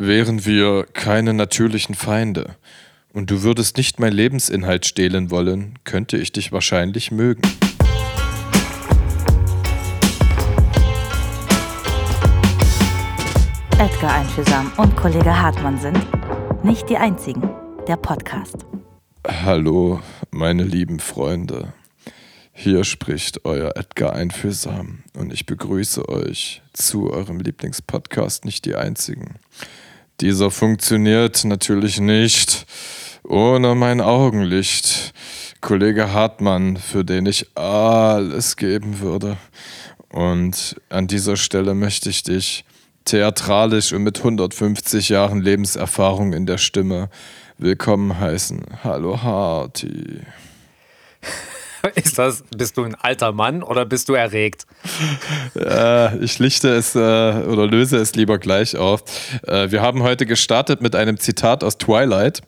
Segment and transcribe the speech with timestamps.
[0.00, 2.54] Wären wir keine natürlichen Feinde
[3.12, 7.42] und du würdest nicht mein Lebensinhalt stehlen wollen, könnte ich dich wahrscheinlich mögen.
[13.72, 16.06] Edgar Einfühlsam und Kollege Hartmann sind
[16.62, 17.50] nicht die einzigen.
[17.88, 18.66] Der Podcast.
[19.26, 21.72] Hallo, meine lieben Freunde.
[22.52, 29.40] Hier spricht euer Edgar Einfühlsam und ich begrüße euch zu eurem Lieblingspodcast Nicht die Einzigen.
[30.20, 32.66] Dieser funktioniert natürlich nicht
[33.22, 35.12] ohne mein Augenlicht.
[35.60, 39.36] Kollege Hartmann, für den ich alles geben würde.
[40.08, 42.64] Und an dieser Stelle möchte ich dich
[43.04, 47.10] theatralisch und mit 150 Jahren Lebenserfahrung in der Stimme
[47.58, 48.64] willkommen heißen.
[48.82, 50.22] Hallo Harty.
[51.94, 54.66] Ist das, bist du ein alter Mann oder bist du erregt?
[55.56, 59.02] Äh, ich lichte es äh, oder löse es lieber gleich auf.
[59.46, 62.42] Äh, wir haben heute gestartet mit einem Zitat aus Twilight.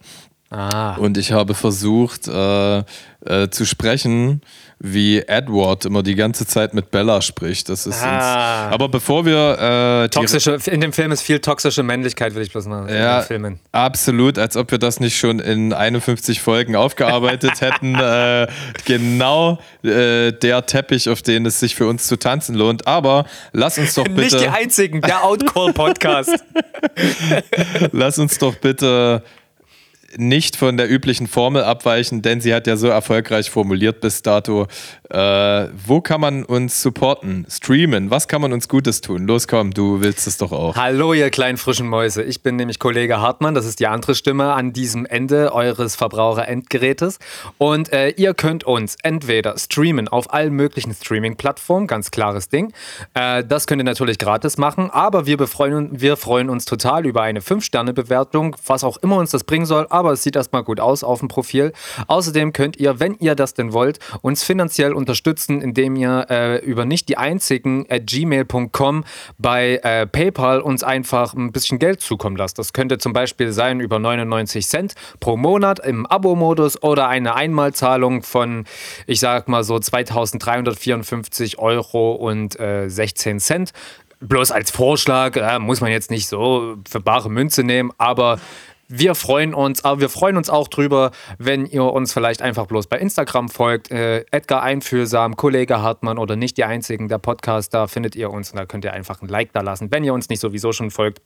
[0.51, 0.97] Ah.
[0.97, 4.41] Und ich habe versucht äh, äh, zu sprechen
[4.83, 7.69] wie Edward immer die ganze Zeit mit Bella spricht.
[7.69, 8.65] Das ist ah.
[8.65, 8.75] uns.
[8.75, 10.05] Aber bevor wir.
[10.05, 13.61] Äh, toxische, in dem Film ist viel toxische Männlichkeit, will ich bloß mal ja, filmen.
[13.73, 17.95] Absolut, als ob wir das nicht schon in 51 Folgen aufgearbeitet hätten.
[17.95, 18.47] Äh,
[18.87, 22.87] genau äh, der Teppich, auf den es sich für uns zu tanzen lohnt.
[22.87, 24.21] Aber lass uns doch bitte.
[24.21, 26.43] Nicht die einzigen, der Outcall-Podcast.
[27.93, 29.23] lass uns doch bitte
[30.17, 34.67] nicht von der üblichen Formel abweichen, denn sie hat ja so erfolgreich formuliert bis dato.
[35.11, 38.11] Äh, wo kann man uns supporten, streamen?
[38.11, 39.27] Was kann man uns Gutes tun?
[39.27, 40.77] Los, komm, du willst es doch auch.
[40.77, 42.23] Hallo, ihr kleinen frischen Mäuse.
[42.23, 43.55] Ich bin nämlich Kollege Hartmann.
[43.55, 47.19] Das ist die andere Stimme an diesem Ende eures Verbraucherendgerätes.
[47.59, 52.73] Und äh, ihr könnt uns entweder streamen auf allen möglichen Streaming-Plattformen, ganz klares Ding.
[53.15, 57.23] Äh, das könnt ihr natürlich gratis machen, aber wir, befreuen, wir freuen uns total über
[57.23, 59.89] eine 5-Sterne-Bewertung, was auch immer uns das bringen soll.
[59.91, 61.73] Aber es sieht erstmal gut aus auf dem Profil.
[62.07, 66.85] Außerdem könnt ihr, wenn ihr das denn wollt, uns finanziell unterstützen, indem ihr äh, über
[66.85, 69.05] nicht die einzigen at gmail.com
[69.39, 72.59] bei äh, PayPal uns einfach ein bisschen Geld zukommen lasst.
[72.59, 78.23] Das könnte zum Beispiel sein über 99 Cent pro Monat im Abo-Modus oder eine Einmalzahlung
[78.23, 78.65] von,
[79.07, 83.73] ich sag mal so 2354 Euro und äh, 16 Cent
[84.21, 88.39] bloß als Vorschlag, äh, muss man jetzt nicht so für bare Münze nehmen, aber
[88.91, 92.89] wir freuen uns, aber wir freuen uns auch drüber, wenn ihr uns vielleicht einfach bloß
[92.89, 93.91] bei Instagram folgt.
[93.91, 98.51] Äh, Edgar Einfühlsam, Kollege Hartmann oder nicht die einzigen, der Podcast, da findet ihr uns
[98.51, 100.91] und da könnt ihr einfach ein Like da lassen, wenn ihr uns nicht sowieso schon
[100.91, 101.23] folgt.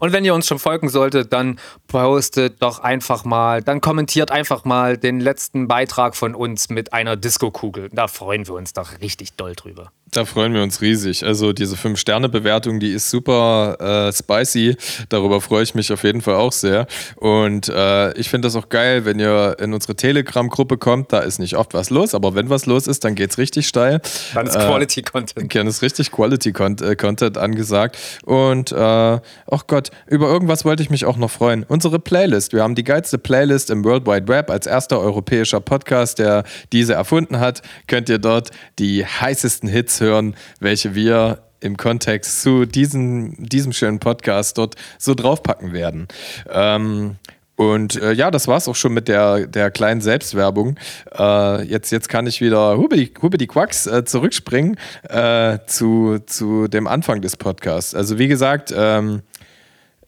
[0.00, 4.64] Und wenn ihr uns schon folgen solltet, dann postet doch einfach mal, dann kommentiert einfach
[4.64, 7.90] mal den letzten Beitrag von uns mit einer Disco-Kugel.
[7.92, 9.92] Da freuen wir uns doch richtig doll drüber.
[10.14, 11.24] Da freuen wir uns riesig.
[11.24, 14.76] Also diese 5-Sterne-Bewertung, die ist super äh, spicy.
[15.08, 16.86] Darüber freue ich mich auf jeden Fall auch sehr.
[17.16, 21.14] Und äh, ich finde das auch geil, wenn ihr in unsere Telegram-Gruppe kommt.
[21.14, 23.66] Da ist nicht oft was los, aber wenn was los ist, dann geht es richtig
[23.66, 24.02] steil.
[24.34, 25.54] Dann ist Quality-Content.
[25.54, 27.96] Dann ist richtig Quality-Content äh, angesagt.
[28.24, 31.64] Und äh, oh Gott, über irgendwas wollte ich mich auch noch freuen.
[31.68, 32.52] Unsere Playlist.
[32.52, 36.92] Wir haben die geilste Playlist im World Wide Web als erster europäischer Podcast, der diese
[36.92, 37.62] erfunden hat.
[37.86, 44.00] Könnt ihr dort die heißesten Hits hören, welche wir im Kontext zu diesem, diesem schönen
[44.00, 46.08] Podcast dort so draufpacken werden.
[46.50, 47.16] Ähm,
[47.56, 50.76] und äh, ja, das war es auch schon mit der, der kleinen Selbstwerbung.
[51.16, 54.76] Äh, jetzt, jetzt kann ich wieder Hubedi, Hubedi Quacks äh, zurückspringen
[55.08, 57.94] äh, zu, zu dem Anfang des Podcasts.
[57.94, 59.22] Also wie gesagt, ähm,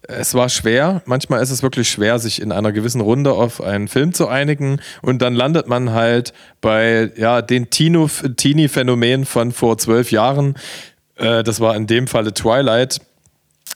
[0.09, 1.03] es war schwer.
[1.07, 4.81] Manchmal ist es wirklich schwer, sich in einer gewissen Runde auf einen Film zu einigen.
[5.03, 10.57] Und dann landet man halt bei ja, den Teenie-Phänomen von vor zwölf Jahren.
[11.17, 13.01] Äh, das war in dem Falle Twilight.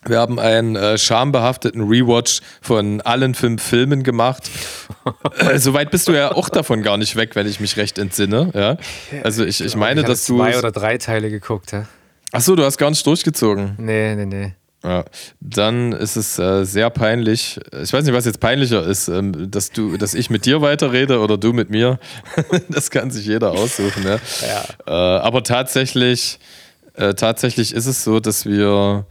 [0.05, 4.49] Wir haben einen äh, schambehafteten Rewatch von allen fünf Filmen gemacht.
[5.39, 8.50] äh, Soweit bist du ja auch davon gar nicht weg, wenn ich mich recht entsinne.
[8.55, 8.77] Ja?
[9.25, 10.37] Also ich, ich meine, ich dass du.
[10.37, 11.87] zwei oder drei Teile geguckt, ja?
[12.31, 13.75] Achso, du hast gar nicht durchgezogen.
[13.78, 14.55] Nee, nee, nee.
[14.84, 15.05] Ja,
[15.41, 17.59] dann ist es äh, sehr peinlich.
[17.83, 21.19] Ich weiß nicht, was jetzt peinlicher ist, ähm, dass du, dass ich mit dir weiterrede
[21.19, 21.98] oder du mit mir.
[22.69, 24.04] das kann sich jeder aussuchen.
[24.04, 24.21] Ne?
[24.47, 24.65] Ja.
[24.86, 26.39] Äh, aber tatsächlich,
[26.95, 29.04] äh, tatsächlich ist es so, dass wir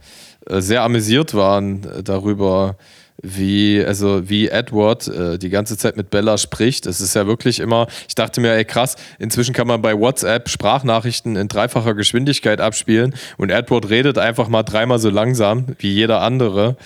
[0.46, 2.78] äh, sehr amüsiert waren äh, darüber,
[3.22, 6.86] wie, also wie Edward äh, die ganze Zeit mit Bella spricht.
[6.86, 10.48] Es ist ja wirklich immer, ich dachte mir, ey krass, inzwischen kann man bei WhatsApp
[10.48, 16.20] Sprachnachrichten in dreifacher Geschwindigkeit abspielen und Edward redet einfach mal dreimal so langsam wie jeder
[16.22, 16.76] andere.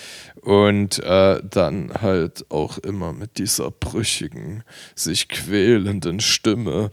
[0.40, 4.64] Und äh, dann halt auch immer mit dieser brüchigen,
[4.96, 6.90] sich quälenden Stimme.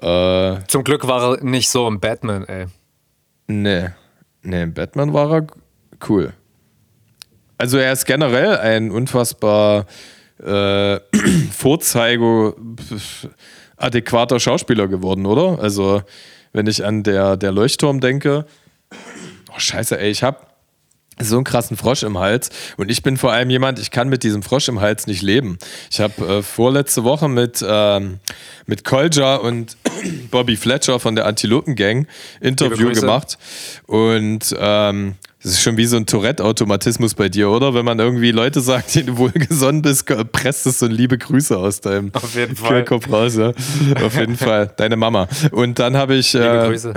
[0.00, 2.68] Äh, Zum Glück war er nicht so im Batman, ey.
[3.48, 3.88] Nee.
[4.42, 5.46] Nee, im Batman war er
[6.08, 6.32] cool.
[7.60, 9.84] Also er ist generell ein unfassbar
[10.42, 10.98] äh,
[11.52, 12.54] Vorzeige
[13.76, 15.58] adäquater Schauspieler geworden, oder?
[15.60, 16.02] Also
[16.54, 18.46] wenn ich an der, der Leuchtturm denke,
[19.54, 20.54] oh scheiße, ey, ich hab
[21.20, 22.48] so einen krassen Frosch im Hals
[22.78, 25.58] und ich bin vor allem jemand, ich kann mit diesem Frosch im Hals nicht leben.
[25.90, 28.20] Ich habe äh, vorletzte Woche mit, ähm,
[28.64, 29.76] mit Kolja und
[30.30, 32.08] Bobby Fletcher von der Antilopen Gang
[32.40, 33.36] Interview gemacht
[33.86, 37.72] und ähm, das ist schon wie so ein Tourette-Automatismus bei dir, oder?
[37.72, 41.80] Wenn man irgendwie Leute sagt, denen du wohlgesonnen bist, presst es so liebe Grüße aus
[41.80, 42.84] deinem Auf jeden Fall.
[42.84, 43.36] Kopf raus.
[43.36, 43.52] Ja.
[44.04, 44.70] Auf jeden Fall.
[44.76, 45.28] Deine Mama.
[45.52, 46.34] Und dann habe ich.
[46.34, 46.92] Liebe äh, Grüße.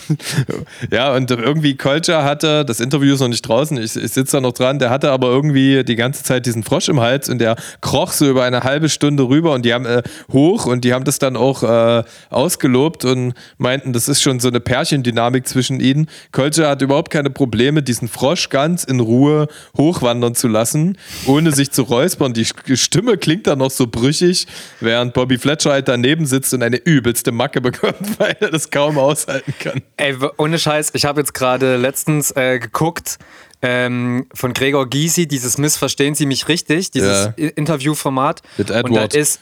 [0.90, 4.40] ja, und irgendwie Kolcher hatte, das Interview ist noch nicht draußen, ich, ich sitze da
[4.40, 7.56] noch dran, der hatte aber irgendwie die ganze Zeit diesen Frosch im Hals und der
[7.82, 10.02] kroch so über eine halbe Stunde rüber und die haben äh,
[10.32, 14.48] hoch und die haben das dann auch äh, ausgelobt und meinten, das ist schon so
[14.48, 16.08] eine Pärchendynamik zwischen ihnen.
[16.32, 21.50] Kolcher hat überhaupt keine Probleme Probleme, diesen Frosch ganz in Ruhe hochwandern zu lassen, ohne
[21.50, 22.32] sich zu räuspern.
[22.32, 24.46] Die Stimme klingt dann noch so brüchig,
[24.78, 28.98] während Bobby Fletcher halt daneben sitzt und eine übelste Macke bekommt, weil er das kaum
[28.98, 29.82] aushalten kann.
[29.96, 33.18] Ey, ohne Scheiß, ich habe jetzt gerade letztens äh, geguckt,
[33.62, 37.48] ähm, von Gregor Gysi, dieses Missverstehen Sie mich richtig, dieses Ja.
[37.48, 38.42] Interviewformat.
[38.58, 39.14] Mit Und da Edward.
[39.14, 39.40] ist.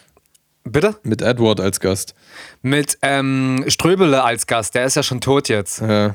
[0.65, 0.97] Bitte?
[1.03, 2.15] Mit Edward als Gast.
[2.63, 5.81] Mit ähm, Ströbele als Gast, der ist ja schon tot jetzt.
[5.83, 6.15] Ja.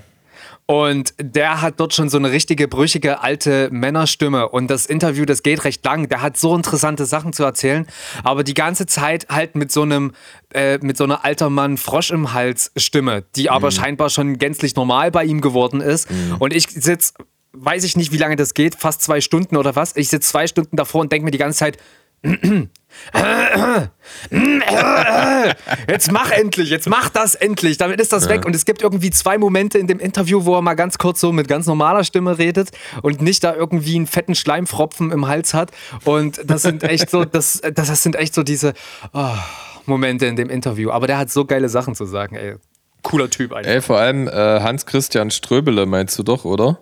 [0.65, 4.47] Und der hat dort schon so eine richtige brüchige alte Männerstimme.
[4.49, 6.07] Und das Interview, das geht recht lang.
[6.07, 7.85] Der hat so interessante Sachen zu erzählen.
[8.23, 10.13] Aber die ganze Zeit halt mit so einem,
[10.53, 14.75] äh, mit so einer alter Mann Frosch im Hals Stimme, die aber scheinbar schon gänzlich
[14.75, 16.07] normal bei ihm geworden ist.
[16.39, 17.13] Und ich sitz,
[17.51, 19.95] weiß ich nicht, wie lange das geht, fast zwei Stunden oder was.
[19.95, 21.77] Ich sitze zwei Stunden davor und denke mir die ganze Zeit,
[25.87, 28.45] Jetzt mach endlich, jetzt mach das endlich, damit ist das weg.
[28.45, 31.31] Und es gibt irgendwie zwei Momente in dem Interview, wo er mal ganz kurz so
[31.31, 35.71] mit ganz normaler Stimme redet und nicht da irgendwie einen fetten Schleimfropfen im Hals hat.
[36.03, 38.73] Und das sind echt so, das, das, das sind echt so diese
[39.13, 39.35] oh,
[39.85, 40.91] Momente in dem Interview.
[40.91, 42.55] Aber der hat so geile Sachen zu sagen, ey.
[43.01, 43.75] Cooler Typ eigentlich.
[43.75, 46.79] Ey, vor allem äh, Hans-Christian Ströbele meinst du doch, oder?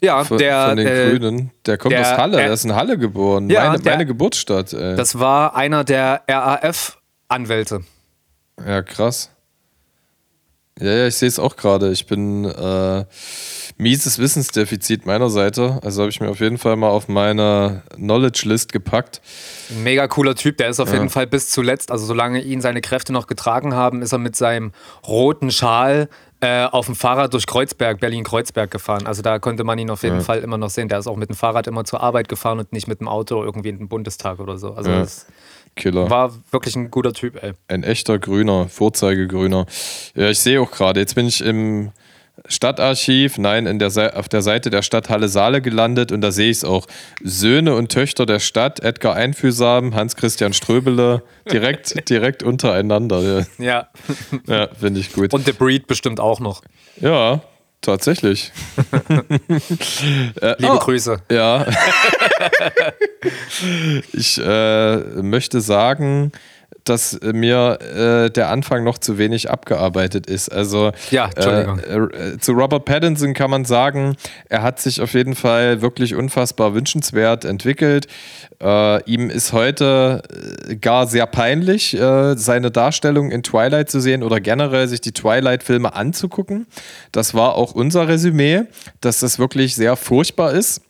[0.00, 1.50] Ja, Von, der, von den äh, Grünen.
[1.66, 3.48] Der kommt der- aus Halle, äh, der ist in Halle geboren.
[3.50, 4.96] Ja, meine, der- meine Geburtsstadt, ey.
[4.96, 7.82] das war einer der RAF-Anwälte.
[8.66, 9.30] Ja, krass.
[10.78, 11.90] Ja, ja, ich sehe es auch gerade.
[11.90, 13.04] Ich bin äh,
[13.78, 15.80] mieses Wissensdefizit meiner Seite.
[15.82, 19.22] Also habe ich mir auf jeden Fall mal auf meine Knowledge-List gepackt.
[19.82, 23.14] Mega cooler Typ, der ist auf jeden Fall bis zuletzt, also solange ihn seine Kräfte
[23.14, 24.72] noch getragen haben, ist er mit seinem
[25.06, 29.06] roten Schal äh, auf dem Fahrrad durch Kreuzberg, Berlin-Kreuzberg gefahren.
[29.06, 30.88] Also da konnte man ihn auf jeden Fall immer noch sehen.
[30.88, 33.42] Der ist auch mit dem Fahrrad immer zur Arbeit gefahren und nicht mit dem Auto
[33.42, 34.74] irgendwie in den Bundestag oder so.
[34.74, 35.00] Also Ja.
[35.00, 35.26] das
[35.76, 36.08] Killer.
[36.10, 37.52] war wirklich ein guter Typ, ey.
[37.68, 39.66] Ein echter Grüner, Vorzeigegrüner.
[40.14, 41.92] Ja, ich sehe auch gerade, jetzt bin ich im
[42.48, 46.50] Stadtarchiv, nein, in der auf der Seite der Stadt Halle Saale gelandet und da sehe
[46.50, 46.86] ich es auch.
[47.22, 53.46] Söhne und Töchter der Stadt, Edgar Einfühlsam, Hans-Christian Ströbele, direkt, direkt untereinander.
[53.58, 53.64] Ja.
[53.64, 53.88] Ja,
[54.46, 55.32] ja finde ich gut.
[55.32, 56.62] Und The Breed bestimmt auch noch.
[57.00, 57.40] Ja,
[57.80, 58.52] tatsächlich.
[59.10, 60.78] Liebe oh.
[60.78, 61.22] Grüße.
[61.30, 61.66] Ja.
[64.12, 66.32] ich äh, möchte sagen,
[66.84, 70.50] dass mir äh, der Anfang noch zu wenig abgearbeitet ist.
[70.50, 71.28] Also Ja.
[71.36, 74.16] Äh, äh, zu Robert Pattinson kann man sagen,
[74.48, 78.06] er hat sich auf jeden Fall wirklich unfassbar wünschenswert entwickelt.
[78.62, 80.22] Äh, ihm ist heute
[80.68, 85.12] äh, gar sehr peinlich, äh, seine Darstellung in Twilight zu sehen oder generell sich die
[85.12, 86.66] Twilight-Filme anzugucken.
[87.12, 88.62] Das war auch unser Resümee,
[89.00, 90.82] dass das wirklich sehr furchtbar ist.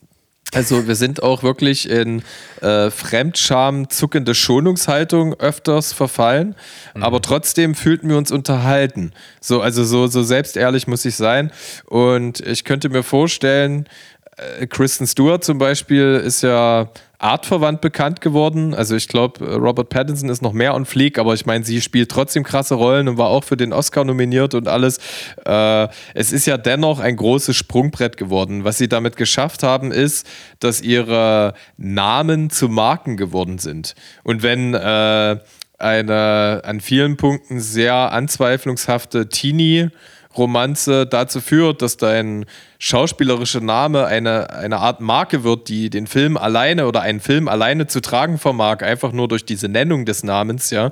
[0.54, 2.22] Also wir sind auch wirklich in
[2.62, 6.54] äh, Fremdscham, zuckende Schonungshaltung öfters verfallen,
[6.94, 9.12] aber trotzdem fühlten wir uns unterhalten.
[9.40, 11.50] So, also so, so selbstehrlich muss ich sein.
[11.84, 13.88] Und ich könnte mir vorstellen,
[14.36, 18.74] äh, Kristen Stewart zum Beispiel ist ja artverwandt bekannt geworden.
[18.74, 22.10] Also ich glaube, Robert Pattinson ist noch mehr on fleek, aber ich meine, sie spielt
[22.10, 24.98] trotzdem krasse Rollen und war auch für den Oscar nominiert und alles.
[25.44, 28.64] Äh, es ist ja dennoch ein großes Sprungbrett geworden.
[28.64, 30.26] Was sie damit geschafft haben, ist,
[30.60, 33.94] dass ihre Namen zu Marken geworden sind.
[34.22, 35.36] Und wenn äh,
[35.78, 39.90] eine an vielen Punkten sehr anzweiflungshafte Teenie
[40.38, 42.46] Romanze dazu führt, dass dein
[42.78, 47.86] schauspielerischer Name eine, eine Art Marke wird, die den Film alleine oder einen Film alleine
[47.86, 50.90] zu tragen vermag, einfach nur durch diese Nennung des Namens, ja.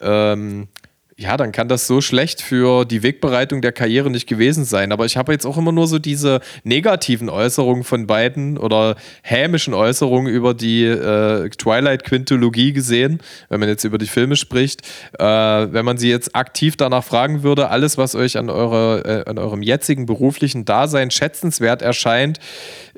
[0.00, 0.68] Ähm,
[1.16, 4.90] ja, dann kann das so schlecht für die Wegbereitung der Karriere nicht gewesen sein.
[4.90, 9.74] Aber ich habe jetzt auch immer nur so diese negativen Äußerungen von beiden oder hämischen
[9.74, 14.82] Äußerungen über die äh, Twilight-Quintologie gesehen, wenn man jetzt über die Filme spricht.
[15.18, 19.30] Äh, wenn man sie jetzt aktiv danach fragen würde, alles, was euch an, eurer, äh,
[19.30, 22.40] an eurem jetzigen beruflichen Dasein schätzenswert erscheint,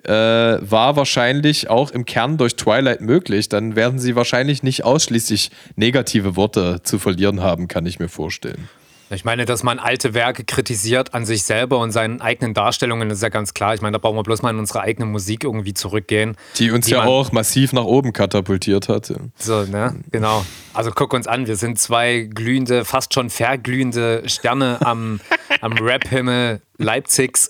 [0.06, 3.48] äh, war wahrscheinlich auch im Kern durch Twilight möglich.
[3.48, 8.68] Dann werden sie wahrscheinlich nicht ausschließlich negative Worte zu verlieren haben, kann ich mir vorstellen.
[9.10, 13.22] Ich meine, dass man alte Werke kritisiert an sich selber und seinen eigenen Darstellungen, ist
[13.22, 13.72] ja ganz klar.
[13.74, 16.36] Ich meine, da brauchen wir bloß mal in unsere eigene Musik irgendwie zurückgehen.
[16.56, 19.12] Die uns ja auch massiv nach oben katapultiert hat.
[19.36, 19.94] So, ne?
[20.10, 20.44] Genau.
[20.74, 25.20] Also guck uns an, wir sind zwei glühende, fast schon verglühende Sterne am,
[25.60, 27.48] am Rap-Himmel Leipzigs.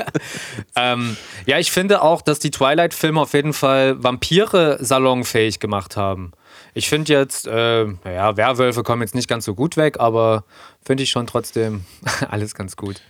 [0.76, 6.32] ähm, ja, ich finde auch, dass die Twilight-Filme auf jeden Fall Vampire salonfähig gemacht haben.
[6.78, 10.44] Ich finde jetzt, äh, naja, Werwölfe kommen jetzt nicht ganz so gut weg, aber
[10.80, 11.84] finde ich schon trotzdem
[12.30, 13.00] alles ganz gut.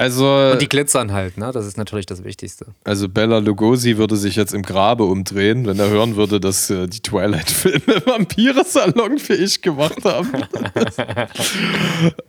[0.00, 1.50] Also, und die glitzern halt, ne?
[1.52, 2.64] Das ist natürlich das Wichtigste.
[2.84, 6.86] Also Bella Lugosi würde sich jetzt im Grabe umdrehen, wenn er hören würde, dass äh,
[6.86, 10.30] die Twilight-Filme Vampire salonfähig gemacht haben.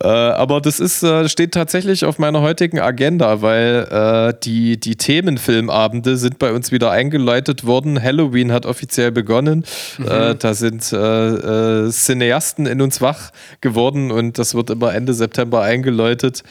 [0.02, 4.96] äh, aber das ist, äh, steht tatsächlich auf meiner heutigen Agenda, weil äh, die, die
[4.96, 8.02] Themenfilmabende sind bei uns wieder eingeläutet worden.
[8.02, 9.64] Halloween hat offiziell begonnen.
[9.96, 10.08] Mhm.
[10.08, 13.30] Äh, da sind äh, Cineasten in uns wach
[13.62, 16.42] geworden und das wird immer Ende September eingeläutet.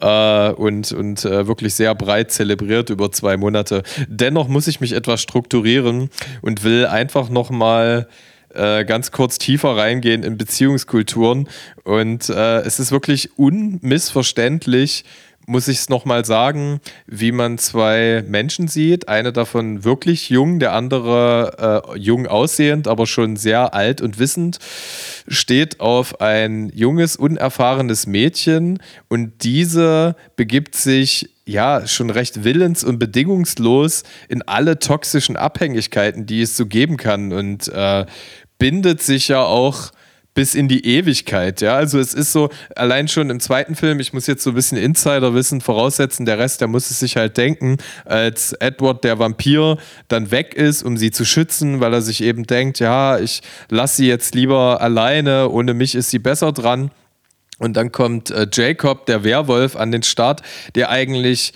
[0.00, 3.82] und und, und äh, wirklich sehr breit zelebriert über zwei Monate.
[4.06, 6.10] Dennoch muss ich mich etwas strukturieren
[6.42, 8.06] und will einfach nochmal
[8.54, 11.48] äh, ganz kurz tiefer reingehen in Beziehungskulturen.
[11.84, 15.04] Und äh, es ist wirklich unmissverständlich,
[15.48, 19.08] muss ich es nochmal sagen, wie man zwei Menschen sieht.
[19.08, 24.58] Eine davon wirklich jung, der andere äh, jung aussehend, aber schon sehr alt und wissend,
[25.26, 28.78] steht auf ein junges, unerfahrenes Mädchen
[29.08, 36.42] und diese begibt sich ja schon recht willens- und bedingungslos in alle toxischen Abhängigkeiten, die
[36.42, 38.04] es so geben kann und äh,
[38.58, 39.92] bindet sich ja auch
[40.38, 41.60] bis in die Ewigkeit.
[41.62, 44.54] Ja, also es ist so, allein schon im zweiten Film, ich muss jetzt so ein
[44.54, 49.78] bisschen Insiderwissen voraussetzen, der Rest, der muss es sich halt denken, als Edward der Vampir
[50.06, 53.96] dann weg ist, um sie zu schützen, weil er sich eben denkt, ja, ich lasse
[53.96, 56.92] sie jetzt lieber alleine, ohne mich ist sie besser dran.
[57.58, 60.42] Und dann kommt äh, Jacob, der Werwolf, an den Start,
[60.76, 61.52] der eigentlich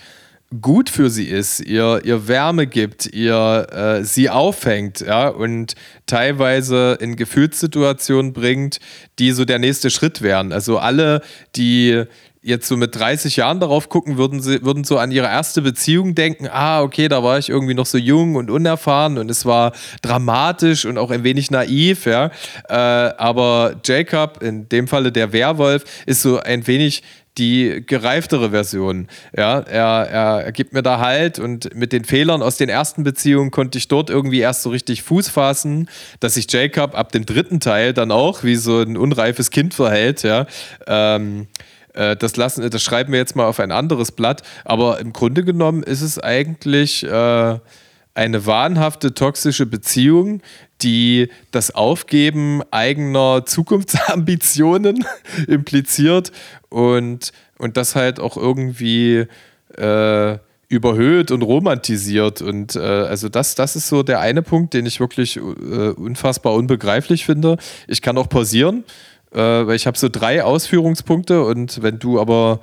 [0.61, 6.97] gut für sie ist, ihr, ihr Wärme gibt, ihr äh, sie aufhängt, ja, und teilweise
[6.99, 8.79] in Gefühlssituationen bringt,
[9.19, 10.51] die so der nächste Schritt wären.
[10.51, 11.21] Also alle,
[11.55, 12.05] die
[12.43, 16.13] jetzt so mit 30 Jahren darauf gucken, würden sie würden so an ihre erste Beziehung
[16.13, 19.71] denken, ah, okay, da war ich irgendwie noch so jung und unerfahren und es war
[20.01, 22.31] dramatisch und auch ein wenig naiv, ja.
[22.67, 27.01] Äh, aber Jacob, in dem Falle der Werwolf, ist so ein wenig
[27.37, 29.07] die gereiftere Version.
[29.35, 33.03] Ja, er, er, er gibt mir da halt und mit den Fehlern aus den ersten
[33.03, 37.25] Beziehungen konnte ich dort irgendwie erst so richtig Fuß fassen, dass sich Jacob ab dem
[37.25, 40.23] dritten Teil dann auch wie so ein unreifes Kind verhält.
[40.23, 40.45] Ja,
[40.85, 41.47] ähm,
[41.93, 44.43] äh, das lassen, das schreiben wir jetzt mal auf ein anderes Blatt.
[44.65, 47.59] Aber im Grunde genommen ist es eigentlich äh,
[48.15, 50.41] eine wahnhafte toxische Beziehung,
[50.81, 55.05] die das Aufgeben eigener Zukunftsambitionen
[55.47, 56.31] impliziert
[56.69, 59.25] und, und das halt auch irgendwie
[59.77, 62.41] äh, überhöht und romantisiert.
[62.41, 66.53] Und äh, also das, das ist so der eine Punkt, den ich wirklich äh, unfassbar
[66.53, 67.57] unbegreiflich finde.
[67.87, 68.83] Ich kann auch pausieren,
[69.31, 72.59] äh, weil ich habe so drei Ausführungspunkte und wenn du aber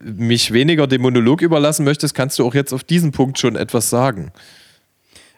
[0.00, 3.90] mich weniger dem Monolog überlassen möchtest, kannst du auch jetzt auf diesen Punkt schon etwas
[3.90, 4.32] sagen.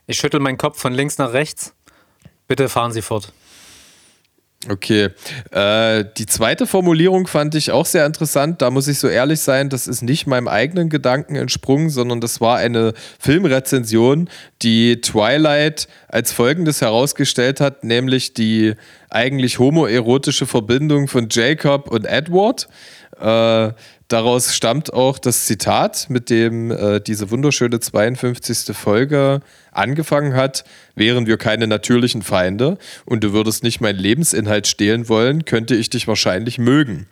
[0.07, 1.75] Ich schüttel meinen Kopf von links nach rechts.
[2.47, 3.33] Bitte fahren Sie fort.
[4.71, 5.11] Okay.
[5.51, 8.63] Äh, die zweite Formulierung fand ich auch sehr interessant.
[8.63, 12.41] Da muss ich so ehrlich sein, das ist nicht meinem eigenen Gedanken entsprungen, sondern das
[12.41, 14.31] war eine Filmrezension,
[14.63, 18.75] die Twilight als folgendes herausgestellt hat, nämlich die
[19.11, 22.69] eigentlich homoerotische Verbindung von Jacob und Edward.
[23.21, 23.73] Äh,
[24.09, 28.77] daraus stammt auch das Zitat, mit dem äh, diese wunderschöne 52.
[28.77, 29.41] Folge
[29.73, 35.45] angefangen hat, wären wir keine natürlichen Feinde und du würdest nicht meinen Lebensinhalt stehlen wollen,
[35.45, 37.07] könnte ich dich wahrscheinlich mögen.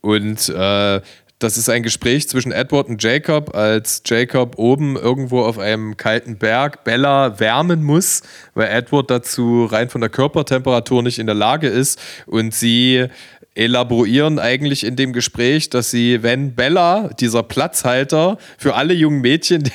[0.00, 1.00] Und äh,
[1.38, 6.38] das ist ein Gespräch zwischen Edward und Jacob, als Jacob oben irgendwo auf einem kalten
[6.38, 8.22] Berg Bella wärmen muss,
[8.54, 13.08] weil Edward dazu rein von der Körpertemperatur nicht in der Lage ist und sie
[13.56, 19.64] elaborieren eigentlich in dem Gespräch, dass sie, wenn Bella, dieser Platzhalter für alle jungen Mädchen,
[19.64, 19.72] die,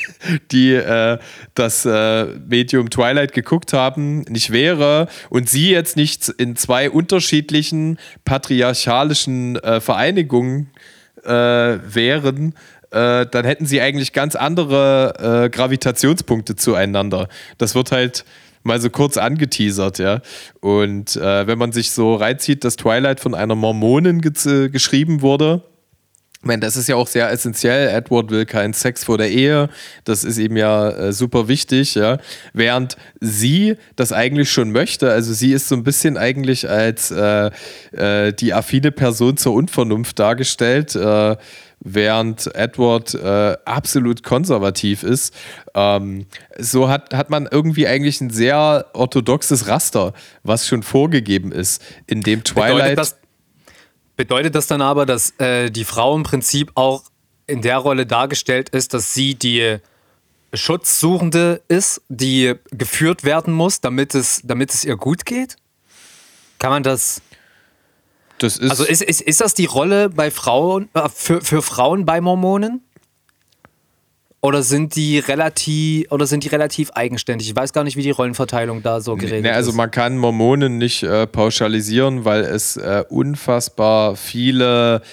[0.52, 1.18] die äh,
[1.56, 7.98] das äh, Medium Twilight geguckt haben, nicht wäre und sie jetzt nicht in zwei unterschiedlichen
[8.26, 10.70] patriarchalischen äh, Vereinigungen
[11.24, 12.54] äh, wären,
[12.92, 17.30] äh, dann hätten sie eigentlich ganz andere äh, Gravitationspunkte zueinander.
[17.58, 18.26] Das wird halt
[18.64, 20.22] mal so kurz angeteasert, ja.
[20.60, 25.64] Und äh, wenn man sich so reinzieht, dass Twilight von einer Mormonin ge geschrieben wurde,
[26.42, 27.90] Ich meine, das ist ja auch sehr essentiell.
[27.90, 29.70] Edward will keinen Sex vor der Ehe.
[30.06, 32.18] Das ist ihm ja äh, super wichtig, ja.
[32.54, 35.12] Während sie das eigentlich schon möchte.
[35.12, 37.52] Also sie ist so ein bisschen eigentlich als äh,
[37.92, 40.96] äh, die affine Person zur Unvernunft dargestellt.
[41.82, 45.34] Äh, während Edward äh, absolut konservativ ist.
[45.74, 46.26] Ähm,
[46.58, 52.22] so hat, hat man irgendwie eigentlich ein sehr orthodoxes Raster, was schon vorgegeben ist, in
[52.22, 52.98] dem Twilight.
[52.98, 53.18] Das,
[54.18, 57.04] Bedeutet das dann aber, dass äh, die Frau im Prinzip auch
[57.48, 59.78] in der Rolle dargestellt ist, dass sie die
[60.54, 65.56] Schutzsuchende ist, die geführt werden muss, damit es, damit es ihr gut geht?
[66.60, 67.22] Kann man das.
[68.44, 72.06] Das ist also ist, ist, ist das die Rolle bei Frauen, äh, für, für Frauen
[72.06, 72.82] bei Mormonen?
[74.44, 77.48] Oder sind die relativ oder sind die relativ eigenständig?
[77.48, 79.68] Ich weiß gar nicht, wie die Rollenverteilung da so geregelt nee, also ist.
[79.68, 85.04] Also man kann Mormonen nicht äh, pauschalisieren, weil es äh, unfassbar viele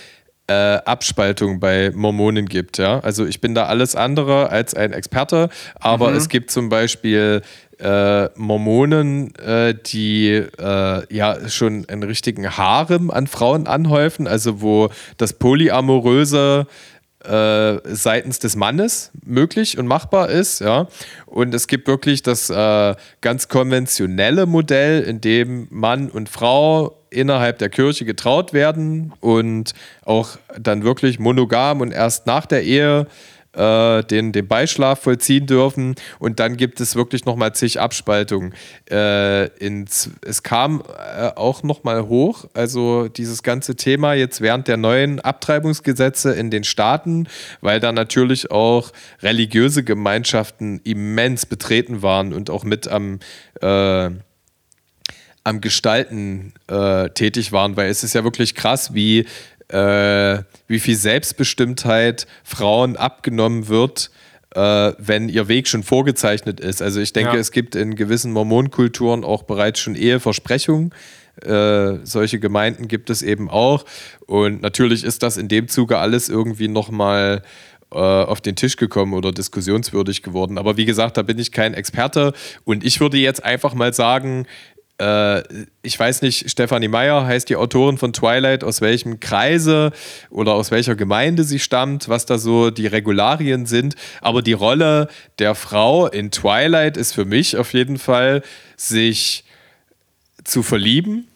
[0.48, 2.78] äh, Abspaltungen bei Mormonen gibt.
[2.78, 3.00] Ja?
[3.00, 6.16] Also ich bin da alles andere als ein Experte, aber mhm.
[6.16, 7.42] es gibt zum Beispiel
[7.78, 14.90] äh, Mormonen, äh, die äh, ja schon einen richtigen Harem an Frauen anhäufen, also wo
[15.16, 16.66] das Polyamoröse
[17.24, 20.60] äh, seitens des Mannes möglich und machbar ist.
[20.60, 20.88] Ja?
[21.26, 27.58] Und es gibt wirklich das äh, ganz konventionelle Modell, in dem Mann und Frau innerhalb
[27.58, 29.72] der Kirche getraut werden und
[30.04, 33.06] auch dann wirklich monogam und erst nach der Ehe
[33.52, 35.94] äh, den, den Beischlaf vollziehen dürfen.
[36.18, 38.54] Und dann gibt es wirklich nochmal zig Abspaltungen.
[38.90, 44.76] Äh, ins, es kam äh, auch nochmal hoch, also dieses ganze Thema jetzt während der
[44.76, 47.26] neuen Abtreibungsgesetze in den Staaten,
[47.60, 53.18] weil da natürlich auch religiöse Gemeinschaften immens betreten waren und auch mit am
[53.60, 54.10] äh,
[55.44, 59.24] am Gestalten äh, tätig waren, weil es ist ja wirklich krass, wie
[59.68, 64.10] äh, wie viel Selbstbestimmtheit Frauen abgenommen wird,
[64.54, 66.82] äh, wenn ihr Weg schon vorgezeichnet ist.
[66.82, 67.40] Also ich denke, ja.
[67.40, 70.94] es gibt in gewissen Mormonkulturen auch bereits schon Eheversprechungen.
[71.42, 73.84] Äh, solche Gemeinden gibt es eben auch.
[74.26, 77.42] Und natürlich ist das in dem Zuge alles irgendwie nochmal
[77.90, 80.58] äh, auf den Tisch gekommen oder diskussionswürdig geworden.
[80.58, 82.34] Aber wie gesagt, da bin ich kein Experte.
[82.64, 84.46] Und ich würde jetzt einfach mal sagen,
[85.00, 89.92] ich weiß nicht, Stefanie Meyer heißt die Autorin von Twilight, aus welchem Kreise
[90.28, 93.94] oder aus welcher Gemeinde sie stammt, was da so die Regularien sind.
[94.20, 95.06] Aber die Rolle
[95.38, 98.42] der Frau in Twilight ist für mich auf jeden Fall,
[98.76, 99.44] sich
[100.42, 101.28] zu verlieben,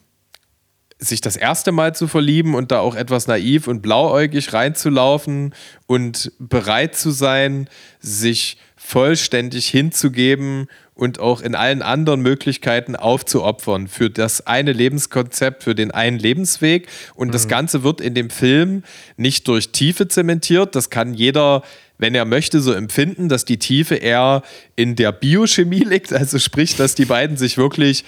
[0.98, 5.54] sich das erste Mal zu verlieben und da auch etwas naiv und blauäugig reinzulaufen
[5.86, 7.68] und bereit zu sein,
[8.00, 15.74] sich vollständig hinzugeben und auch in allen anderen Möglichkeiten aufzuopfern für das eine Lebenskonzept, für
[15.74, 16.86] den einen Lebensweg.
[17.14, 17.32] Und mhm.
[17.32, 18.82] das Ganze wird in dem Film
[19.16, 20.76] nicht durch Tiefe zementiert.
[20.76, 21.62] Das kann jeder,
[21.98, 24.42] wenn er möchte, so empfinden, dass die Tiefe eher
[24.76, 26.12] in der Biochemie liegt.
[26.12, 28.04] Also sprich, dass die beiden sich wirklich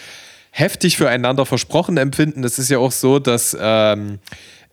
[0.51, 2.45] heftig füreinander versprochen empfinden.
[2.45, 4.21] Es ist ja auch so, dass ähm,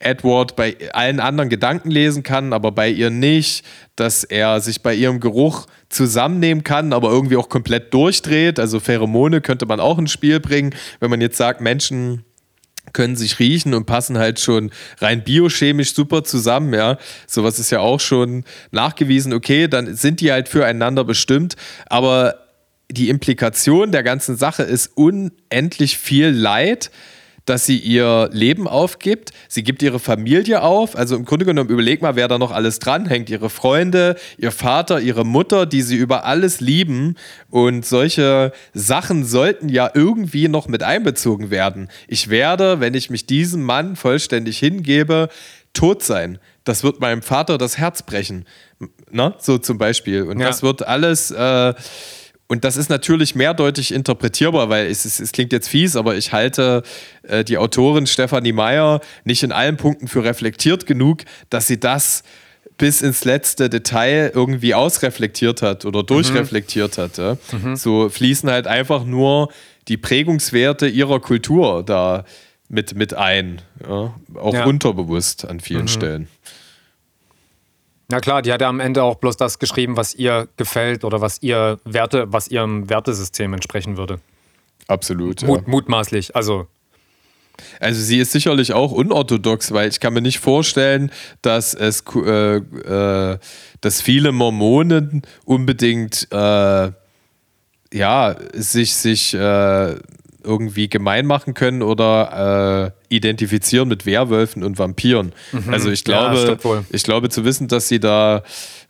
[0.02, 4.94] Edward bei allen anderen Gedanken lesen kann, aber bei ihr nicht, dass er sich bei
[4.94, 8.60] ihrem Geruch zusammennehmen kann, aber irgendwie auch komplett durchdreht.
[8.60, 12.24] Also Pheromone könnte man auch ins Spiel bringen, wenn man jetzt sagt, Menschen
[12.94, 16.98] können sich riechen und passen halt schon rein biochemisch super zusammen, ja.
[17.28, 22.36] Sowas ist ja auch schon nachgewiesen, okay, dann sind die halt füreinander bestimmt, aber
[22.90, 26.92] die Implikation der ganzen Sache ist unendlich viel Leid,
[27.46, 29.32] dass sie ihr Leben aufgibt.
[29.48, 30.96] Sie gibt ihre Familie auf.
[30.96, 33.30] Also im Grunde genommen, überleg mal, wer da noch alles dranhängt.
[33.30, 37.16] Ihre Freunde, ihr Vater, ihre Mutter, die sie über alles lieben.
[37.50, 41.90] Und solche Sachen sollten ja irgendwie noch mit einbezogen werden.
[42.08, 45.30] Ich werde, wenn ich mich diesem Mann vollständig hingebe,
[45.74, 46.40] tot sein.
[46.64, 48.46] Das wird meinem Vater das Herz brechen.
[49.10, 50.24] Na, so zum Beispiel.
[50.24, 50.48] Und ja.
[50.48, 51.32] das wird alles.
[51.32, 51.74] Äh,
[52.52, 56.34] und das ist natürlich mehrdeutig interpretierbar, weil es, es, es klingt jetzt fies, aber ich
[56.34, 56.84] halte
[57.24, 62.24] äh, die Autorin Stefanie Meyer nicht in allen Punkten für reflektiert genug, dass sie das
[62.78, 67.02] bis ins letzte Detail irgendwie ausreflektiert hat oder durchreflektiert mhm.
[67.02, 67.18] hat.
[67.18, 67.38] Ja.
[67.54, 67.78] Mhm.
[67.78, 69.48] So fließen halt einfach nur
[69.88, 72.26] die Prägungswerte ihrer Kultur da
[72.68, 73.62] mit, mit ein.
[73.82, 74.14] Ja.
[74.36, 74.66] Auch ja.
[74.66, 75.88] unterbewusst an vielen mhm.
[75.88, 76.28] Stellen.
[78.12, 81.22] Na klar, die hat ja am Ende auch bloß das geschrieben, was ihr gefällt oder
[81.22, 84.20] was ihr Werte, was ihrem Wertesystem entsprechen würde.
[84.88, 85.44] Absolut.
[85.44, 85.70] Mut, ja.
[85.70, 86.68] Mutmaßlich, also.
[87.80, 92.56] Also sie ist sicherlich auch unorthodox, weil ich kann mir nicht vorstellen, dass es äh,
[92.58, 93.38] äh,
[93.82, 96.92] dass viele Mormonen unbedingt äh,
[97.94, 99.96] ja sich sich äh,
[100.44, 105.34] irgendwie gemein machen können oder äh, identifizieren mit Werwölfen und Vampiren.
[105.52, 105.74] Mhm.
[105.74, 106.86] Also ich Ja, glaube, wohl.
[106.90, 108.44] ich glaube zu wissen, dass sie da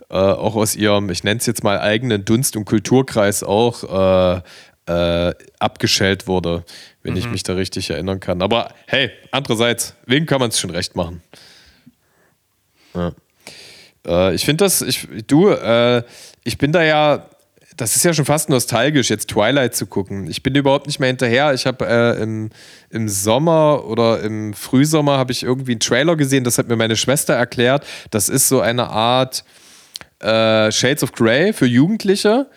[0.09, 3.83] äh, auch aus ihrem, ich nenne es jetzt mal eigenen Dunst- und Kulturkreis auch
[4.37, 4.41] äh,
[4.87, 6.63] äh, abgeschält wurde,
[7.03, 8.41] wenn ich mich da richtig erinnern kann.
[8.41, 11.21] Aber hey, andererseits, wem kann man es schon recht machen?
[12.93, 13.11] Ja.
[14.05, 16.03] Äh, ich finde das, ich, du, äh,
[16.43, 17.25] ich bin da ja,
[17.77, 20.27] das ist ja schon fast nostalgisch, jetzt Twilight zu gucken.
[20.29, 21.53] Ich bin überhaupt nicht mehr hinterher.
[21.53, 22.49] Ich habe äh, im,
[22.89, 26.95] im Sommer oder im Frühsommer habe ich irgendwie einen Trailer gesehen, das hat mir meine
[26.95, 27.86] Schwester erklärt.
[28.10, 29.43] Das ist so eine Art
[30.19, 32.47] äh, Shades of Grey für Jugendliche.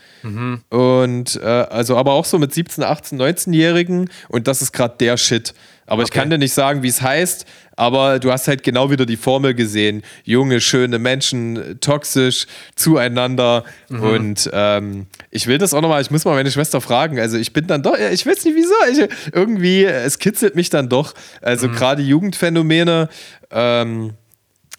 [0.70, 5.16] Und äh, also aber auch so mit 17, 18, 19-Jährigen und das ist gerade der
[5.16, 5.54] Shit.
[5.86, 6.20] Aber ich Okay.
[6.20, 7.44] kann dir nicht sagen, wie es heißt,
[7.76, 10.02] aber du hast halt genau wieder die Formel gesehen.
[10.24, 13.64] Junge, schöne Menschen, toxisch, zueinander.
[13.90, 17.18] Und ähm, ich will das auch nochmal, ich muss mal meine Schwester fragen.
[17.18, 20.88] Also ich bin dann doch, ich weiß nicht wieso, ich, irgendwie, es kitzelt mich dann
[20.88, 21.14] doch.
[21.42, 23.08] Also gerade Jugendphänomene.
[23.50, 24.12] Ähm,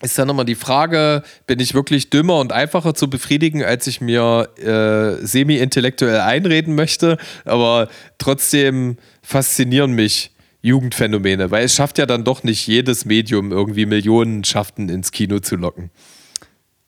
[0.02, 4.02] ist dann nochmal die Frage, bin ich wirklich dümmer und einfacher zu befriedigen, als ich
[4.02, 7.88] mir äh, semi-intellektuell einreden möchte, aber
[8.18, 10.32] trotzdem faszinieren mich
[10.66, 15.56] Jugendphänomene, weil es schafft ja dann doch nicht jedes Medium irgendwie Millionenschaften ins Kino zu
[15.56, 15.92] locken.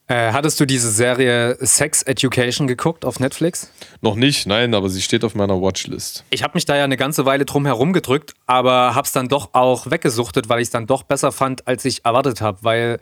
[0.10, 3.72] Äh, hattest du diese Serie Sex Education geguckt auf Netflix?
[4.02, 6.24] Noch nicht, nein, aber sie steht auf meiner Watchlist.
[6.30, 9.28] Ich habe mich da ja eine ganze Weile drum herum gedrückt, aber habe es dann
[9.28, 12.60] doch auch weggesuchtet, weil ich es dann doch besser fand, als ich erwartet habe.
[12.62, 13.00] Weil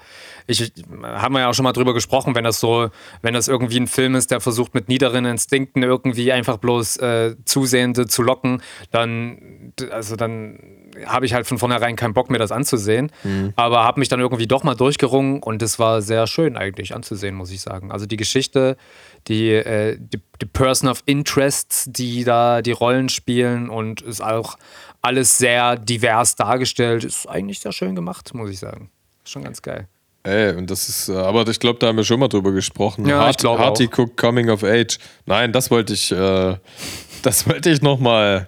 [0.48, 2.90] ich, haben wir ja auch schon mal drüber gesprochen, wenn das so,
[3.22, 7.36] wenn das irgendwie ein Film ist, der versucht mit niederen Instinkten irgendwie einfach bloß äh,
[7.46, 10.58] Zusehende zu locken, dann, also dann
[11.06, 13.12] habe ich halt von vornherein keinen Bock mehr, das anzusehen.
[13.56, 17.36] Aber habe mich dann irgendwie doch mal durchgerungen und es war sehr schön eigentlich anzusehen,
[17.36, 17.92] muss ich sagen.
[17.92, 18.78] Also die Geschichte,
[19.28, 24.58] die, äh, die, die Person of Interests, die da die Rollen spielen und ist auch
[25.02, 28.90] alles sehr divers dargestellt, ist eigentlich sehr schön gemacht, muss ich sagen.
[29.24, 29.88] Ist schon ganz geil.
[30.24, 33.08] Ey, und das ist, äh, aber ich glaube, da haben wir schon mal drüber gesprochen.
[33.08, 33.88] Ja, ich glaube Harty.
[33.96, 34.98] Cook Coming of Age.
[35.28, 36.56] Nein, das wollte ich, äh,
[37.22, 38.48] das wollte ich nochmal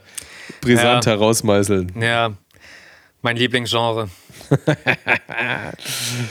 [0.61, 1.11] brisant Ja.
[1.13, 1.93] herausmeißeln.
[2.01, 2.33] Ja,
[3.21, 4.09] mein Lieblingsgenre.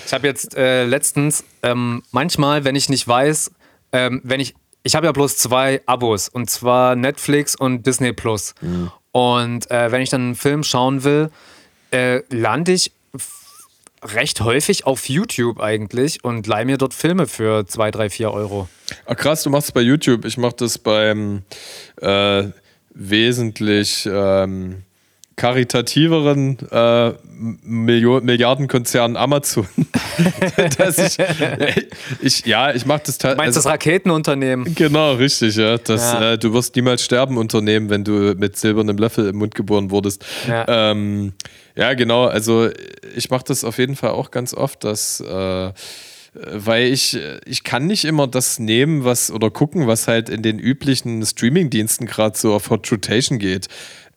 [0.07, 3.51] ich habe jetzt äh, letztens, ähm, manchmal, wenn ich nicht weiß,
[3.93, 8.55] ähm, wenn ich, ich habe ja bloß zwei Abos und zwar Netflix und Disney Plus.
[9.13, 11.31] Und äh, wenn ich dann einen Film schauen will,
[11.91, 12.93] äh, lande ich
[14.03, 18.69] recht häufig auf YouTube eigentlich und leihe mir dort Filme für 2, 3, 4 Euro.
[19.07, 20.25] Ah, krass, du machst es bei YouTube.
[20.25, 21.43] Ich mache das beim
[22.01, 22.45] äh,
[22.97, 24.83] wesentlich ähm,
[25.37, 27.13] karitativeren äh,
[27.63, 29.69] Milliardenkonzern Amazon.
[30.79, 31.19] Dass ich,
[32.23, 33.55] ich, ja, ich mache das Meinst du teilweise.
[33.59, 34.75] das Raketenunternehmen?
[34.75, 35.77] Genau, richtig, ja.
[35.77, 36.33] Das, Ja.
[36.33, 40.25] Äh, du wirst niemals sterben Unternehmen, wenn du mit silbernem Löffel im Mund geboren wurdest.
[40.49, 40.65] Ja.
[40.67, 41.35] Ähm,
[41.75, 42.25] ja, genau.
[42.25, 42.71] Also
[43.15, 45.73] ich mache das auf jeden Fall auch ganz oft, dass äh,
[46.53, 50.59] weil ich, ich kann nicht immer das nehmen, was oder gucken, was halt in den
[50.59, 53.69] üblichen Streaming-Diensten gerade so auf Hot Rotation geht.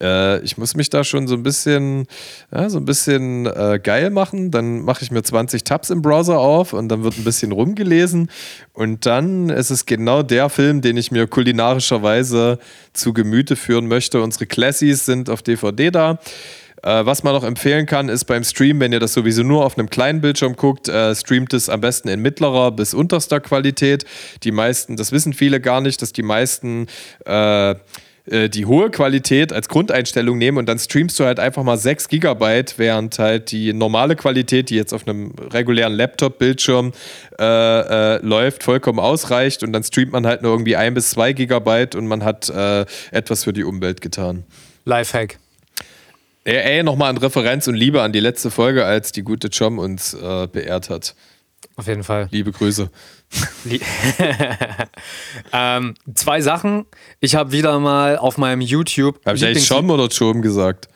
[0.02, 2.08] Äh, ich muss mich da schon so ein bisschen,
[2.52, 4.52] ja, so ein bisschen äh, geil machen.
[4.52, 8.30] Dann mache ich mir 20 Tabs im Browser auf und dann wird ein bisschen rumgelesen.
[8.74, 12.60] Und dann ist es genau der Film, den ich mir kulinarischerweise
[12.94, 14.22] zu Gemüte führen möchte.
[14.22, 16.20] Unsere Classies sind auf DVD da.
[16.84, 19.78] Äh, was man noch empfehlen kann, ist beim Stream, wenn ihr das sowieso nur auf
[19.78, 24.06] einem kleinen Bildschirm guckt, äh, streamt es am besten in mittlerer bis unterster Qualität.
[24.44, 26.88] Die meisten, das wissen viele gar nicht, dass die meisten
[27.26, 27.76] äh,
[28.30, 32.10] äh, die hohe Qualität als Grundeinstellung nehmen und dann streamst du halt einfach mal 6
[32.10, 36.92] Gigabyte, während halt die normale Qualität, die jetzt auf einem regulären Laptop-Bildschirm
[37.40, 41.34] äh, äh, läuft, vollkommen ausreicht und dann streamt man halt nur irgendwie 1 bis 2
[41.34, 44.44] Gigabyte und man hat äh, etwas für die Umwelt getan.
[44.86, 45.40] Lifehack.
[46.58, 50.14] Ey, nochmal an Referenz und Liebe an die letzte Folge, als die gute Chom uns
[50.14, 51.16] äh, beehrt hat.
[51.76, 52.28] Auf jeden Fall.
[52.32, 52.90] Liebe Grüße.
[55.54, 56.86] Ähm, zwei Sachen.
[57.20, 59.24] Ich habe wieder mal auf meinem YouTube.
[59.26, 60.88] Habe ich eigentlich Chom oder Chom gesagt?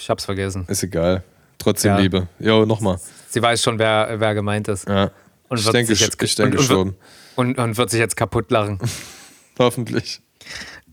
[0.00, 0.64] Ich hab's vergessen.
[0.68, 1.22] Ist egal.
[1.58, 1.98] Trotzdem Ja.
[1.98, 2.28] Liebe.
[2.38, 2.98] Jo, nochmal.
[3.28, 4.88] Sie weiß schon, wer, wer gemeint ist.
[4.88, 5.10] Ja.
[5.48, 6.96] Und ich denke, sich jetzt ich denke und, und, schon.
[7.36, 8.80] Und, und wird sich jetzt kaputt lachen.
[9.58, 10.20] Hoffentlich.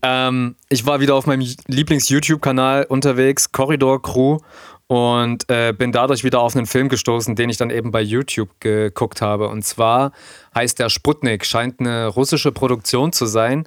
[0.02, 4.38] Ähm, ich war wieder auf meinem Lieblings-YouTube-Kanal unterwegs, Corridor Crew,
[4.86, 8.50] und äh, bin dadurch wieder auf einen Film gestoßen, den ich dann eben bei YouTube
[8.60, 9.48] geguckt habe.
[9.48, 10.12] Und zwar
[10.54, 13.66] heißt der Sputnik, scheint eine russische Produktion zu sein.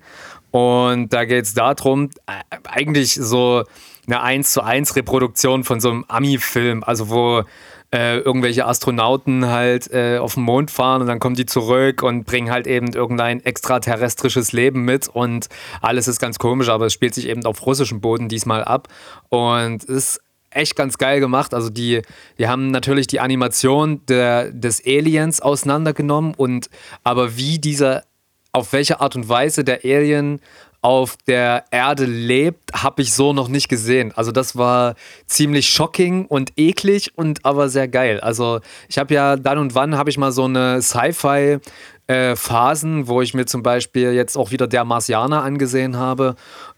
[0.51, 3.63] Und da geht es darum, äh, eigentlich so
[4.05, 7.43] eine 1 zu 1 Reproduktion von so einem Ami-Film, also wo
[7.93, 12.25] äh, irgendwelche Astronauten halt äh, auf den Mond fahren und dann kommen die zurück und
[12.25, 15.47] bringen halt eben irgendein extraterrestrisches Leben mit und
[15.81, 18.89] alles ist ganz komisch, aber es spielt sich eben auf russischem Boden diesmal ab
[19.29, 21.53] und ist echt ganz geil gemacht.
[21.53, 22.01] Also die,
[22.37, 26.69] die haben natürlich die Animation der, des Aliens auseinandergenommen und
[27.03, 28.03] aber wie dieser,
[28.51, 30.41] auf welche Art und Weise der Alien
[30.81, 34.13] auf der Erde lebt, habe ich so noch nicht gesehen.
[34.15, 38.19] Also das war ziemlich shocking und eklig und aber sehr geil.
[38.19, 41.57] Also ich habe ja dann und wann habe ich mal so eine Sci-Fi
[42.07, 46.35] äh, Phasen, wo ich mir zum Beispiel jetzt auch wieder der Marsianer angesehen habe.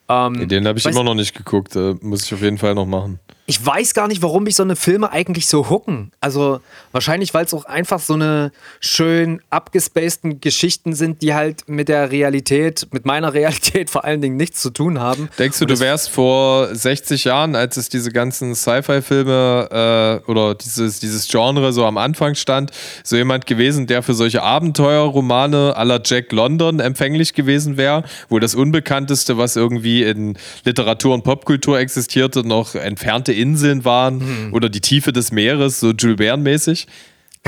[0.07, 2.87] Ähm, Den habe ich immer noch nicht geguckt, äh, muss ich auf jeden Fall noch
[2.87, 6.11] machen ich weiß gar nicht, warum mich so eine Filme eigentlich so hooken.
[6.21, 6.59] Also
[6.91, 12.11] wahrscheinlich, weil es auch einfach so eine schön abgespaceden Geschichten sind, die halt mit der
[12.11, 15.29] Realität, mit meiner Realität vor allen Dingen nichts zu tun haben.
[15.39, 20.99] Denkst du, du wärst vor 60 Jahren, als es diese ganzen Sci-Fi-Filme äh, oder dieses,
[20.99, 22.69] dieses Genre so am Anfang stand,
[23.03, 28.37] so jemand gewesen, der für solche Abenteuerromane à la Jack London empfänglich gewesen wäre, wo
[28.37, 34.53] das Unbekannteste, was irgendwie in Literatur und Popkultur existierte, noch entfernte Inseln waren hm.
[34.53, 36.87] oder die Tiefe des Meeres, so Jules Verne-mäßig.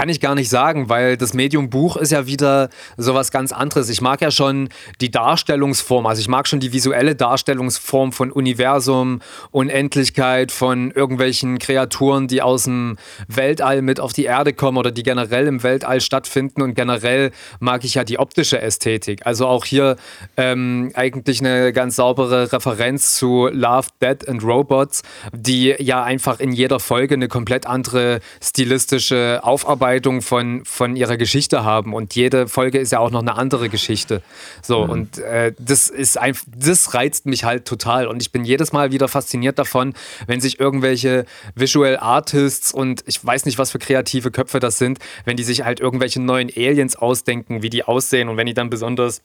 [0.02, 3.88] Kann ich gar nicht sagen, weil das Medium Buch ist ja wieder sowas ganz anderes.
[3.88, 9.22] Ich mag ja schon die Darstellungsform, also ich mag schon die visuelle Darstellungsform von Universum,
[9.52, 15.04] Unendlichkeit, von irgendwelchen Kreaturen, die aus dem Weltall mit auf die Erde kommen oder die
[15.04, 16.64] generell im Weltall stattfinden.
[16.64, 19.28] Und generell mag ich ja die optische Ästhetik.
[19.28, 19.98] Also auch hier
[20.36, 26.54] ähm, eigentlich eine ganz saubere Referenz zu Love, Dead and Robots, die ja einfach in
[26.54, 32.48] jeder Folge eine komplett andere stilistische Aufarbeitung Aufarbeitung von, von ihrer Geschichte haben und jede
[32.48, 34.22] Folge ist ja auch noch eine andere Geschichte.
[34.62, 34.90] So, mhm.
[34.90, 38.08] und äh, das ist einfach, das reizt mich halt total.
[38.08, 39.94] Und ich bin jedes Mal wieder fasziniert davon,
[40.28, 41.26] wenn sich irgendwelche
[41.56, 45.64] Visual Artists und ich weiß nicht, was für kreative Köpfe das sind, wenn die sich
[45.66, 49.22] halt irgendwelche neuen Aliens ausdenken, wie die aussehen und wenn die dann besonders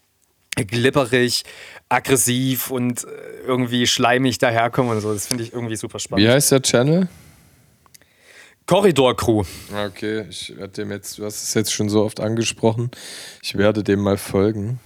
[0.57, 1.45] glipperig,
[1.89, 3.09] aggressiv und äh,
[3.47, 5.13] irgendwie schleimig daherkommen und so.
[5.13, 6.27] Das finde ich irgendwie super spannend.
[6.27, 7.09] Wie heißt der Channel?
[8.67, 9.45] Korridor Crew.
[9.73, 12.91] Okay, ich werde dem jetzt, du hast es jetzt schon so oft angesprochen,
[13.43, 14.81] ich werde dem mal folgen.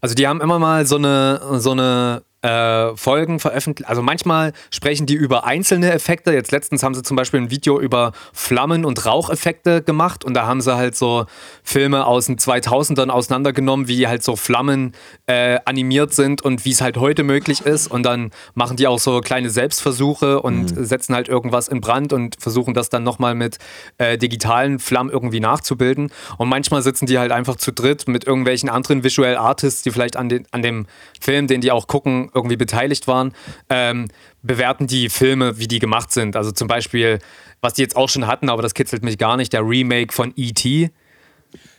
[0.00, 3.88] Also die haben immer mal so eine, so eine äh, Folgen veröffentlicht.
[3.88, 6.32] Also manchmal sprechen die über einzelne Effekte.
[6.32, 10.46] Jetzt letztens haben sie zum Beispiel ein Video über Flammen- und Raucheffekte gemacht und da
[10.46, 11.26] haben sie halt so
[11.62, 14.92] Filme aus den 2000ern auseinandergenommen, wie halt so Flammen
[15.26, 17.86] äh, animiert sind und wie es halt heute möglich ist.
[17.88, 20.84] Und dann machen die auch so kleine Selbstversuche und mhm.
[20.84, 23.58] setzen halt irgendwas in Brand und versuchen das dann nochmal mit
[23.98, 26.10] äh, digitalen Flammen irgendwie nachzubilden.
[26.38, 30.16] Und manchmal sitzen die halt einfach zu dritt mit irgendwelchen anderen Visual Artists, die vielleicht
[30.16, 30.86] an, den, an dem
[31.20, 33.32] Film, den die auch gucken, irgendwie beteiligt waren,
[33.68, 34.08] ähm,
[34.42, 36.36] bewerten die Filme, wie die gemacht sind.
[36.36, 37.18] Also zum Beispiel,
[37.60, 40.32] was die jetzt auch schon hatten, aber das kitzelt mich gar nicht, der Remake von
[40.36, 40.90] E.T.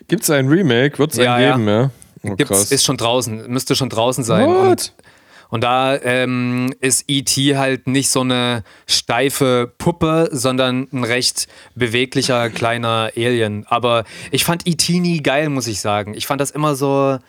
[0.08, 1.00] Gibt es ein Remake?
[1.00, 1.92] Wird es ja, einen geben, ja?
[2.24, 4.48] Oh, Gibt's, ist schon draußen, müsste schon draußen sein.
[4.48, 4.70] What?
[4.70, 4.94] Und,
[5.50, 7.58] und da ähm, ist E.T.
[7.58, 13.66] halt nicht so eine steife Puppe, sondern ein recht beweglicher kleiner Alien.
[13.68, 15.00] Aber ich fand E.T.
[15.00, 16.14] nie geil, muss ich sagen.
[16.16, 17.20] Ich fand das immer so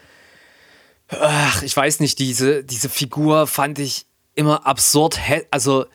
[1.09, 5.21] ach, ich weiß nicht, diese, diese Figur fand ich immer absurd.
[5.51, 5.87] Also,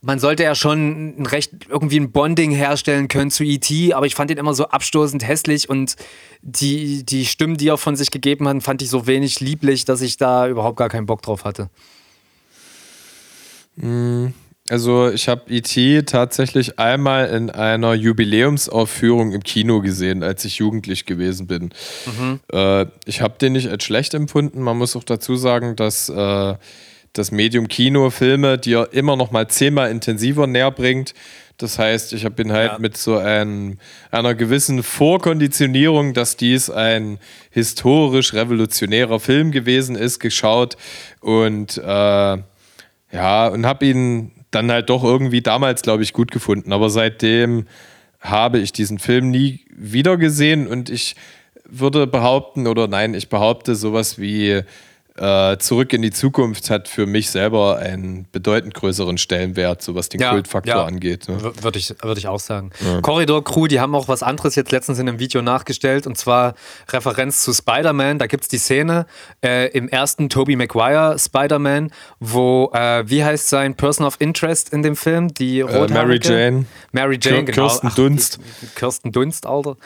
[0.00, 4.14] man sollte ja schon ein recht irgendwie ein Bonding herstellen können zu E.T., aber ich
[4.14, 5.96] fand ihn immer so abstoßend hässlich und
[6.42, 10.00] die, die Stimmen, die er von sich gegeben hat, fand ich so wenig lieblich, dass
[10.00, 11.70] ich da überhaupt gar keinen Bock drauf hatte.
[13.76, 14.32] Mhm.
[14.70, 16.02] Also ich habe E.T.
[16.02, 21.70] tatsächlich einmal in einer Jubiläumsaufführung im Kino gesehen, als ich jugendlich gewesen bin.
[22.06, 22.40] Mhm.
[22.52, 24.60] Äh, ich habe den nicht als schlecht empfunden.
[24.60, 26.54] Man muss auch dazu sagen, dass äh,
[27.12, 31.14] das Medium Kino Filme dir immer noch mal zehnmal intensiver näher bringt.
[31.58, 32.78] Das heißt, ich bin halt ja.
[32.78, 33.78] mit so ein,
[34.10, 37.18] einer gewissen Vorkonditionierung, dass dies ein
[37.50, 40.76] historisch revolutionärer Film gewesen ist, geschaut
[41.20, 41.82] und äh,
[43.12, 46.72] ja, und habe ihn dann halt doch irgendwie damals, glaube ich, gut gefunden.
[46.72, 47.66] Aber seitdem
[48.20, 51.14] habe ich diesen Film nie wieder gesehen und ich
[51.68, 54.62] würde behaupten, oder nein, ich behaupte sowas wie
[55.18, 60.08] äh, Zurück in die Zukunft hat für mich selber einen bedeutend größeren Stellenwert, so was
[60.08, 60.84] den ja, Kultfaktor ja.
[60.84, 61.28] angeht.
[61.28, 61.42] Ne?
[61.42, 62.70] Würde ich, würd ich auch sagen.
[62.84, 63.00] Ja.
[63.00, 66.54] Corridor Crew, die haben auch was anderes jetzt letztens in einem Video nachgestellt und zwar
[66.88, 68.18] Referenz zu Spider-Man.
[68.18, 69.06] Da gibt es die Szene
[69.42, 74.82] äh, im ersten Tobey Maguire Spider-Man, wo, äh, wie heißt sein Person of Interest in
[74.82, 75.32] dem Film?
[75.34, 76.66] Die äh, Mary Jane.
[76.92, 77.68] Mary Jane, Kir genau.
[77.68, 78.38] Kirsten Dunst.
[78.40, 79.76] Ach, Kirsten Dunst, Alter.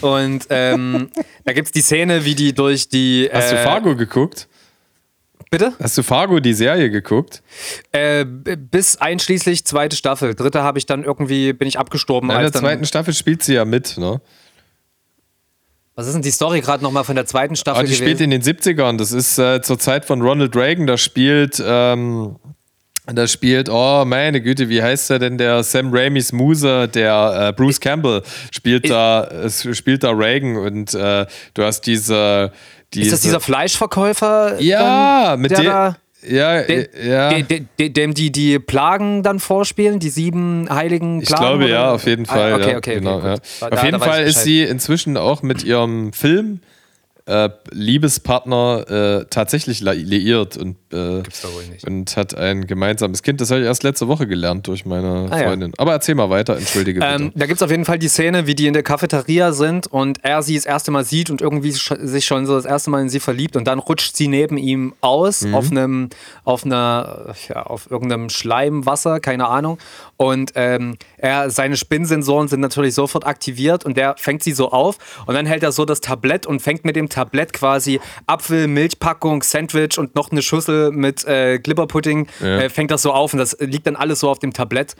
[0.00, 1.10] Und ähm,
[1.44, 3.28] da gibt es die Szene, wie die durch die.
[3.32, 4.48] Hast du äh, Fargo geguckt?
[5.54, 5.72] Bitte?
[5.80, 7.40] Hast du Fargo die Serie geguckt?
[7.92, 10.34] Äh, bis einschließlich zweite Staffel.
[10.34, 12.28] Dritte habe ich dann irgendwie, bin ich abgestorben.
[12.28, 14.20] In der zweiten Staffel spielt sie ja mit, ne?
[15.94, 17.84] Was ist denn die Story gerade nochmal von der zweiten Staffel?
[17.84, 18.98] Ah, die spielt in den 70ern.
[18.98, 20.88] Das ist äh, zur Zeit von Ronald Reagan.
[20.88, 22.34] Da spielt, ähm,
[23.06, 25.38] da spielt, oh meine Güte, wie heißt der denn?
[25.38, 30.94] Der Sam Raimis Muse, der äh, Bruce Campbell, spielt da, es spielt da Reagan und
[30.94, 32.50] äh, du hast diese,
[32.94, 33.06] diese.
[33.06, 34.60] Ist das dieser Fleischverkäufer?
[34.60, 35.66] Ja, dann, mit der dem.
[36.26, 37.28] Ja, De, ja.
[37.28, 41.42] de, de, de, dem die die Plagen dann vorspielen, die sieben heiligen Ich Plagen?
[41.44, 41.72] glaube oder?
[41.72, 42.52] ja, auf jeden Fall.
[42.52, 43.36] Ah, okay, ja, okay, genau, okay, ja.
[43.60, 46.60] Da- Auf jeden ich Fall ist sie inzwischen auch mit ihrem Film
[47.26, 51.86] äh, Liebespartner äh, tatsächlich li- liiert und, äh, Gibt's doch wohl nicht.
[51.86, 53.40] und hat ein gemeinsames Kind.
[53.40, 55.48] Das habe ich erst letzte Woche gelernt durch meine Ah, ja.
[55.48, 55.72] Freundin.
[55.78, 57.12] Aber erzähl mal weiter, entschuldige bitte.
[57.12, 59.86] Ähm, da gibt es auf jeden Fall die Szene, wie die in der Cafeteria sind
[59.88, 63.02] und er sie das erste Mal sieht und irgendwie sich schon so das erste Mal
[63.02, 65.54] in sie verliebt und dann rutscht sie neben ihm aus Mhm.
[65.54, 66.08] auf einem,
[66.44, 69.78] auf einer, ja, auf irgendeinem Schleimwasser, keine Ahnung.
[70.16, 74.96] Und ähm, er, seine Spinnsensoren sind natürlich sofort aktiviert und der fängt sie so auf
[75.26, 79.42] und dann hält er so das Tablett und fängt mit dem Tablett quasi Apfel, Milchpackung,
[79.42, 82.58] Sandwich und noch eine Schüssel mit äh, Glibberpudding, Ja.
[82.62, 84.94] äh, fängt das so auf und das liegt dann alles so auf dem Tablett.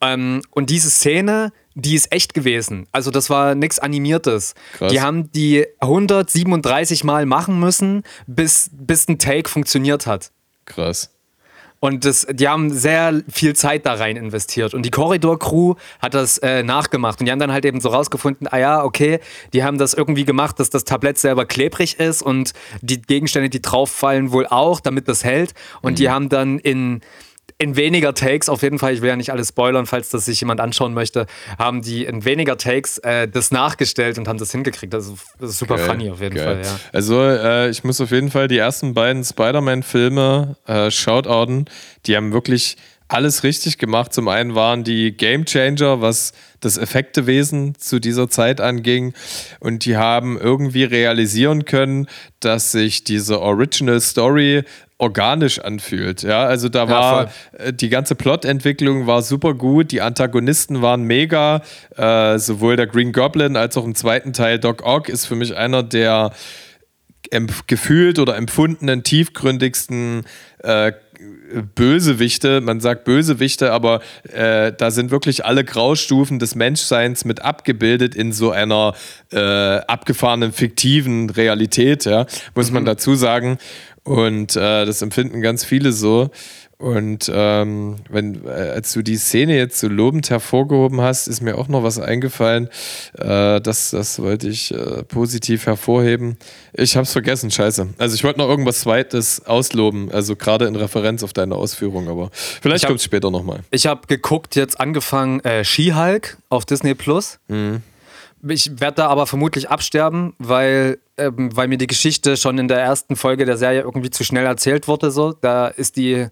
[0.00, 2.86] Ähm, und diese Szene, die ist echt gewesen.
[2.92, 4.54] Also das war nichts Animiertes.
[4.76, 4.90] Krass.
[4.92, 10.32] Die haben die 137 Mal machen müssen, bis, bis ein Take funktioniert hat.
[10.64, 11.10] Krass.
[11.82, 14.72] Und das, die haben sehr viel Zeit da rein investiert.
[14.72, 17.18] Und die Corridor-Crew hat das äh, nachgemacht.
[17.18, 19.18] Und die haben dann halt eben so rausgefunden, ah ja, okay,
[19.52, 23.60] die haben das irgendwie gemacht, dass das Tablett selber klebrig ist und die Gegenstände, die
[23.60, 25.54] drauf fallen, wohl auch, damit das hält.
[25.80, 27.00] Und die haben dann in,
[27.62, 30.40] in weniger Takes, auf jeden Fall, ich will ja nicht alles spoilern, falls das sich
[30.40, 31.26] jemand anschauen möchte,
[31.58, 34.92] haben die in weniger Takes äh, das nachgestellt und haben das hingekriegt.
[34.92, 36.44] Das ist, das ist super Geil, funny auf jeden geil.
[36.44, 36.80] Fall, ja.
[36.92, 41.66] Also, äh, ich muss auf jeden Fall die ersten beiden Spider-Man-Filme äh, shoutouten.
[42.06, 44.12] Die haben wirklich alles richtig gemacht.
[44.12, 49.12] Zum einen waren die Game Changer, was das Effektewesen zu dieser Zeit anging.
[49.60, 52.08] Und die haben irgendwie realisieren können,
[52.40, 54.62] dass sich diese Original Story
[55.02, 56.22] organisch anfühlt.
[56.22, 61.62] Ja, also da war äh, die ganze Plotentwicklung war super gut, die Antagonisten waren mega,
[61.96, 65.56] äh, sowohl der Green Goblin als auch im zweiten Teil Doc Ock ist für mich
[65.56, 66.30] einer der
[67.66, 70.24] gefühlt oder empfundenen tiefgründigsten
[70.58, 70.92] äh,
[71.74, 72.60] Bösewichte.
[72.60, 74.00] Man sagt Bösewichte, aber
[74.32, 78.94] äh, da sind wirklich alle Graustufen des Menschseins mit abgebildet in so einer
[79.32, 83.58] äh, abgefahrenen fiktiven Realität, ja, muss man dazu sagen.
[84.04, 86.30] Und äh, das empfinden ganz viele so.
[86.78, 91.56] Und ähm, wenn, äh, als du die Szene jetzt so lobend hervorgehoben hast, ist mir
[91.56, 92.68] auch noch was eingefallen.
[93.16, 96.36] Äh, das, das wollte ich äh, positiv hervorheben.
[96.72, 97.90] Ich habe es vergessen, scheiße.
[97.98, 102.30] Also ich wollte noch irgendwas Zweites ausloben, also gerade in Referenz auf deine Ausführung, aber
[102.32, 103.60] vielleicht Ich hab- kommt es später nochmal.
[103.70, 107.38] Ich habe geguckt, jetzt angefangen, äh, She-Hulk auf Disney Plus.
[108.46, 112.80] Ich werde da aber vermutlich absterben, weil, ähm, weil mir die Geschichte schon in der
[112.80, 115.10] ersten Folge der Serie irgendwie zu schnell erzählt wurde.
[115.12, 115.32] So.
[115.32, 116.28] Da ist die, äh,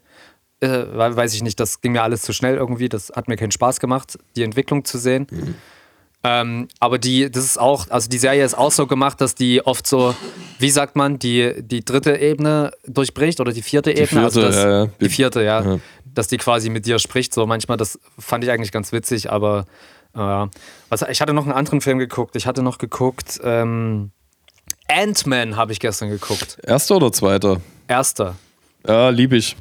[0.60, 2.88] we- weiß ich nicht, das ging mir alles zu schnell irgendwie.
[2.88, 5.26] Das hat mir keinen Spaß gemacht, die Entwicklung zu sehen.
[6.22, 9.64] Ähm, aber die, das ist auch, also die Serie ist auch so gemacht, dass die
[9.64, 10.14] oft so,
[10.58, 14.24] wie sagt man, die, die dritte Ebene durchbricht oder die vierte Ebene.
[14.24, 14.90] also vierte, das, ja, ja.
[15.00, 15.62] Die vierte, ja.
[15.62, 15.78] Ja.
[16.04, 17.32] Dass die quasi mit dir spricht.
[17.32, 19.64] So manchmal, das fand ich eigentlich ganz witzig, aber
[20.14, 20.46] äh,
[20.88, 22.36] was, ich hatte noch einen anderen Film geguckt.
[22.36, 24.12] Ich hatte noch geguckt, ähm,
[24.88, 26.58] Ant-Man habe ich gestern geguckt.
[26.64, 27.60] Erster oder zweiter?
[27.86, 28.36] Erster.
[28.86, 29.56] Ja, lieb ich.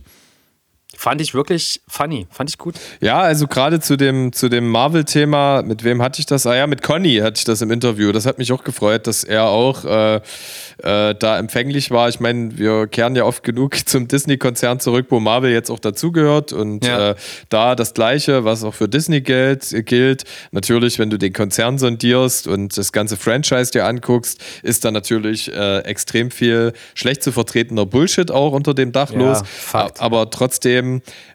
[1.00, 2.28] Fand ich wirklich funny.
[2.30, 2.76] Fand ich gut.
[3.00, 6.46] Ja, also gerade zu dem, zu dem Marvel-Thema, mit wem hatte ich das?
[6.46, 8.12] Ah ja, mit Conny hatte ich das im Interview.
[8.12, 12.10] Das hat mich auch gefreut, dass er auch äh, äh, da empfänglich war.
[12.10, 16.52] Ich meine, wir kehren ja oft genug zum Disney-Konzern zurück, wo Marvel jetzt auch dazugehört.
[16.52, 17.12] Und Ja.
[17.12, 17.16] äh,
[17.48, 20.26] da das Gleiche, was auch für Disney gilt, gilt.
[20.52, 25.50] Natürlich, wenn du den Konzern sondierst und das ganze Franchise dir anguckst, ist da natürlich
[25.54, 29.44] äh, extrem viel schlecht zu vertretener Bullshit auch unter dem Dach Ja, los.
[29.48, 30.02] Fakt.
[30.02, 30.88] Aber trotzdem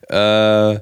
[0.08, 0.74] äh,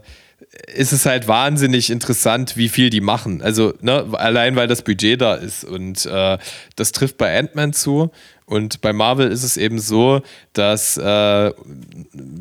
[0.74, 3.40] ist es halt wahnsinnig interessant, wie viel die machen.
[3.42, 5.64] Also, ne, allein weil das Budget da ist.
[5.64, 6.38] Und äh,
[6.76, 8.10] das trifft bei Ant-Man zu.
[8.44, 10.20] Und bei Marvel ist es eben so,
[10.52, 11.52] dass äh,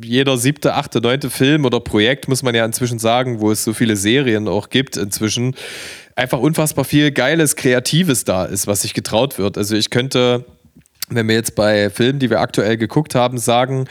[0.03, 3.73] jeder siebte, achte, neunte Film oder Projekt, muss man ja inzwischen sagen, wo es so
[3.73, 5.55] viele Serien auch gibt inzwischen,
[6.15, 9.57] einfach unfassbar viel Geiles, Kreatives da ist, was sich getraut wird.
[9.57, 10.43] Also ich könnte,
[11.07, 13.87] wenn wir jetzt bei Filmen, die wir aktuell geguckt haben, sagen,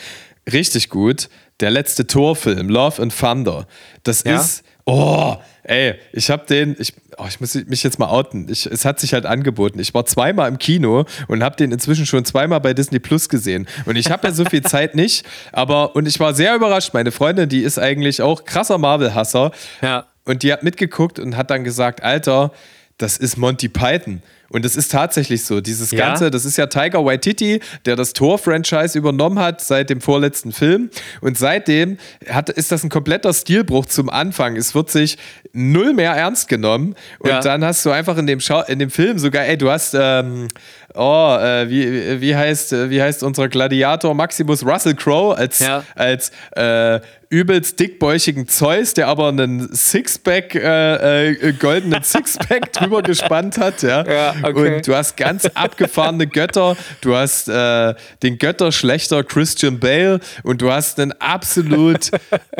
[0.52, 1.30] richtig gut,
[1.60, 3.66] der letzte Torfilm, Love and Thunder.
[4.02, 4.40] Das Ja?
[4.40, 8.48] ist Oh, ey, ich habe den, ich, oh, ich muss mich jetzt mal outen.
[8.50, 9.78] Ich, es hat sich halt angeboten.
[9.78, 13.68] Ich war zweimal im Kino und habe den inzwischen schon zweimal bei Disney Plus gesehen.
[13.86, 16.92] Und ich habe ja so viel Zeit nicht, aber und ich war sehr überrascht.
[16.92, 19.52] Meine Freundin, die ist eigentlich auch krasser Marvel-Hasser.
[19.80, 20.06] Ja.
[20.24, 22.50] Und die hat mitgeguckt und hat dann gesagt, Alter,
[22.98, 24.22] das ist Monty Python.
[24.50, 25.60] Und es ist tatsächlich so.
[25.60, 26.08] Dieses Ja?
[26.08, 30.90] Ganze, das ist ja Tiger Waititi, der das Tor-Franchise übernommen hat seit dem vorletzten Film.
[31.20, 31.98] Und seitdem
[32.28, 34.56] hat, ist das ein kompletter Stilbruch zum Anfang.
[34.56, 35.16] Es wird sich
[35.52, 36.94] null mehr ernst genommen.
[37.20, 37.40] Und Ja.
[37.40, 40.48] dann hast du einfach in dem, Schau in dem Film sogar, ey, du hast, ähm,
[40.94, 45.84] oh, äh, wie, wie, heißt, wie heißt unser Gladiator Maximus Russell Crowe als, Ja.
[45.94, 47.00] als äh,
[47.32, 54.04] übelst dickbäuchigen Zeus, der aber einen Sixpack, äh, äh, goldenen Sixpack drüber gespannt hat, ja.
[54.04, 54.76] Ja, okay.
[54.76, 56.76] Und du hast ganz abgefahrene Götter.
[57.00, 62.10] Du hast äh, den Götterschlechter Christian Bale und du hast einen absolut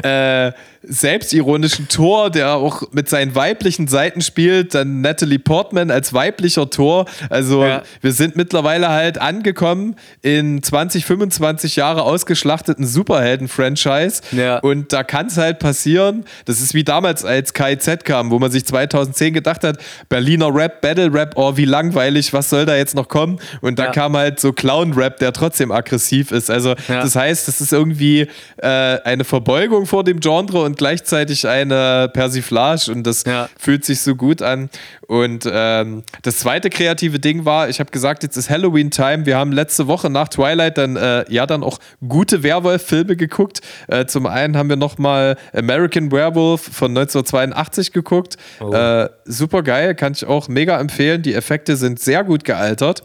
[0.03, 0.53] äh,
[0.83, 4.75] selbstironischen Thor, der auch mit seinen weiblichen Seiten spielt.
[4.75, 7.07] Dann Natalie Portman als weiblicher Thor.
[7.29, 7.83] Also Ja.
[8.01, 14.23] wir sind mittlerweile halt angekommen in 20, 25 Jahre ausgeschlachteten Superhelden-Franchise.
[14.33, 14.59] Ja.
[14.59, 18.51] Und da kann es halt passieren, das ist wie damals, als KIZ kam, wo man
[18.51, 19.79] sich 2010 gedacht hat,
[20.09, 23.39] Berliner Rap, Battle Rap, oh, wie langweilig, was soll da jetzt noch kommen?
[23.61, 23.91] Und da Ja.
[23.93, 26.51] kam halt so Clown-Rap, der trotzdem aggressiv ist.
[26.51, 28.27] Also das heißt, das ist irgendwie
[28.59, 33.49] äh, eine Verbeugung vor dem Genre und gleichzeitig eine Persiflage und das Ja.
[33.59, 34.71] fühlt sich so gut an.
[35.09, 39.27] Und ähm, das zweite kreative Ding war, ich habe gesagt, jetzt ist Halloween-Time.
[39.27, 43.61] Wir haben letzte Woche nach Twilight dann äh, ja dann auch gute Werwolf-Filme geguckt.
[43.89, 48.37] Äh, zum einen haben wir nochmal American Werewolf von 1982 geguckt.
[48.61, 48.73] Oh.
[48.73, 51.23] Äh, super geil, kann ich auch mega empfehlen.
[51.23, 53.03] Die Effekte sind sehr gut gealtert.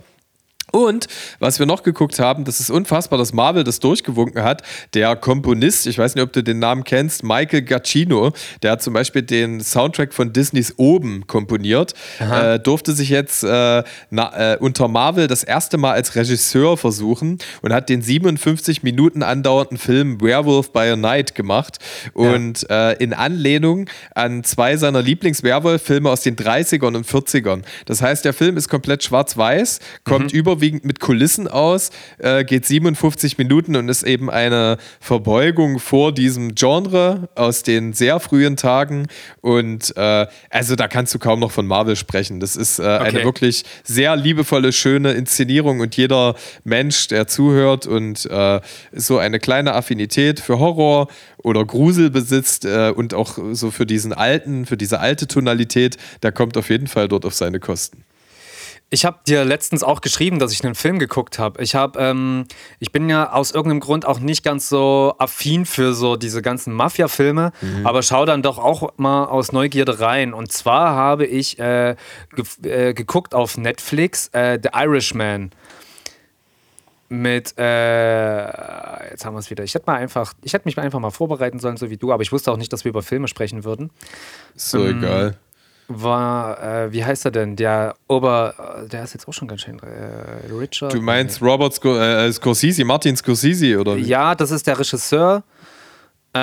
[0.76, 1.08] Und
[1.40, 4.62] was wir noch geguckt haben, das ist unfassbar, dass Marvel das durchgewunken hat.
[4.94, 8.94] Der Komponist, ich weiß nicht, ob du den Namen kennst, Michael Giacchino, der hat zum
[8.94, 14.90] Beispiel den Soundtrack von Disneys Oben komponiert, äh, durfte sich jetzt äh, na, äh, unter
[14.90, 20.74] Marvel das erste Mal als Regisseur versuchen und hat den 57 Minuten andauernden Film Werewolf
[20.74, 21.78] by a Night gemacht.
[22.12, 27.62] Und äh, in Anlehnung an zwei seiner Lieblings-Werwolf-Filme aus den 30ern und 40ern.
[27.86, 33.38] Das heißt, der Film ist komplett schwarz-weiß, kommt überwiegend mit Kulissen aus, äh, geht 57
[33.38, 39.08] Minuten und ist eben eine Verbeugung vor diesem Genre aus den sehr frühen Tagen.
[39.42, 42.40] Und äh, also da kannst du kaum noch von Marvel sprechen.
[42.40, 43.24] Das ist äh, eine Okay.
[43.24, 48.60] wirklich sehr liebevolle, schöne Inszenierung und jeder Mensch, der zuhört und äh,
[48.94, 51.08] so eine kleine Affinität für Horror
[51.44, 56.32] oder Grusel besitzt äh, und auch so für diesen alten, für diese alte Tonalität, der
[56.32, 58.05] kommt auf jeden Fall dort auf seine Kosten.
[58.92, 61.62] Ich habe dir letztens auch geschrieben, dass ich einen Film geguckt habe.
[61.62, 62.46] Ich habe, ähm,
[62.80, 66.72] ich bin ja aus irgendeinem Grund auch nicht ganz so affin für so diese ganzen
[66.72, 67.52] Mafia-Filme,
[67.84, 70.34] aber schau dann doch auch mal aus Neugierde rein.
[70.34, 71.96] Und zwar habe ich äh,
[72.36, 72.46] ge
[72.90, 75.52] äh, geguckt auf Netflix äh, The Irishman
[77.10, 79.64] mit, äh, jetzt haben wir es wieder.
[79.64, 82.24] Ich hätte mal einfach, ich hätte mich einfach mal vorbereiten sollen, so wie du, aber
[82.24, 83.92] ich wusste auch nicht, dass wir über Filme sprechen würden
[84.56, 85.38] so egal.
[85.88, 87.56] War, äh, wie heißt er denn?
[87.56, 90.94] Der Ober, äh, der ist jetzt auch schon ganz schön, äh, Richard.
[90.94, 94.02] Du meinst Robert Scor äh, Scorsese, Martin Scorsese oder wie?
[94.02, 95.44] Ja, das ist der Regisseur.
[96.34, 96.40] Äh,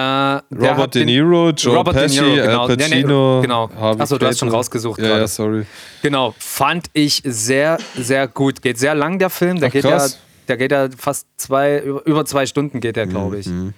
[0.54, 2.68] Robert De Niro, Joe Robert De Pesci, Niro, Al genau.
[2.68, 3.70] Nee, nee, Pacino, genau.
[3.78, 5.66] Harvey Achso, du hast schon rausgesucht Ja, ja, sorry.
[6.00, 8.62] Genau, fand ich sehr, sehr gut.
[8.62, 9.60] Geht sehr lang, der Film.
[9.60, 10.06] Der, Ach, geht, ja,
[10.48, 13.48] der geht ja fast zwei, über, über zwei Stunden geht der, glaube ich.
[13.48, 13.74] Mhm.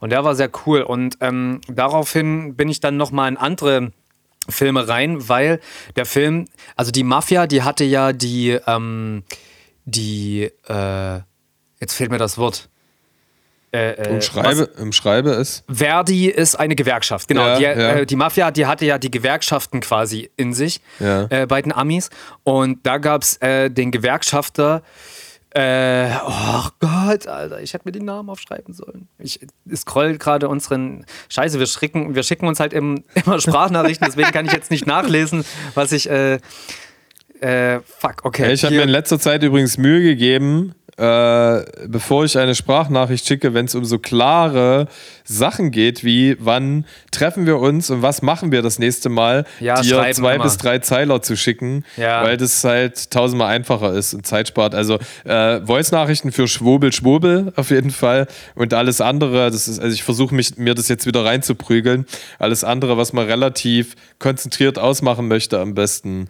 [0.00, 0.82] Und der war sehr cool.
[0.82, 3.90] Und ähm, daraufhin bin ich dann nochmal in andere
[4.48, 5.60] Filme rein, weil
[5.96, 9.22] der Film, also die Mafia, die hatte ja die, ähm,
[9.84, 11.20] die, äh,
[11.80, 12.68] jetzt fehlt mir das Wort.
[13.72, 15.64] Äh, äh, Umschreibe, umschreibe es.
[15.68, 17.44] Verdi ist eine Gewerkschaft, genau.
[17.44, 17.72] Ja, die, ja.
[17.72, 21.26] Äh, die Mafia, die hatte ja die Gewerkschaften quasi in sich Ja.
[21.28, 22.08] äh, bei den Amis.
[22.44, 24.82] Und da gab es äh, den Gewerkschafter.
[25.56, 29.06] Äh, oh Gott, Alter, ich hätte mir den Namen aufschreiben sollen.
[29.18, 29.38] Ich
[29.72, 31.06] scroll gerade unseren.
[31.28, 34.86] Scheiße, wir schicken, wir schicken uns halt im, immer Sprachnachrichten, deswegen kann ich jetzt nicht
[34.86, 35.44] nachlesen,
[35.74, 36.10] was ich.
[36.10, 36.40] Äh,
[37.40, 38.52] äh, fuck, okay.
[38.52, 43.52] Ich habe mir in letzter Zeit übrigens Mühe gegeben, äh, bevor ich eine Sprachnachricht schicke,
[43.54, 44.86] wenn es um so klare
[45.24, 49.80] Sachen geht, wie wann treffen wir uns und was machen wir das nächste Mal, Ja,
[49.80, 50.44] dir zwei immer.
[50.44, 52.22] bis drei Zeiler zu schicken, Ja.
[52.22, 54.74] weil das halt tausendmal einfacher ist und Zeit spart.
[54.74, 59.92] Also äh, Voice-Nachrichten für Schwobel, Schwobel auf jeden Fall und alles andere, das ist, also
[59.94, 62.06] ich versuche mich mir das jetzt wieder reinzuprügeln.
[62.38, 66.28] Alles andere, was man relativ konzentriert ausmachen möchte, am besten.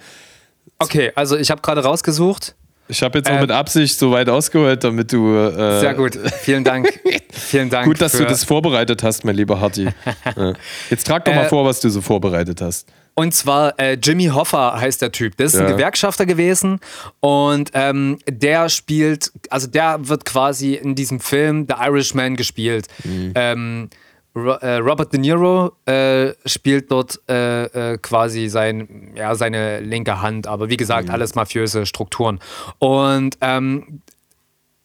[0.78, 2.54] Okay, also ich habe gerade rausgesucht.
[2.86, 5.34] Ich habe jetzt auch ähm, mit Absicht so weit ausgeholt, damit du.
[5.34, 6.88] Äh, sehr gut, vielen Dank.
[7.32, 7.86] vielen Dank.
[7.86, 9.88] Gut, dass du das vorbereitet hast, mein lieber Harti.
[10.36, 10.52] ja.
[10.90, 12.86] Jetzt trag doch mal äh, vor, was du so vorbereitet hast.
[13.14, 15.36] Und zwar äh, Jimmy Hoffa heißt der Typ.
[15.36, 15.66] Das ist ja.
[15.66, 16.80] ein Gewerkschafter gewesen
[17.20, 22.88] und ähm, der spielt, also der wird quasi in diesem Film The Irishman gespielt.
[23.04, 23.32] Mhm.
[23.36, 23.96] Ähm, äh,
[24.36, 30.68] Robert De Niro äh, spielt dort äh, äh, quasi sein, ja, seine linke Hand, aber
[30.68, 31.14] wie gesagt, mhm.
[31.14, 32.40] alles mafiöse Strukturen.
[32.78, 34.02] Und ähm,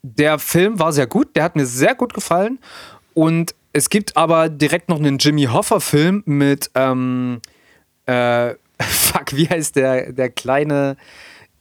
[0.03, 2.59] der Film war sehr gut, der hat mir sehr gut gefallen.
[3.15, 7.41] Und es gibt aber direkt noch einen Jimmy Hoffa-Film mit, ähm,
[8.05, 10.95] äh, fuck, wie heißt der, der kleine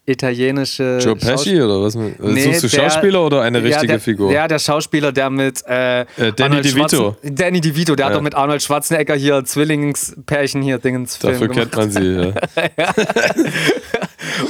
[0.08, 0.98] italienische.
[1.02, 1.94] Joe Pesci oder was?
[1.94, 4.32] Nee, Suchst du Schauspieler oder eine richtige ja, der, Figur?
[4.32, 5.64] Ja, der Schauspieler, der mit.
[5.66, 7.16] Äh, äh, Danny DeVito.
[7.22, 8.10] Danny DeVito, der ja.
[8.10, 12.32] hat doch mit Arnold Schwarzenegger hier Zwillingspärchen hier Dingens Dafür kennt man sie,
[12.76, 12.94] ja.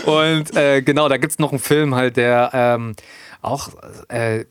[0.05, 2.51] Und äh, genau, da gibt es noch einen Film halt, der.
[2.53, 2.95] Ähm,
[3.41, 3.71] auch,
[4.09, 4.45] äh,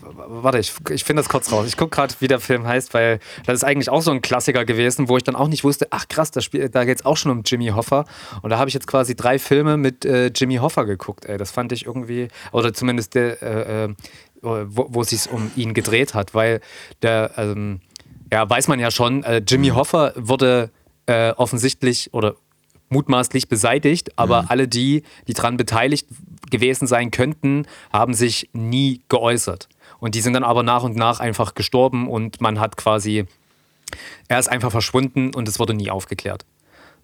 [0.00, 1.66] warte, ich, ich finde das kurz raus.
[1.66, 4.64] Ich gucke gerade, wie der Film heißt, weil das ist eigentlich auch so ein Klassiker
[4.64, 7.32] gewesen, wo ich dann auch nicht wusste, ach krass, da, da geht es auch schon
[7.32, 8.04] um Jimmy Hoffa.
[8.42, 11.24] Und da habe ich jetzt quasi drei Filme mit äh, Jimmy Hoffa geguckt.
[11.24, 11.38] Ey.
[11.38, 13.94] Das fand ich irgendwie, oder zumindest der, äh, äh
[14.42, 16.60] wo, wo es sich um ihn gedreht hat, weil
[17.02, 17.80] der, ähm,
[18.30, 19.68] ja, weiß man ja schon, äh, Jimmy.
[19.68, 20.70] Hoffa wurde
[21.06, 22.36] äh, offensichtlich oder
[22.88, 24.48] mutmaßlich beseitigt, aber mhm.
[24.48, 26.06] alle die, die daran beteiligt
[26.50, 29.68] gewesen sein könnten, haben sich nie geäußert.
[29.98, 33.24] Und die sind dann aber nach und nach einfach gestorben und man hat quasi,
[34.28, 36.44] er ist einfach verschwunden und es wurde nie aufgeklärt.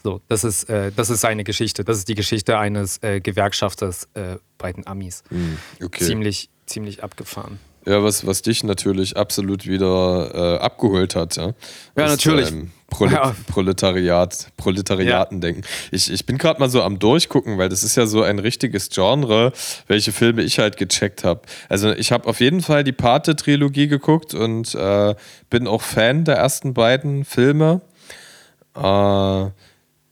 [0.03, 1.85] So, das ist, äh, das ist seine Geschichte.
[1.85, 5.23] Das ist die Geschichte eines äh, Gewerkschafters äh, bei den Amis.
[5.31, 6.05] Mhm, okay.
[6.05, 7.61] Ziemlich, ziemlich abgefahren.
[7.85, 11.37] Ja, was, was dich natürlich absolut wieder äh, abgeholt hat.
[11.37, 11.53] Ja,
[11.97, 12.51] ja natürlich.
[12.51, 13.35] Ähm, Prolet ja.
[13.47, 15.41] Proletariat, Proletariaten ja.
[15.41, 15.63] denken.
[15.91, 18.91] Ich, ich bin gerade mal so am Durchgucken, weil das ist ja so ein richtiges
[18.91, 19.53] Genre,
[19.87, 21.41] welche Filme ich halt gecheckt habe.
[21.69, 25.15] Also ich habe auf jeden Fall die Pate-Trilogie geguckt und äh,
[25.49, 27.81] bin auch Fan der ersten beiden Filme.
[28.77, 28.81] Äh,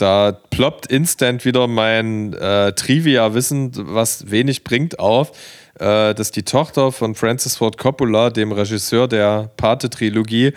[0.01, 5.33] da ploppt instant wieder mein äh, Trivia-Wissen, was wenig bringt, auf
[5.81, 10.53] äh, dass die Tochter von Francis Ford Coppola, dem Regisseur der Pate-Trilogie,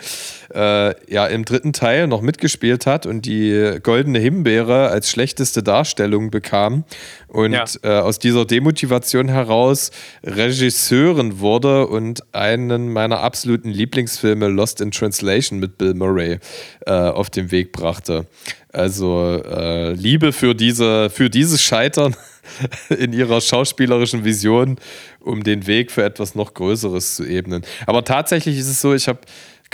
[0.54, 6.30] äh, ja im dritten Teil noch mitgespielt hat und die Goldene Himbeere als schlechteste Darstellung
[6.30, 6.84] bekam
[7.28, 7.64] und ja.
[7.82, 9.90] äh, aus dieser Demotivation heraus
[10.22, 16.38] Regisseurin wurde und einen meiner absoluten Lieblingsfilme Lost in Translation mit Bill Murray
[16.86, 18.26] äh, auf den Weg brachte.
[18.72, 22.14] Also äh, Liebe für diese für dieses Scheitern
[22.88, 24.78] in ihrer schauspielerischen Vision,
[25.20, 27.64] um den Weg für etwas noch Größeres zu ebnen.
[27.86, 29.20] Aber tatsächlich ist es so, ich habe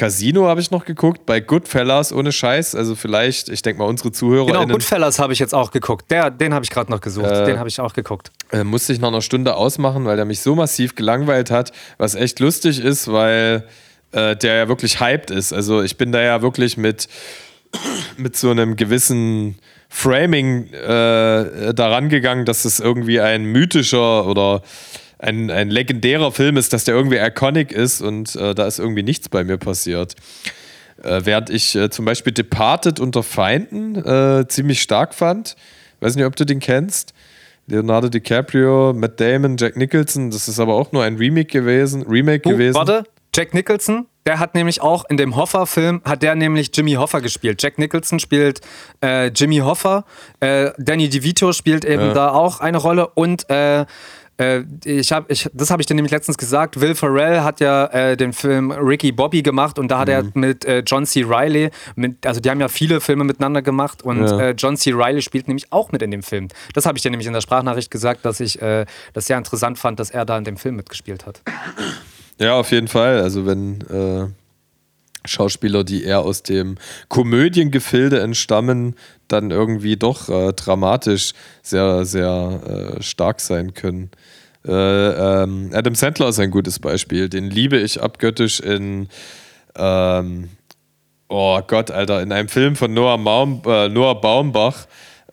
[0.01, 2.75] Casino habe ich noch geguckt, bei Goodfellas ohne Scheiß.
[2.75, 4.47] Also vielleicht, ich denke mal, unsere Zuhörer.
[4.47, 6.11] Genau, Goodfellas habe ich jetzt auch geguckt.
[6.11, 7.27] Der, den habe ich gerade noch gesucht.
[7.27, 8.31] Äh, den habe ich auch geguckt.
[8.51, 12.15] Äh, musste ich nach einer Stunde ausmachen, weil der mich so massiv gelangweilt hat, was
[12.15, 13.67] echt lustig ist, weil
[14.13, 15.53] äh, der ja wirklich hyped ist.
[15.53, 17.09] Also ich bin da ja wirklich mit,
[18.17, 19.59] mit so einem gewissen
[19.93, 24.63] Framing äh, daran gegangen, dass es irgendwie ein mythischer oder
[25.19, 29.03] ein, ein legendärer Film ist, dass der irgendwie iconic ist und äh, da ist irgendwie
[29.03, 30.15] nichts bei mir passiert.
[31.03, 35.57] Äh, während ich äh, zum Beispiel Departed unter Feinden äh, ziemlich stark fand.
[36.01, 37.13] Weiß nicht, ob du den kennst.
[37.67, 40.31] Leonardo DiCaprio, Matt Damon, Jack Nicholson.
[40.31, 42.03] Das ist aber auch nur ein Remake gewesen.
[42.03, 42.75] Remake uh, gewesen.
[42.75, 47.21] Warte, Jack Nicholson, der hat nämlich auch in dem Hoffa-Film, hat der nämlich Jimmy Hoffa
[47.21, 47.63] gespielt.
[47.63, 48.61] Jack Nicholson spielt
[49.03, 50.05] äh, Jimmy Hoffa,
[50.41, 52.15] äh, Danny DeVito spielt eben ja.
[52.15, 53.87] da auch eine Rolle und äh,
[54.39, 56.81] äh ich hab, ich, das habe ich dir nämlich letztens gesagt.
[56.81, 60.15] Will Ferrell hat ja äh, den Film Ricky Bobby gemacht und da hat mhm.
[60.15, 61.23] er mit äh, John C.
[61.23, 64.41] Riley, mit, also die haben ja viele Filme miteinander gemacht und ja.
[64.41, 64.93] äh, John C.
[64.93, 66.49] Riley spielt nämlich auch mit in dem Film.
[66.75, 69.79] Das habe ich dir nämlich in der Sprachnachricht gesagt, dass ich äh, das sehr interessant
[69.79, 71.43] fand, dass er da in dem Film mitgespielt hat.
[72.41, 73.21] Ja, auf jeden Fall.
[73.21, 74.27] Also wenn äh,
[75.27, 76.79] Schauspieler, die eher aus dem
[77.09, 78.97] Komödiengefilde entstammen,
[79.29, 84.11] dann irgendwie doch äh, dramatisch sehr, sehr äh, stark sein können.
[84.67, 87.29] Äh, ähm, Adam Sandler ist ein gutes Beispiel.
[87.29, 89.09] Den liebe ich abgöttisch in
[89.77, 90.49] ähm,
[91.29, 94.87] Oh Gott, Alter, in einem Film von Noah, Maum, äh, Noah Baumbach,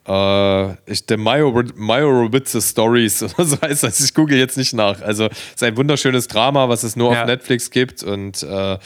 [0.08, 4.00] äh, ich, der Majorowitze Stories oder so heißt das.
[4.00, 5.02] Ich gucke jetzt nicht nach.
[5.02, 7.22] Also, es ist ein wunderschönes Drama, was es nur ja.
[7.22, 8.78] auf Netflix gibt und äh,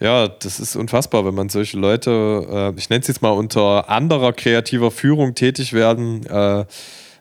[0.00, 3.88] ja, das ist unfassbar, wenn man solche Leute, äh, ich nenne es jetzt mal unter
[3.88, 6.26] anderer kreativer Führung tätig werden,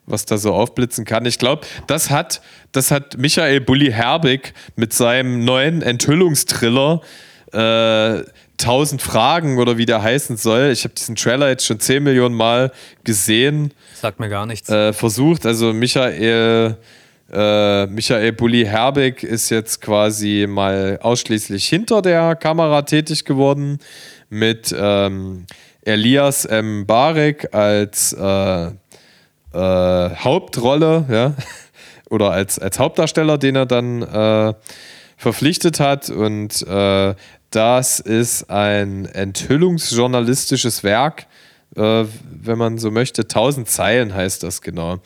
[0.06, 1.26] was da so aufblitzen kann.
[1.26, 7.02] Ich glaube, das hat, das hat Michael Bulli Herbig mit seinem neuen Enthüllungstriller
[7.54, 8.24] äh,
[8.64, 10.72] 1000 Fragen oder wie der heißen soll.
[10.72, 12.72] Ich habe diesen Trailer jetzt schon 10 Millionen Mal
[13.04, 13.74] gesehen.
[13.94, 14.70] Sagt mir gar nichts.
[14.70, 16.78] Äh, versucht, also Michael
[17.32, 23.80] Äh, Michael Bulli Herbig ist jetzt quasi mal ausschließlich hinter der Kamera tätig geworden
[24.30, 25.46] mit ähm,
[25.82, 26.86] Elias M.
[26.86, 28.72] Barek als äh, äh,
[29.54, 31.34] Hauptrolle, ja,
[32.10, 34.54] oder als, als Hauptdarsteller, den er dann äh,
[35.18, 36.10] verpflichtet hat.
[36.10, 37.16] Und äh,
[37.56, 41.28] das ist ein enthüllungsjournalistisches Werk,
[41.76, 43.28] äh, wenn man so möchte.
[43.28, 45.00] Tausend Zeilen heißt das genau.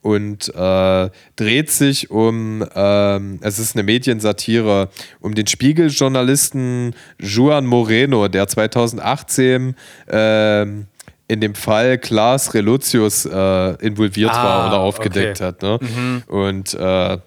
[0.00, 4.88] Und äh, dreht sich um, ähm, es ist eine Mediensatire,
[5.20, 9.76] um den Spiegeljournalisten Juan Moreno, der 2018
[10.08, 10.86] ähm,
[11.28, 15.44] in dem Fall Klaas Reluzius äh, involviert ah, war oder aufgedeckt okay.
[15.44, 15.62] hat.
[15.62, 15.78] Ne?
[15.80, 16.22] Mhm.
[16.26, 17.18] Und äh,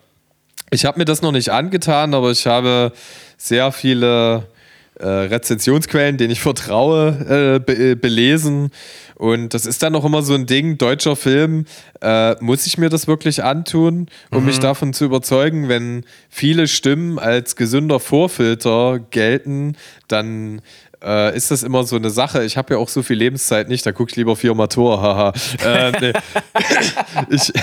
[0.72, 2.92] ich habe mir das noch nicht angetan, aber ich habe
[3.38, 4.48] sehr viele
[5.00, 8.72] äh, Rezensionsquellen, denen ich vertraue, äh, be äh, belesen.
[9.16, 11.66] Und das ist dann noch immer so ein Ding, deutscher Film,
[12.02, 14.46] äh, muss ich mir das wirklich antun, um mhm.
[14.48, 19.76] mich davon zu überzeugen, wenn viele Stimmen als gesünder Vorfilter gelten,
[20.08, 20.62] dann
[21.06, 22.44] äh, ist das immer so eine Sache.
[22.44, 25.34] Ich habe ja auch so viel Lebenszeit nicht, da gucke ich lieber viermal Tor, haha.
[25.64, 26.14] äh, nee.
[27.30, 27.54] ich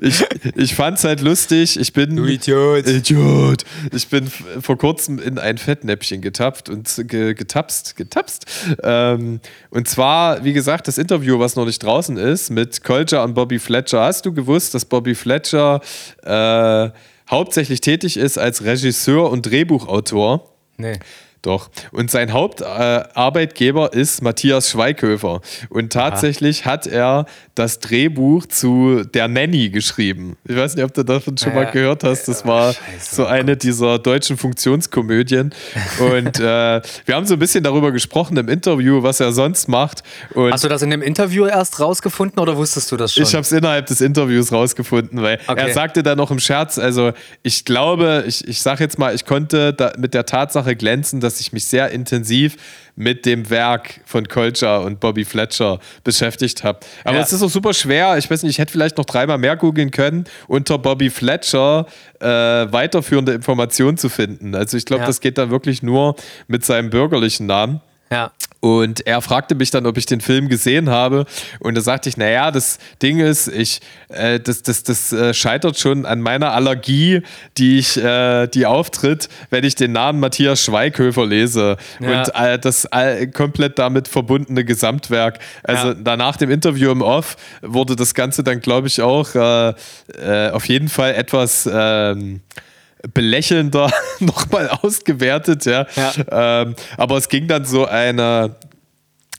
[0.00, 0.24] ich,
[0.56, 1.78] ich fand es halt lustig.
[1.78, 2.16] Ich bin.
[2.16, 2.86] Du Idiot.
[2.86, 3.64] Idiot.
[3.92, 4.28] Ich bin
[4.60, 8.46] vor kurzem in ein Fettnäpfchen getappt und ge, getapst, getapst.
[8.82, 13.34] Ähm, und zwar, wie gesagt, das Interview, was noch nicht draußen ist, mit Kolja und
[13.34, 14.02] Bobby Fletcher.
[14.02, 15.80] Hast du gewusst, dass Bobby Fletcher
[16.22, 16.90] äh,
[17.30, 20.50] hauptsächlich tätig ist als Regisseur und Drehbuchautor?
[20.76, 20.98] Nee.
[21.42, 21.70] Doch.
[21.90, 25.40] Und sein Hauptarbeitgeber äh, ist Matthias Schweighöfer.
[25.70, 26.70] Und tatsächlich Aha.
[26.70, 27.26] hat er
[27.56, 30.36] das Drehbuch zu Der Nanny geschrieben.
[30.48, 32.28] Ich weiß nicht, ob du davon schon mal gehört hast.
[32.28, 35.52] Das war Scheiße, so eine dieser deutschen Funktionskomödien.
[35.98, 40.04] Und äh, wir haben so ein bisschen darüber gesprochen im Interview, was er sonst macht.
[40.34, 43.24] Und hast du das in dem Interview erst rausgefunden oder wusstest du das schon?
[43.24, 45.60] Ich habe es innerhalb des Interviews rausgefunden, weil okay.
[45.60, 47.12] er sagte dann noch im Scherz, also
[47.42, 51.40] ich glaube, ich, ich sage jetzt mal, ich konnte mit der Tatsache glänzen, dass dass
[51.40, 52.56] ich mich sehr intensiv
[52.94, 56.80] mit dem Werk von Culture und Bobby Fletcher beschäftigt habe.
[57.04, 57.22] Aber ja.
[57.22, 58.18] es ist auch super schwer.
[58.18, 61.86] Ich weiß nicht, ich hätte vielleicht noch dreimal mehr googeln können, unter Bobby Fletcher
[62.20, 64.54] äh, weiterführende Informationen zu finden.
[64.54, 65.06] Also ich glaube, ja.
[65.06, 66.16] das geht dann wirklich nur
[66.48, 67.80] mit seinem bürgerlichen Namen.
[68.10, 68.30] Ja.
[68.62, 71.26] Und er fragte mich dann, ob ich den Film gesehen habe.
[71.58, 75.80] Und da sagte ich, naja, das Ding ist, ich, äh, das, das, das äh, scheitert
[75.80, 77.22] schon an meiner Allergie,
[77.58, 81.76] die ich, äh, die auftritt, wenn ich den Namen Matthias Schweighöfer lese.
[81.98, 82.20] Ja.
[82.20, 82.88] Und äh, das
[83.32, 85.40] komplett damit verbundene Gesamtwerk.
[85.64, 85.94] Also ja.
[85.94, 90.68] danach dem Interview im Off wurde das Ganze dann, glaube ich, auch äh, äh, auf
[90.68, 92.42] jeden Fall etwas ähm,
[93.14, 93.90] belächelnder
[94.20, 95.86] nochmal ausgewertet, ja.
[95.96, 96.62] ja.
[96.62, 98.54] Ähm, aber es ging dann so eine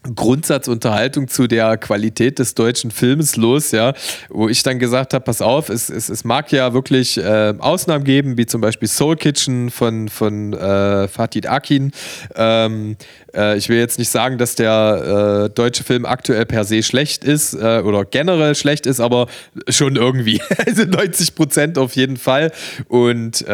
[0.03, 3.93] Grundsatzunterhaltung zu der Qualität des deutschen Films los, ja,
[4.29, 8.03] wo ich dann gesagt habe, pass auf, es, es, es mag ja wirklich äh, Ausnahmen
[8.03, 11.91] geben, wie zum Beispiel Soul Kitchen von, von äh, Fatih Akin.
[12.35, 12.97] Ähm,
[13.33, 17.23] äh, ich will jetzt nicht sagen, dass der äh, deutsche Film aktuell per se schlecht
[17.23, 19.27] ist äh, oder generell schlecht ist, aber
[19.69, 20.41] schon irgendwie.
[20.65, 22.51] also 90 Prozent auf jeden Fall.
[22.87, 23.45] Und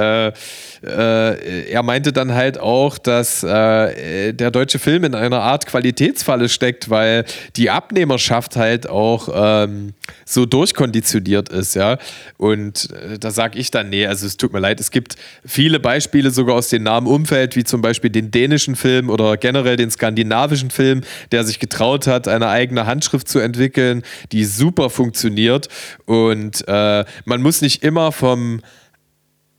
[0.83, 5.65] äh, äh, er meinte dann halt auch, dass äh, der deutsche Film in einer Art
[5.65, 7.25] Qualitätsfalle steckt, weil
[7.55, 9.93] die Abnehmerschaft halt auch ähm,
[10.25, 11.97] so durchkonditioniert ist, ja.
[12.37, 15.15] Und da sage ich dann, nee, also es tut mir leid, es gibt
[15.45, 19.59] viele Beispiele sogar aus dem nahen Umfeld, wie zum Beispiel den dänischen Film oder generell
[19.69, 21.01] generell den skandinavischen Film,
[21.31, 25.67] der sich getraut hat, eine eigene Handschrift zu entwickeln, die super funktioniert.
[26.05, 28.61] Und äh, man muss nicht immer vom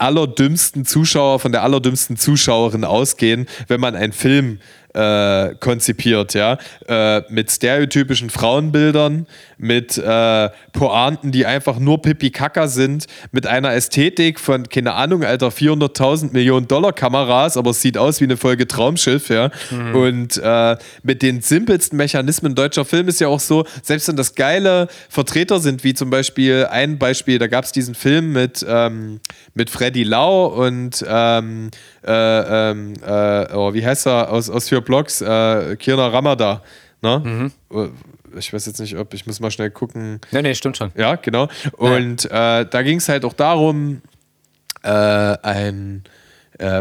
[0.01, 4.61] allerdümmsten Zuschauer, von der allerdümmsten Zuschauerin ausgehen, wenn man einen Film
[4.95, 9.27] äh, konzipiert, ja, äh, mit stereotypischen Frauenbildern,
[9.59, 15.49] mit äh, Pointen, die einfach nur Pipi-Kaka sind, mit einer Ästhetik von, keine Ahnung, Alter,
[15.49, 19.95] 400.000 Millionen Dollar Kameras, aber es sieht aus wie eine Folge Traumschiff, ja, mhm.
[19.95, 24.35] und äh, mit den simpelsten Mechanismen deutscher Film ist ja auch so, selbst wenn das
[24.35, 29.21] geile Vertreter sind, wie zum Beispiel ein Beispiel, da gab es diesen Film mit, ähm,
[29.55, 31.71] mit Freddy Lau und ähm,
[32.07, 35.21] äh, ähm, äh, oh, wie heißt er aus, aus vier Blogs?
[35.21, 36.63] Äh, Kirna Ramada.
[37.03, 37.23] Ne?
[37.25, 37.53] Mhm.
[37.79, 40.21] Äh, ich weiß jetzt nicht, ob ich muss mal schnell gucken.
[40.31, 40.93] Nee, nee, stimmt schon.
[40.97, 41.49] Ja, genau.
[41.77, 42.61] Und ja.
[42.61, 44.03] Äh, da ging es halt auch darum,
[44.83, 46.05] äh, ein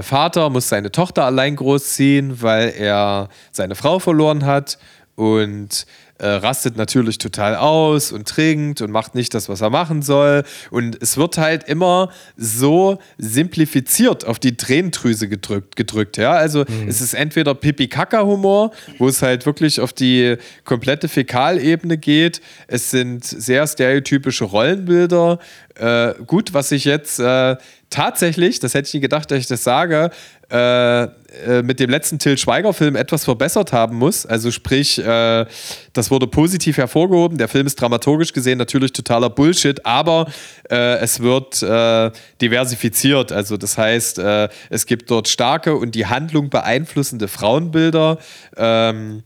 [0.02, 4.78] Vater muss seine Tochter allein großziehen, weil er seine Frau verloren hat.
[5.16, 5.86] Und
[6.20, 10.44] äh, rastet natürlich total aus und trinkt und macht nicht das, was er machen soll.
[10.70, 16.34] Und es wird halt immer so simplifiziert auf die Tränendrüse gedrückt, gedrückt ja.
[16.34, 16.88] Also mhm.
[16.88, 22.42] es ist entweder Pipi-Kaka-Humor, wo es halt wirklich auf die komplette Fäkalebene geht.
[22.68, 25.40] Es sind sehr stereotypische Rollenbilder.
[25.76, 27.56] Äh, gut, was ich jetzt äh,
[27.90, 30.12] tatsächlich, das hätte ich nie gedacht, dass ich das sage,
[30.52, 34.26] äh, äh, mit dem letzten Till Schweiger-Film etwas verbessert haben muss.
[34.26, 35.46] Also sprich, äh,
[35.94, 37.38] das wurde positiv hervorgehoben.
[37.38, 40.28] Der Film ist dramaturgisch gesehen natürlich totaler Bullshit, aber
[40.72, 42.12] äh, es wird äh,
[42.42, 43.32] diversifiziert.
[43.32, 48.18] Also das heißt, äh, es gibt dort starke und die Handlung beeinflussende Frauenbilder.
[48.58, 49.24] Ähm,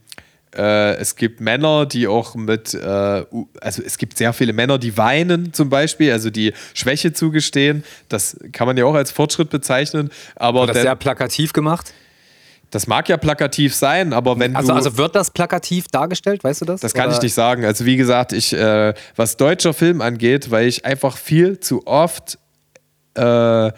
[0.56, 2.78] äh, es gibt Männer, die auch mit, äh,
[3.62, 7.84] also es gibt sehr viele Männer, die weinen zum Beispiel, also die Schwäche zugestehen.
[8.10, 10.10] Das kann man ja auch als Fortschritt bezeichnen.
[10.36, 11.94] Aber War das sehr plakativ gemacht?
[12.74, 14.76] Das mag ja plakativ sein, aber wenn also, du.
[14.76, 16.82] Also wird das plakativ dargestellt, weißt du das?
[16.82, 17.18] Das kann Oder?
[17.18, 17.66] ich nicht sagen.
[17.66, 22.40] Also wie gesagt, ich, äh, was deutscher Film angeht, weil ich einfach viel zu oft
[23.14, 23.72] äh,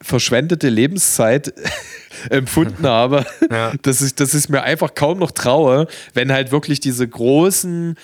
[0.00, 1.52] verschwendete Lebenszeit
[2.30, 3.72] empfunden habe, ja.
[3.82, 7.96] dass, ich, dass ich mir einfach kaum noch traue, wenn halt wirklich diese großen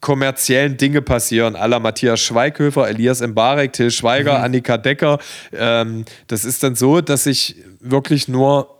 [0.00, 4.44] kommerziellen Dinge passieren, aller Matthias Schweighöfer, Elias Mbarek, Till Schweiger, mhm.
[4.44, 5.18] Annika Decker.
[5.50, 8.73] Ähm, das ist dann so, dass ich wirklich nur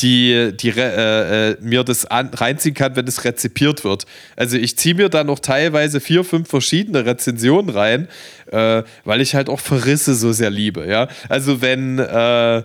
[0.00, 4.06] die, die äh, äh, mir das an, reinziehen kann, wenn es rezipiert wird.
[4.36, 8.08] Also ich ziehe mir da noch teilweise vier, fünf verschiedene Rezensionen rein,
[8.50, 10.86] äh, weil ich halt auch Verrisse so sehr liebe.
[10.86, 11.08] Ja?
[11.28, 12.62] Also wenn äh,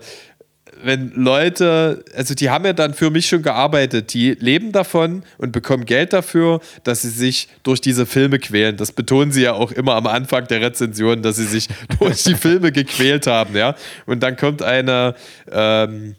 [0.84, 5.52] wenn Leute, also die haben ja dann für mich schon gearbeitet, die leben davon und
[5.52, 8.78] bekommen Geld dafür, dass sie sich durch diese Filme quälen.
[8.78, 11.68] Das betonen sie ja auch immer am Anfang der Rezension, dass sie sich
[12.00, 13.76] durch die Filme gequält haben, ja.
[14.06, 15.16] Und dann kommt eine
[15.52, 16.16] ähm,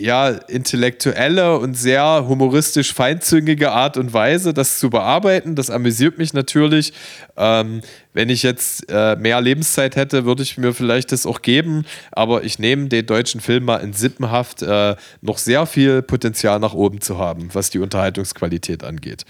[0.00, 5.54] ja, intellektuelle und sehr humoristisch feinzüngige Art und Weise, das zu bearbeiten.
[5.54, 6.92] Das amüsiert mich natürlich.
[7.36, 7.82] Ähm,
[8.12, 11.84] wenn ich jetzt äh, mehr Lebenszeit hätte, würde ich mir vielleicht das auch geben.
[12.12, 16.74] Aber ich nehme den deutschen Film mal in Sippenhaft, äh, noch sehr viel Potenzial nach
[16.74, 19.24] oben zu haben, was die Unterhaltungsqualität angeht.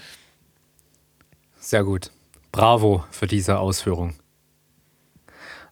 [1.59, 2.11] Sehr gut.
[2.51, 4.15] Bravo für diese Ausführung.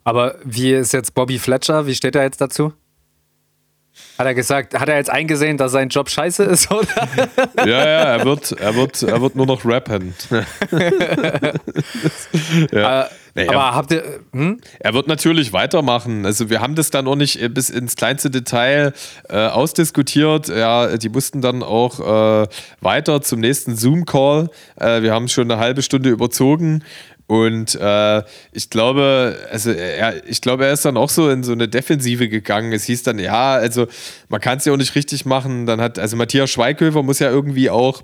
[0.03, 1.85] Aber wie ist jetzt Bobby Fletcher?
[1.85, 2.73] Wie steht er jetzt dazu?
[4.19, 7.07] Hat er gesagt, hat er jetzt eingesehen, dass sein Job scheiße ist, oder?
[7.59, 10.13] Ja, ja, er wird, er wird, er wird nur noch rappen.
[12.73, 13.03] ja.
[13.03, 14.03] Äh, nee, aber er, habt ihr.
[14.33, 14.59] Hm?
[14.79, 16.25] Er wird natürlich weitermachen.
[16.25, 18.91] Also, wir haben das dann auch nicht bis ins kleinste Detail
[19.29, 20.49] äh, ausdiskutiert.
[20.49, 22.01] Ja, die mussten dann auch
[22.43, 22.47] äh,
[22.81, 24.49] weiter zum nächsten Zoom-Call.
[24.75, 26.83] Äh, wir haben schon eine halbe Stunde überzogen.
[27.30, 28.23] Und äh,
[28.53, 32.27] ich glaube, also er, ich glaube, er ist dann auch so in so eine Defensive
[32.27, 32.73] gegangen.
[32.73, 33.86] Es hieß dann, ja, also
[34.30, 35.67] man kann es ja auch nicht richtig machen.
[35.67, 38.01] Dann hat, also Matthias Schweighöfer muss ja irgendwie auch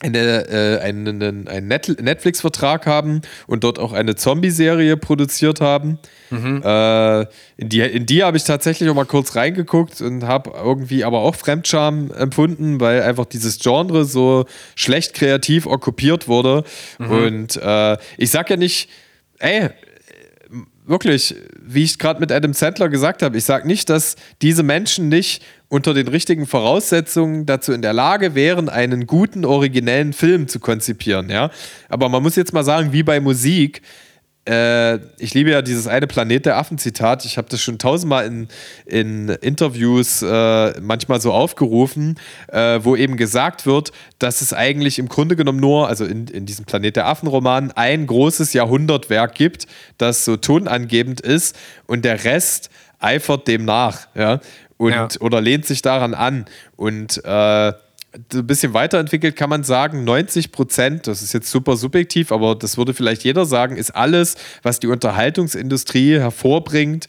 [0.00, 5.98] eine, äh, einen, einen Netflix-Vertrag haben und dort auch eine Zombie-Serie produziert haben.
[6.30, 6.62] Mhm.
[6.64, 7.22] Äh,
[7.56, 11.20] in die, in die habe ich tatsächlich auch mal kurz reingeguckt und habe irgendwie aber
[11.20, 16.64] auch Fremdscham empfunden, weil einfach dieses Genre so schlecht kreativ okkupiert wurde.
[16.98, 17.10] Mhm.
[17.10, 18.88] Und äh, ich sag ja nicht,
[19.38, 19.70] ey,
[20.84, 25.08] wirklich, wie ich gerade mit Adam Sandler gesagt habe, ich sage nicht, dass diese Menschen
[25.08, 30.60] nicht unter den richtigen Voraussetzungen dazu in der Lage wären, einen guten, originellen Film zu
[30.60, 31.30] konzipieren.
[31.30, 31.50] Ja?
[31.88, 33.82] Aber man muss jetzt mal sagen, wie bei Musik,
[34.46, 37.24] äh, ich liebe ja dieses eine Planet der Affen-Zitat.
[37.24, 38.48] Ich habe das schon tausendmal in,
[38.84, 42.18] in Interviews äh, manchmal so aufgerufen,
[42.48, 46.44] äh, wo eben gesagt wird, dass es eigentlich im Grunde genommen nur, also in, in
[46.44, 49.66] diesem Planet der Affen-Roman, ein großes Jahrhundertwerk gibt,
[49.96, 54.08] das so tonangebend ist und der Rest eifert dem nach.
[54.14, 54.40] Ja?
[54.76, 55.08] Und, ja.
[55.20, 56.46] Oder lehnt sich daran an.
[56.76, 57.72] Und äh,
[58.32, 62.76] ein bisschen weiterentwickelt kann man sagen, 90 Prozent, das ist jetzt super subjektiv, aber das
[62.76, 67.06] würde vielleicht jeder sagen, ist alles, was die Unterhaltungsindustrie hervorbringt,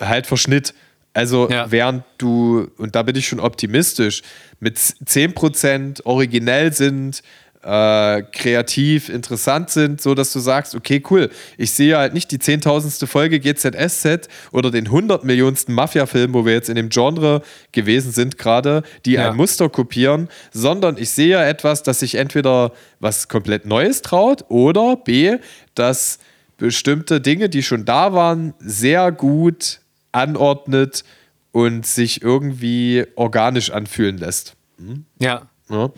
[0.00, 0.74] halt Verschnitt.
[1.12, 1.70] Also ja.
[1.70, 4.22] während du, und da bin ich schon optimistisch,
[4.58, 7.22] mit 10 Prozent originell sind,
[7.64, 12.38] äh, kreativ, interessant sind, so dass du sagst, okay, cool, ich sehe halt nicht die
[12.38, 17.42] zehntausendste Folge GZSZ oder den hundert Millionsten Mafia-Film, wo wir jetzt in dem Genre
[17.72, 19.30] gewesen sind gerade, die ja.
[19.30, 24.96] ein Muster kopieren, sondern ich sehe etwas, das sich entweder was komplett Neues traut oder
[24.96, 25.38] B,
[25.74, 26.18] dass
[26.58, 29.80] bestimmte Dinge, die schon da waren, sehr gut
[30.12, 31.04] anordnet
[31.52, 34.54] und sich irgendwie organisch anfühlen lässt.
[34.78, 35.06] Hm?
[35.18, 35.48] Ja.
[35.70, 35.90] ja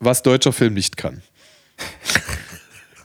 [0.00, 1.22] was deutscher Film nicht kann.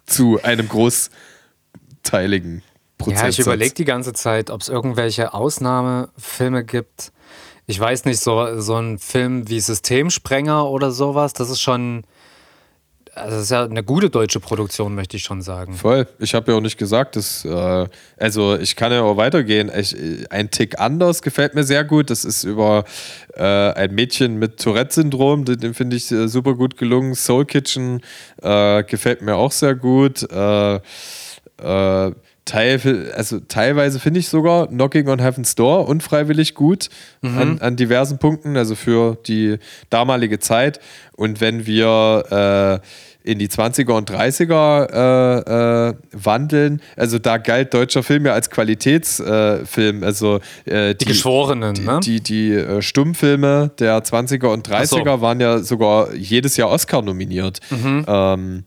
[0.06, 2.64] Zu einem großteiligen
[2.98, 3.22] Prozess.
[3.22, 7.12] Ja, ich überlege die ganze Zeit, ob es irgendwelche Ausnahmefilme gibt.
[7.68, 12.06] Ich weiß nicht, so, so ein Film wie Systemsprenger oder sowas, das ist schon
[13.16, 15.74] also das ist ja eine gute deutsche Produktion, möchte ich schon sagen.
[15.74, 16.08] Voll.
[16.20, 17.88] Ich habe ja auch nicht gesagt, dass, äh,
[18.18, 19.72] also ich kann ja auch weitergehen.
[19.76, 19.96] Ich,
[20.30, 22.10] ein Tick anders gefällt mir sehr gut.
[22.10, 22.84] Das ist über
[23.36, 27.16] äh, ein Mädchen mit Tourette-Syndrom, den, den finde ich äh, super gut gelungen.
[27.16, 28.02] Soul Kitchen
[28.42, 30.30] äh, gefällt mir auch sehr gut.
[30.30, 32.12] Äh, äh,
[32.46, 36.90] Teil, also teilweise finde ich sogar Knocking on Heaven's Door unfreiwillig gut
[37.22, 37.38] mhm.
[37.38, 39.58] an, an, diversen Punkten, also für die
[39.90, 40.80] damalige Zeit.
[41.14, 42.82] Und wenn wir
[43.24, 48.34] äh, in die 20er und 30er äh, äh, wandeln, also da galt deutscher Film ja
[48.34, 50.04] als Qualitätsfilm.
[50.04, 52.00] also äh, die, die, Geschworenen, die, ne?
[52.04, 55.22] Die, die, die äh, Stummfilme der 20er und 30er so.
[55.22, 57.60] waren ja sogar jedes Jahr Oscar nominiert.
[57.72, 58.06] Mhm.
[58.08, 58.64] Ähm,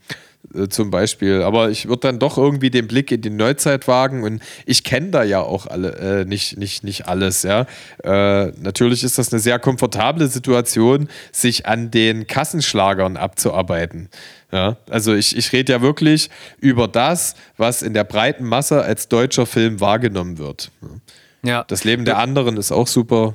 [0.54, 1.42] äh, zum Beispiel.
[1.42, 5.10] Aber ich würde dann doch irgendwie den Blick in die Neuzeit wagen und ich kenne
[5.10, 7.66] da ja auch alle, äh, nicht, nicht, nicht alles, ja.
[8.02, 14.08] Äh, natürlich ist das eine sehr komfortable Situation, sich an den Kassenschlagern abzuarbeiten.
[14.50, 19.08] Ja, also ich, ich rede ja wirklich über das, was in der breiten Masse als
[19.08, 20.70] deutscher Film wahrgenommen wird.
[21.44, 21.64] Ja.
[21.64, 23.34] Das Leben der anderen ist auch super.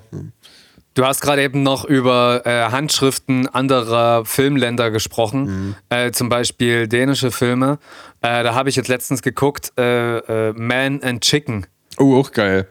[0.95, 5.75] Du hast gerade eben noch über äh, Handschriften anderer Filmländer gesprochen, mhm.
[5.89, 7.79] äh, zum Beispiel dänische Filme.
[8.21, 11.65] Äh, da habe ich jetzt letztens geguckt, äh, äh, Man and Chicken.
[11.97, 12.67] Oh, auch geil.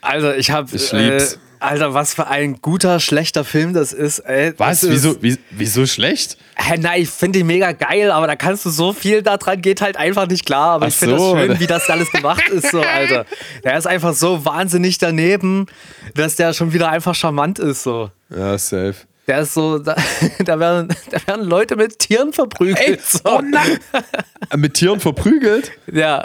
[0.00, 1.34] Also ich habe ich lieb's.
[1.34, 4.20] Äh, Alter, was für ein guter, schlechter Film das ist.
[4.20, 4.52] Ey.
[4.56, 4.80] Was?
[4.80, 6.36] Das wieso, wie, wieso schlecht?
[6.56, 9.80] Hä, nein, ich finde ihn mega geil, aber da kannst du so viel daran geht
[9.80, 10.74] halt einfach nicht klar.
[10.74, 11.34] Aber Ach ich finde so.
[11.34, 13.26] das schön, wie das alles gemacht ist, so, Alter.
[13.64, 15.66] Der ist einfach so wahnsinnig daneben,
[16.14, 18.10] dass der schon wieder einfach charmant ist, so.
[18.30, 18.96] Ja, safe.
[19.28, 19.94] Der ist so, da,
[20.44, 22.80] da, werden, da werden Leute mit Tieren verprügelt.
[22.80, 23.20] Ey, so.
[23.24, 23.78] Oh nein!
[24.56, 25.70] mit Tieren verprügelt?
[25.92, 26.22] Ja.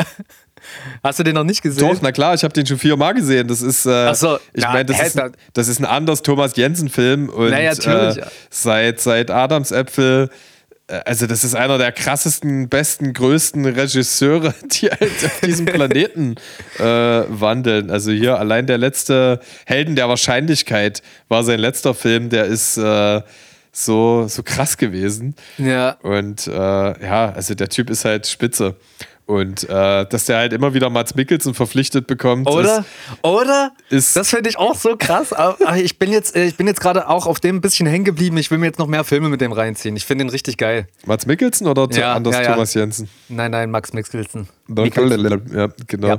[1.04, 1.88] Hast du den noch nicht gesehen?
[1.88, 3.48] Doch, na klar, ich habe den schon viermal gesehen.
[3.48, 5.22] Das ist, äh, so, ich meine, das, ist,
[5.54, 7.30] das ist ein anders Thomas Jensen-Film.
[7.30, 10.30] Und naja, natürlich, äh, seit, seit Adamsäpfel
[10.88, 16.36] äh, also das ist einer der krassesten, besten, größten Regisseure, die halt auf diesem Planeten
[16.80, 17.90] äh, wandeln.
[17.90, 23.22] Also hier allein der letzte Helden der Wahrscheinlichkeit war sein letzter Film, der ist äh,
[23.72, 25.36] so, so krass gewesen.
[25.58, 25.98] Ja.
[26.04, 28.76] Und äh, ja, also der Typ ist halt spitze.
[29.26, 32.48] Und äh, dass der halt immer wieder Mats Mikkelsen verpflichtet bekommt.
[32.48, 32.80] Oder?
[32.80, 32.86] Ist,
[33.24, 33.72] Oder?
[33.90, 35.32] Ist das finde ich auch so krass.
[35.32, 38.38] Aber ich bin jetzt, äh, jetzt gerade auch auf dem ein bisschen hängen geblieben.
[38.38, 39.96] Ich will mir jetzt noch mehr Filme mit dem reinziehen.
[39.96, 40.88] Ich finde ihn richtig geil.
[41.06, 42.54] Mats Mikkelsen oder ja, anders ja, ja.
[42.54, 43.10] Thomas Jensen?
[43.30, 44.50] Nein, nein, Max Mikkelsen.
[45.54, 46.08] Ja, genau.
[46.08, 46.18] Ja,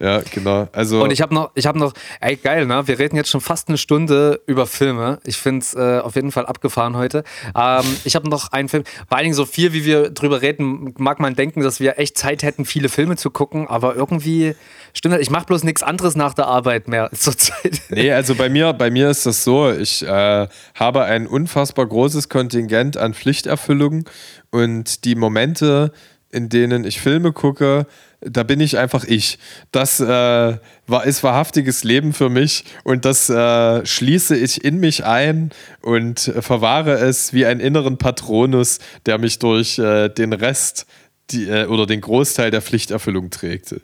[0.00, 0.68] ja, genau.
[0.72, 2.88] Also und ich habe noch, ich habe noch, ey geil, ne?
[2.88, 5.18] Wir reden jetzt schon fast eine Stunde über Filme.
[5.24, 7.24] Ich finde es äh, auf jeden Fall abgefahren heute.
[7.54, 8.84] Ähm, ich habe noch einen Film.
[9.06, 12.16] Vor allen Dingen so viel, wie wir drüber reden, mag man denken, dass wir echt
[12.16, 13.68] Zeit hätten, viele Filme zu gucken.
[13.68, 14.54] Aber irgendwie
[14.94, 15.20] stimmt das.
[15.20, 17.82] Ich mache bloß nichts anderes nach der Arbeit mehr zurzeit.
[17.90, 19.70] Nee, also bei mir, bei mir ist das so.
[19.70, 24.04] Ich äh, habe ein unfassbar großes Kontingent an Pflichterfüllungen
[24.50, 25.92] und die Momente
[26.30, 27.86] in denen ich Filme gucke,
[28.20, 29.38] da bin ich einfach ich.
[29.72, 35.04] Das äh, war, ist wahrhaftiges Leben für mich und das äh, schließe ich in mich
[35.04, 35.50] ein
[35.80, 40.86] und verwahre es wie einen inneren Patronus, der mich durch äh, den Rest
[41.30, 43.76] die, äh, oder den Großteil der Pflichterfüllung trägt.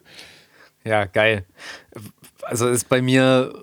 [0.85, 1.45] Ja, geil.
[2.43, 3.55] Also ist bei mir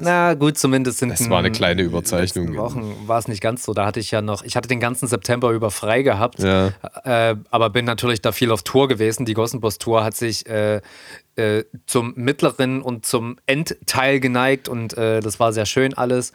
[0.00, 2.56] na gut, zumindest sind Es war eine kleine Überzeichnung.
[2.56, 3.74] Wochen war es nicht ganz so.
[3.74, 6.72] Da hatte ich ja noch, ich hatte den ganzen September über frei gehabt, ja.
[7.04, 9.26] äh, aber bin natürlich da viel auf Tour gewesen.
[9.26, 10.80] Die Gossenboss Tour hat sich äh,
[11.36, 16.32] äh, zum mittleren und zum Endteil geneigt und äh, das war sehr schön alles.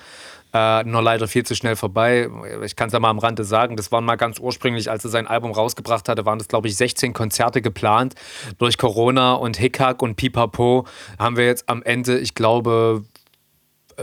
[0.54, 2.30] Äh, nur leider viel zu schnell vorbei.
[2.64, 5.10] Ich kann es ja mal am Rande sagen, das waren mal ganz ursprünglich, als er
[5.10, 8.14] sein Album rausgebracht hatte, waren das, glaube ich, 16 Konzerte geplant.
[8.60, 10.86] Durch Corona und Hickhack und Pipapo
[11.18, 13.04] haben wir jetzt am Ende, ich glaube,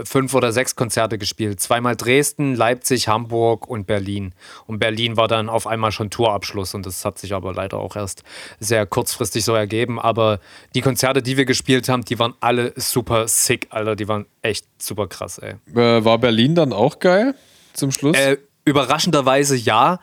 [0.03, 1.59] fünf oder sechs Konzerte gespielt.
[1.59, 4.33] Zweimal Dresden, Leipzig, Hamburg und Berlin.
[4.67, 7.95] Und Berlin war dann auf einmal schon Tourabschluss und das hat sich aber leider auch
[7.95, 8.23] erst
[8.59, 9.99] sehr kurzfristig so ergeben.
[9.99, 10.39] Aber
[10.75, 13.95] die Konzerte, die wir gespielt haben, die waren alle super sick, Alter.
[13.95, 15.55] Die waren echt super krass, ey.
[15.75, 17.35] Äh, war Berlin dann auch geil
[17.73, 18.17] zum Schluss?
[18.17, 19.99] Äh, überraschenderweise ja.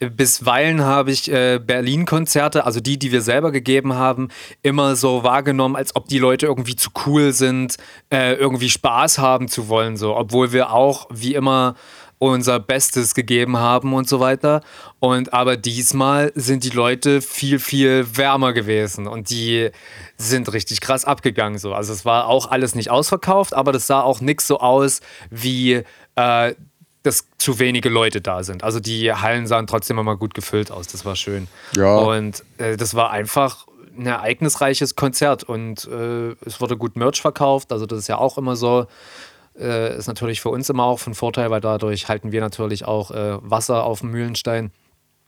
[0.00, 4.28] Bisweilen habe ich äh, Berlin-Konzerte, also die, die wir selber gegeben haben,
[4.62, 7.76] immer so wahrgenommen, als ob die Leute irgendwie zu cool sind,
[8.10, 11.74] äh, irgendwie Spaß haben zu wollen, so, obwohl wir auch wie immer
[12.20, 14.62] unser Bestes gegeben haben und so weiter.
[15.00, 19.70] Und aber diesmal sind die Leute viel, viel wärmer gewesen und die
[20.18, 21.58] sind richtig krass abgegangen.
[21.58, 21.72] So.
[21.72, 25.82] Also es war auch alles nicht ausverkauft, aber das sah auch nix so aus wie
[26.16, 26.54] äh,
[27.02, 28.62] dass zu wenige Leute da sind.
[28.62, 30.86] Also die Hallen sahen trotzdem immer gut gefüllt aus.
[30.86, 31.48] Das war schön.
[31.74, 31.96] Ja.
[31.96, 37.72] Und äh, das war einfach ein ereignisreiches Konzert und äh, es wurde gut Merch verkauft.
[37.72, 38.86] Also das ist ja auch immer so.
[39.58, 43.10] Äh, ist natürlich für uns immer auch von Vorteil, weil dadurch halten wir natürlich auch
[43.10, 44.70] äh, Wasser auf dem Mühlenstein.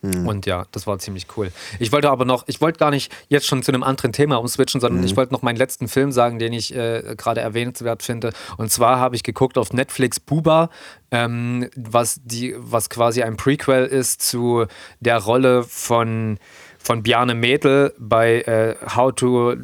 [0.03, 0.27] Hm.
[0.27, 1.53] Und ja, das war ziemlich cool.
[1.79, 4.81] Ich wollte aber noch, ich wollte gar nicht jetzt schon zu einem anderen Thema umswitchen,
[4.81, 5.07] sondern hm.
[5.07, 8.33] ich wollte noch meinen letzten Film sagen, den ich äh, gerade erwähnenswert finde.
[8.57, 10.71] Und zwar habe ich geguckt auf Netflix Buba,
[11.13, 14.67] ähm, was, die, was quasi ein Prequel ist zu
[14.99, 16.39] der Rolle von,
[16.79, 19.57] von Bjarne Mädel bei äh, How to äh,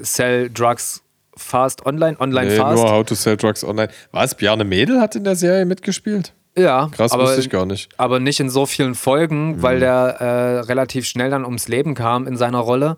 [0.00, 1.02] Sell Drugs
[1.36, 2.82] Fast Online, Online nee, Fast.
[2.82, 3.88] Nur How to Sell Drugs Online.
[4.10, 4.34] Was?
[4.34, 6.32] Bjarne Mädel hat in der Serie mitgespielt?
[6.58, 7.88] Ja, krass, aber, wusste ich gar nicht.
[7.96, 9.62] Aber nicht in so vielen Folgen, mhm.
[9.62, 12.96] weil der äh, relativ schnell dann ums Leben kam in seiner Rolle.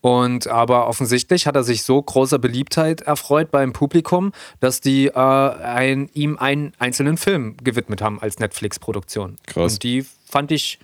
[0.00, 5.12] Und aber offensichtlich hat er sich so großer Beliebtheit erfreut beim Publikum, dass die äh,
[5.14, 9.36] ein, ihm einen einzelnen Film gewidmet haben als Netflix-Produktion.
[9.46, 9.74] Krass.
[9.74, 10.78] Und die fand ich,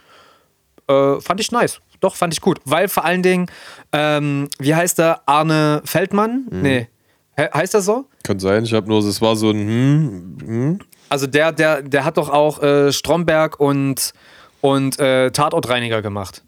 [0.88, 1.80] äh, fand ich nice.
[2.00, 2.60] Doch, fand ich gut.
[2.64, 3.46] Weil vor allen Dingen,
[3.92, 5.22] ähm, wie heißt der?
[5.26, 6.46] Arne Feldmann?
[6.50, 6.62] Mhm.
[6.62, 6.88] Nee.
[7.36, 8.06] He heißt das so?
[8.24, 10.78] Kann sein, ich habe nur, es war so ein hm, hm.
[11.08, 14.12] Also der, der, der hat doch auch äh, Stromberg und,
[14.60, 16.42] und äh, Tatortreiniger gemacht.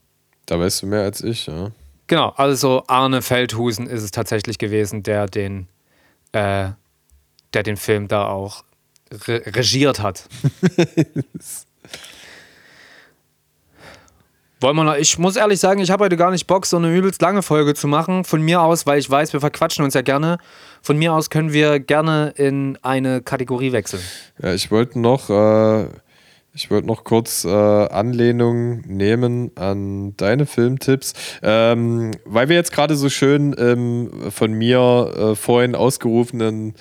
[0.47, 1.71] Da weißt du mehr als ich, ja.
[2.07, 5.69] Genau, also Arne Feldhusen ist es tatsächlich gewesen, der den,
[6.33, 6.71] äh,
[7.55, 8.65] der den Film da auch
[9.13, 10.29] re regiert hat.
[14.63, 16.95] Wollen wir noch, ich muss ehrlich sagen, ich habe heute gar nicht Bock, so eine
[16.95, 18.25] übelst lange Folge zu machen.
[18.25, 20.37] Von mir aus, weil ich weiß, wir verquatschen uns ja gerne.
[20.83, 24.03] Von mir aus können wir gerne in eine Kategorie wechseln.
[24.43, 25.87] Ja, ich wollte noch, äh,
[26.53, 33.09] ich noch kurz äh, Anlehnung nehmen an deine Filmtipps, ähm, weil wir jetzt gerade so
[33.09, 36.75] schön ähm, von mir äh, vorhin ausgerufenen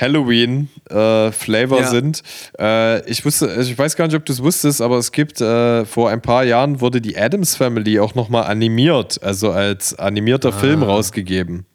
[0.00, 1.88] Halloween-Flavor äh, ja.
[1.88, 2.22] sind.
[2.58, 5.84] Äh, ich wusste, ich weiß gar nicht, ob du es wusstest, aber es gibt äh,
[5.84, 10.52] vor ein paar Jahren wurde die Adams Family auch nochmal animiert, also als animierter ah.
[10.52, 11.66] Film rausgegeben.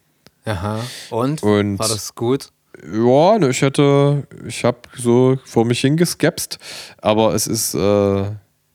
[0.45, 0.79] Aha.
[1.09, 1.43] Und?
[1.43, 1.79] Und?
[1.79, 2.49] War das gut?
[2.83, 6.59] Ja, ne, ich hätte, ich habe so vor mich hingeskepst,
[7.01, 8.25] aber es ist äh,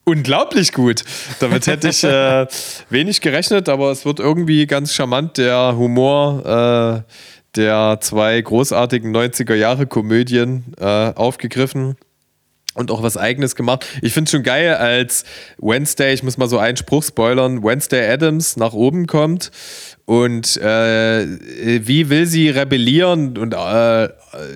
[0.04, 1.04] unglaublich gut.
[1.38, 2.46] Damit hätte ich äh,
[2.90, 7.12] wenig gerechnet, aber es wird irgendwie ganz charmant der Humor äh,
[7.56, 11.96] der zwei großartigen 90er-Jahre-Komödien äh, aufgegriffen
[12.74, 13.84] und auch was Eigenes gemacht.
[14.00, 15.24] Ich finde es schon geil, als
[15.58, 19.50] Wednesday, ich muss mal so einen Spruch spoilern, Wednesday Adams nach oben kommt
[20.04, 21.26] und äh,
[21.86, 24.08] wie will sie rebellieren und äh,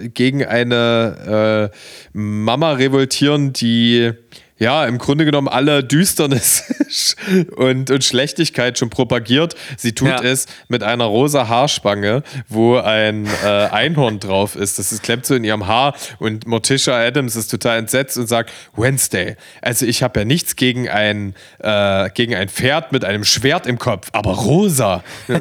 [0.08, 1.76] gegen eine äh,
[2.12, 4.12] Mama revoltieren, die
[4.58, 7.16] ja, im Grunde genommen alle Düsternis
[7.56, 9.56] und, und Schlechtigkeit schon propagiert.
[9.76, 10.22] Sie tut ja.
[10.22, 14.78] es mit einer rosa Haarspange, wo ein äh, Einhorn drauf ist.
[14.78, 18.52] Das ist, klemmt so in ihrem Haar und Morticia Adams ist total entsetzt und sagt,
[18.76, 23.66] Wednesday, also ich habe ja nichts gegen ein, äh, gegen ein Pferd mit einem Schwert
[23.66, 25.02] im Kopf, aber rosa.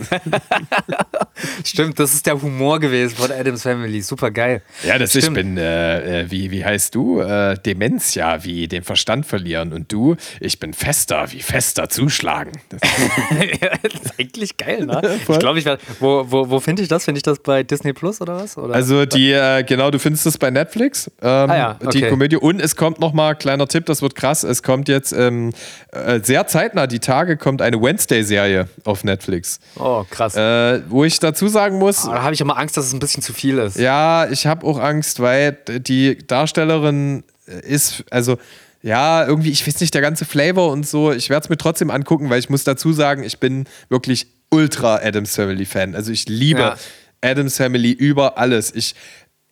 [1.64, 4.01] Stimmt, das ist der Humor gewesen von Adams Family.
[4.01, 4.64] Super geil.
[4.84, 5.26] Ja, das Stimmt.
[5.26, 7.20] ich bin, äh, äh, wie, wie heißt du?
[7.20, 9.73] Äh, Dementia, wie den Verstand Verstand verlieren.
[9.73, 12.53] Und du, ich bin fester, wie fester zuschlagen.
[12.69, 12.79] Das,
[13.81, 15.19] das ist eigentlich geil, ne?
[15.27, 15.81] ich glaube, ich werde.
[15.99, 17.03] Wo, wo, wo finde ich das?
[17.03, 18.57] Finde ich das bei Disney Plus oder was?
[18.57, 18.73] Oder?
[18.73, 21.11] Also die, äh, genau, du findest es bei Netflix.
[21.21, 21.99] Ähm, ah ja, okay.
[21.99, 22.37] Die Komödie.
[22.37, 24.45] Und es kommt nochmal, kleiner Tipp, das wird krass.
[24.45, 25.51] Es kommt jetzt ähm,
[25.91, 29.59] äh, sehr zeitnah, die Tage kommt eine Wednesday-Serie auf Netflix.
[29.75, 30.37] Oh, krass.
[30.37, 32.07] Äh, wo ich dazu sagen muss.
[32.07, 33.77] Oh, da habe ich immer Angst, dass es ein bisschen zu viel ist.
[33.77, 38.37] Ja, ich habe auch Angst, weil die Darstellerin ist, also
[38.84, 41.13] ja, irgendwie, ich weiß nicht, der ganze Flavor und so.
[41.13, 44.97] Ich werde es mir trotzdem angucken, weil ich muss dazu sagen, ich bin wirklich ultra
[44.97, 45.95] Adams Family Fan.
[45.95, 46.75] Also ich liebe ja.
[47.21, 48.75] Adams Family über alles.
[48.75, 48.93] Ich,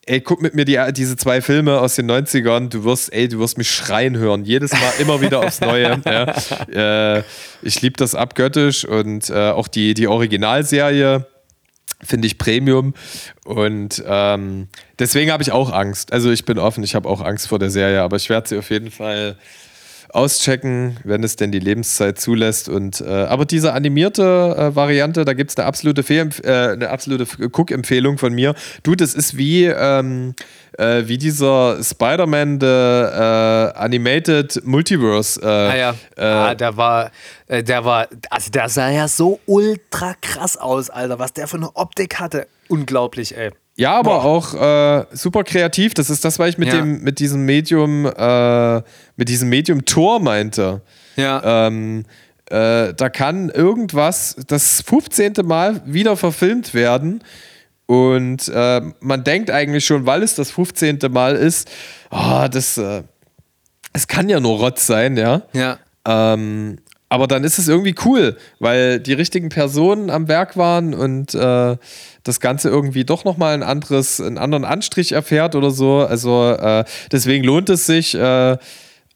[0.05, 2.67] ey, guck mit mir die, diese zwei Filme aus den 90ern.
[2.67, 4.43] Du wirst, ey, du wirst mich schreien hören.
[4.43, 6.01] Jedes Mal immer wieder aufs Neue.
[6.05, 7.17] ja.
[7.17, 7.23] äh,
[7.61, 11.25] ich liebe das abgöttisch und äh, auch die, die Originalserie
[12.03, 12.93] finde ich Premium.
[13.45, 14.67] Und ähm,
[14.99, 16.13] deswegen habe ich auch Angst.
[16.13, 18.57] Also ich bin offen, ich habe auch Angst vor der Serie, aber ich werde sie
[18.57, 19.37] auf jeden Fall
[20.13, 22.69] auschecken, wenn es denn die Lebenszeit zulässt.
[22.69, 27.25] Und, äh, aber diese animierte äh, Variante, da gibt es eine absolute, äh, eine absolute
[27.25, 28.53] Cook-Empfehlung von mir.
[28.83, 30.35] Du, das ist wie, ähm,
[30.81, 35.39] äh, wie dieser Spider-Man The äh, Animated Multiverse.
[35.41, 37.11] Äh, ah ja, ah, der war,
[37.47, 41.75] der war, also der sah ja so ultra krass aus, Alter, was der für eine
[41.75, 42.47] Optik hatte.
[42.67, 43.51] Unglaublich, ey.
[43.75, 44.25] Ja, aber Boah.
[44.25, 45.93] auch äh, super kreativ.
[45.93, 46.75] Das ist das, was ich mit ja.
[46.75, 48.75] dem, mit diesem Medium, äh,
[49.15, 50.81] mit diesem Medium Tor meinte.
[51.15, 51.67] Ja.
[51.67, 52.05] Ähm,
[52.49, 55.33] äh, da kann irgendwas das 15.
[55.43, 57.23] Mal wieder verfilmt werden.
[57.91, 60.99] Und äh, man denkt eigentlich schon, weil es das 15.
[61.09, 61.69] Mal ist,
[62.09, 63.03] oh, das, äh,
[63.91, 65.41] es kann ja nur Rotz sein, ja.
[65.51, 65.77] Ja.
[66.07, 66.77] Ähm,
[67.09, 71.75] aber dann ist es irgendwie cool, weil die richtigen Personen am Werk waren und äh,
[72.23, 75.97] das Ganze irgendwie doch nochmal ein anderes, einen anderen Anstrich erfährt oder so.
[75.97, 78.15] Also äh, deswegen lohnt es sich.
[78.15, 78.57] Äh,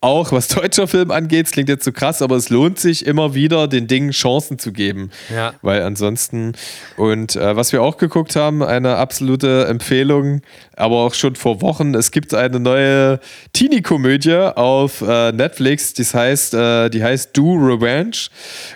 [0.06, 3.34] auch was deutscher Film angeht, es klingt jetzt so krass, aber es lohnt sich immer
[3.34, 5.10] wieder, den Dingen Chancen zu geben.
[5.34, 5.54] Ja.
[5.62, 6.54] Weil ansonsten,
[6.96, 10.42] und äh, was wir auch geguckt haben, eine absolute Empfehlung,
[10.76, 13.20] aber auch schon vor Wochen, es gibt eine neue
[13.54, 18.28] Teenie-Komödie auf äh, Netflix, die heißt, äh, die heißt Do Revenge.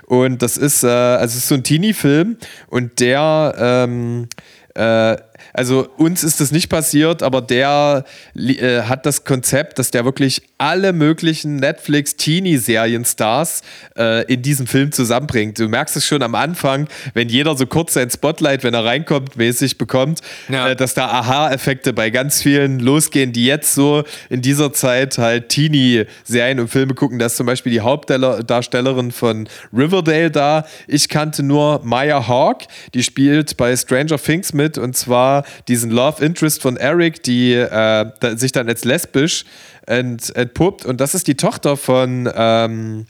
[0.08, 4.28] Und das ist, äh, also es ist so ein Teenie-Film und der ähm,
[4.76, 5.18] äh,
[5.54, 10.42] also uns ist das nicht passiert, aber der äh, hat das Konzept, dass der wirklich
[10.58, 13.62] alle möglichen Netflix-Teenie-Serien-Stars
[13.98, 15.60] äh, in diesem Film zusammenbringt.
[15.60, 19.38] Du merkst es schon am Anfang, wenn jeder so kurz sein Spotlight, wenn er reinkommt,
[19.38, 20.70] mäßig bekommt, ja.
[20.70, 25.50] äh, dass da Aha-Effekte bei ganz vielen losgehen, die jetzt so in dieser Zeit halt
[25.50, 27.20] Teenie-Serien und Filme gucken.
[27.20, 30.66] Da ist zum Beispiel die Hauptdarstellerin von Riverdale da.
[30.88, 36.24] Ich kannte nur Maya Hawk, die spielt bei Stranger Things mit und zwar diesen Love
[36.24, 39.46] Interest von Eric, die äh, sich dann als lesbisch
[39.86, 40.86] ent, entpuppt.
[40.86, 43.06] Und das ist die Tochter von ähm,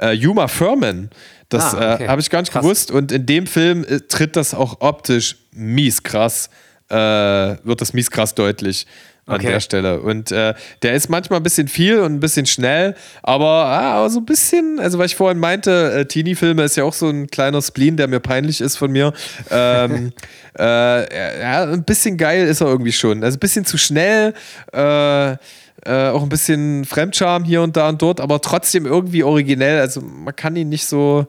[0.00, 1.10] äh, Yuma Furman.
[1.48, 2.04] Das ah, okay.
[2.04, 2.62] äh, habe ich gar nicht krass.
[2.62, 2.90] gewusst.
[2.90, 6.50] Und in dem Film äh, tritt das auch optisch mies krass,
[6.90, 8.86] äh, wird das mies krass deutlich
[9.28, 9.48] an okay.
[9.48, 10.00] der Stelle.
[10.00, 14.10] Und äh, der ist manchmal ein bisschen viel und ein bisschen schnell, aber, ah, aber
[14.10, 17.28] so ein bisschen, also weil ich vorhin meinte, äh, Teenie-Filme ist ja auch so ein
[17.28, 19.12] kleiner Spleen, der mir peinlich ist von mir.
[19.50, 20.12] Ähm,
[20.58, 23.22] äh, ja, ein bisschen geil ist er irgendwie schon.
[23.22, 24.34] Also ein bisschen zu schnell.
[24.72, 25.36] Äh,
[25.84, 29.78] äh, auch ein bisschen Fremdscham hier und da und dort, aber trotzdem irgendwie originell.
[29.78, 31.26] Also man kann ihn nicht so,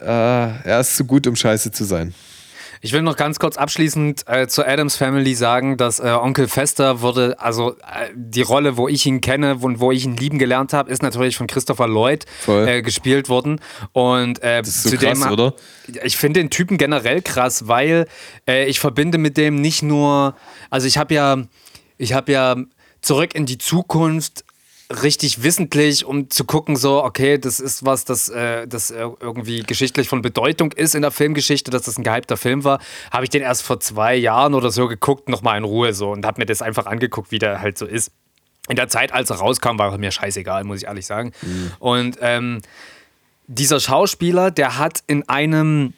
[0.00, 2.12] äh, er ist zu gut, um scheiße zu sein.
[2.86, 7.00] Ich will noch ganz kurz abschließend äh, zur Adams Family sagen, dass äh, Onkel Fester
[7.00, 10.72] wurde, also äh, die Rolle, wo ich ihn kenne und wo ich ihn lieben gelernt
[10.72, 13.60] habe, ist natürlich von Christopher Lloyd äh, gespielt worden.
[13.90, 15.54] Und äh, das ist so zudem, krass, oder?
[16.04, 18.06] Ich finde den Typen generell krass, weil
[18.46, 20.36] äh, ich verbinde mit dem nicht nur,
[20.70, 21.38] also ich habe ja,
[21.98, 22.54] ich habe ja
[23.02, 24.44] zurück in die Zukunft
[24.90, 30.08] richtig wissentlich, um zu gucken, so, okay, das ist was, das, äh, das irgendwie geschichtlich
[30.08, 32.80] von Bedeutung ist in der Filmgeschichte, dass das ein gehypter Film war,
[33.10, 36.24] habe ich den erst vor zwei Jahren oder so geguckt, nochmal in Ruhe so und
[36.24, 38.12] habe mir das einfach angeguckt, wie der halt so ist.
[38.68, 41.32] In der Zeit, als er rauskam, war er mir scheißegal, muss ich ehrlich sagen.
[41.42, 41.72] Mhm.
[41.78, 42.60] Und ähm,
[43.46, 45.94] dieser Schauspieler, der hat in einem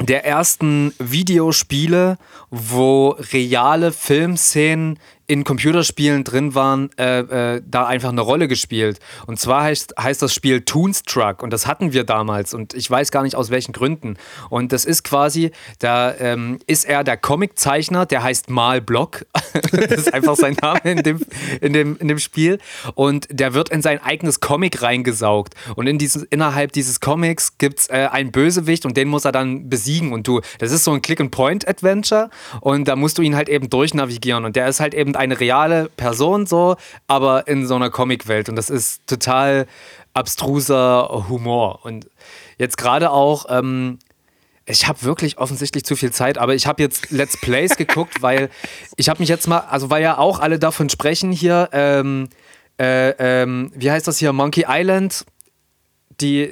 [0.00, 2.18] der ersten Videospiele,
[2.50, 8.98] wo reale Filmszenen in Computerspielen drin waren, äh, äh, da einfach eine Rolle gespielt.
[9.26, 13.10] Und zwar heißt, heißt das Spiel Toonstruck und das hatten wir damals und ich weiß
[13.10, 14.16] gar nicht aus welchen Gründen.
[14.50, 19.24] Und das ist quasi, da ähm, ist er der Comiczeichner, der heißt Mal Block.
[19.72, 21.20] das ist einfach sein Name in dem,
[21.60, 22.58] in, dem, in dem Spiel.
[22.94, 25.54] Und der wird in sein eigenes Comic reingesaugt.
[25.74, 29.32] Und in dieses, innerhalb dieses Comics gibt es äh, einen Bösewicht und den muss er
[29.32, 30.12] dann besiegen.
[30.12, 34.44] Und du, das ist so ein Click-and-Point-Adventure und da musst du ihn halt eben durchnavigieren.
[34.44, 38.48] Und der ist halt eben eine reale Person so, aber in so einer Comicwelt.
[38.48, 39.66] Und das ist total
[40.12, 41.80] abstruser Humor.
[41.84, 42.08] Und
[42.58, 43.98] jetzt gerade auch ähm,
[44.66, 48.48] ich habe wirklich offensichtlich zu viel Zeit, aber ich habe jetzt Let's Plays geguckt, weil
[48.96, 52.28] ich habe mich jetzt mal, also weil ja auch alle davon sprechen hier, ähm,
[52.80, 53.10] äh,
[53.42, 55.24] ähm, wie heißt das hier, Monkey Island,
[56.20, 56.50] die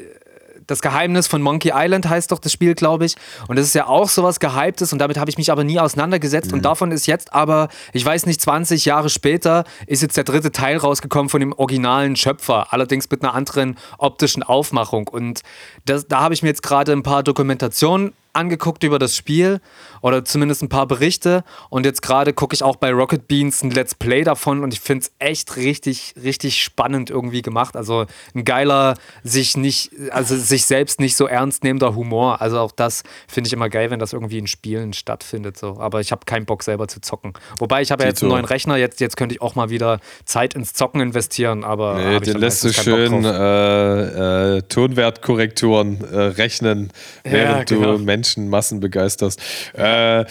[0.66, 3.16] das Geheimnis von Monkey Island heißt doch das Spiel, glaube ich.
[3.48, 6.50] Und das ist ja auch sowas Gehyptes und damit habe ich mich aber nie auseinandergesetzt.
[6.50, 6.58] Mhm.
[6.58, 10.52] Und davon ist jetzt aber, ich weiß nicht, 20 Jahre später ist jetzt der dritte
[10.52, 15.08] Teil rausgekommen von dem originalen Schöpfer, allerdings mit einer anderen optischen Aufmachung.
[15.08, 15.42] Und
[15.84, 19.60] das, da habe ich mir jetzt gerade ein paar Dokumentationen angeguckt über das Spiel
[20.00, 23.70] oder zumindest ein paar Berichte und jetzt gerade gucke ich auch bei Rocket Beans ein
[23.70, 27.76] Let's Play davon und ich finde es echt richtig, richtig spannend irgendwie gemacht.
[27.76, 32.40] Also ein geiler, sich nicht, also sich selbst nicht so ernst nehmender Humor.
[32.40, 35.56] Also auch das finde ich immer geil, wenn das irgendwie in Spielen stattfindet.
[35.56, 35.78] So.
[35.78, 37.34] Aber ich habe keinen Bock selber zu zocken.
[37.58, 40.00] Wobei ich habe ja jetzt einen neuen Rechner, jetzt, jetzt könnte ich auch mal wieder
[40.24, 46.90] Zeit ins Zocken investieren, aber nee, den lässt du schön äh, äh, Tonwertkorrekturen äh, rechnen,
[47.24, 47.96] während ja, genau.
[47.96, 49.42] du Menschen Menschenmassen begeisterst.
[49.76, 50.24] Äh,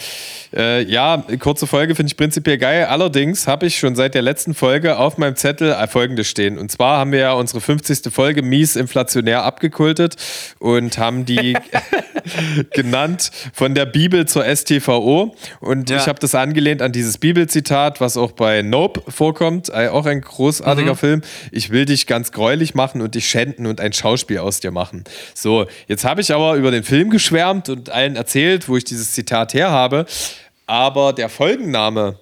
[0.54, 2.86] äh, ja, kurze Folge finde ich prinzipiell geil.
[2.86, 6.56] Allerdings habe ich schon seit der letzten Folge auf meinem Zettel äh, folgendes stehen.
[6.56, 8.12] Und zwar haben wir ja unsere 50.
[8.12, 10.16] Folge mies inflationär abgekultet
[10.58, 11.54] und haben die
[12.70, 15.34] genannt von der Bibel zur STVO.
[15.60, 15.98] Und ja.
[15.98, 19.68] ich habe das angelehnt an dieses Bibelzitat, was auch bei Nope vorkommt.
[19.68, 20.98] Äh, auch ein großartiger mhm.
[20.98, 21.22] Film.
[21.50, 25.04] Ich will dich ganz gräulich machen und dich schänden und ein Schauspiel aus dir machen.
[25.34, 28.84] So, jetzt habe ich aber über den Film geschwärmt und und allen erzählt, wo ich
[28.84, 30.06] dieses Zitat her habe.
[30.66, 32.16] Aber der Folgenname,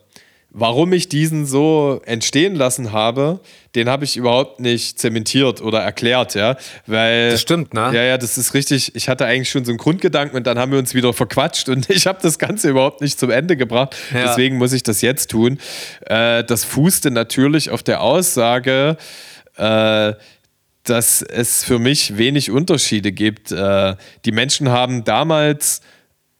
[0.49, 3.41] warum ich diesen so entstehen lassen habe,
[3.75, 6.57] den habe ich überhaupt nicht zementiert oder erklärt, ja,
[6.87, 7.93] weil das stimmt, ne?
[7.95, 8.97] Ja, ja, das ist richtig.
[8.97, 11.91] Ich hatte eigentlich schon so einen Grundgedanken und dann haben wir uns wieder verquatscht und
[11.91, 13.95] ich habe das Ganze überhaupt nicht zum Ende gebracht.
[14.15, 14.29] Ja.
[14.29, 15.59] Deswegen muss ich das jetzt tun.
[16.07, 18.97] Äh, das fußte natürlich auf der Aussage,
[19.57, 20.15] äh,
[20.85, 23.53] dass es für mich wenig Unterschiede gibt.
[23.53, 25.81] Äh, die Menschen haben damals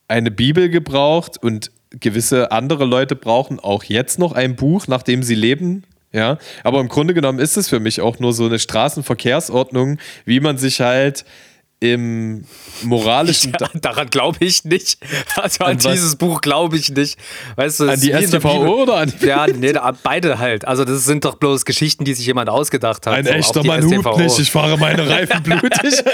[0.09, 5.35] eine Bibel gebraucht und gewisse andere Leute brauchen auch jetzt noch ein Buch, nachdem sie
[5.35, 5.85] leben.
[6.13, 10.41] Ja, aber im Grunde genommen ist es für mich auch nur so eine Straßenverkehrsordnung, wie
[10.41, 11.25] man sich halt
[11.81, 12.45] im
[12.83, 13.53] moralischen.
[13.59, 14.99] Ja, daran glaube ich nicht.
[15.35, 17.19] Also an, an dieses Buch glaube ich nicht.
[17.57, 20.67] Weißt du, an die STVO oder an die Ja, nee, beide halt.
[20.67, 23.15] Also das sind doch bloß Geschichten, die sich jemand ausgedacht hat.
[23.15, 26.05] Ein so, echter Mann hupt nicht, ich fahre meine Reifen blutig.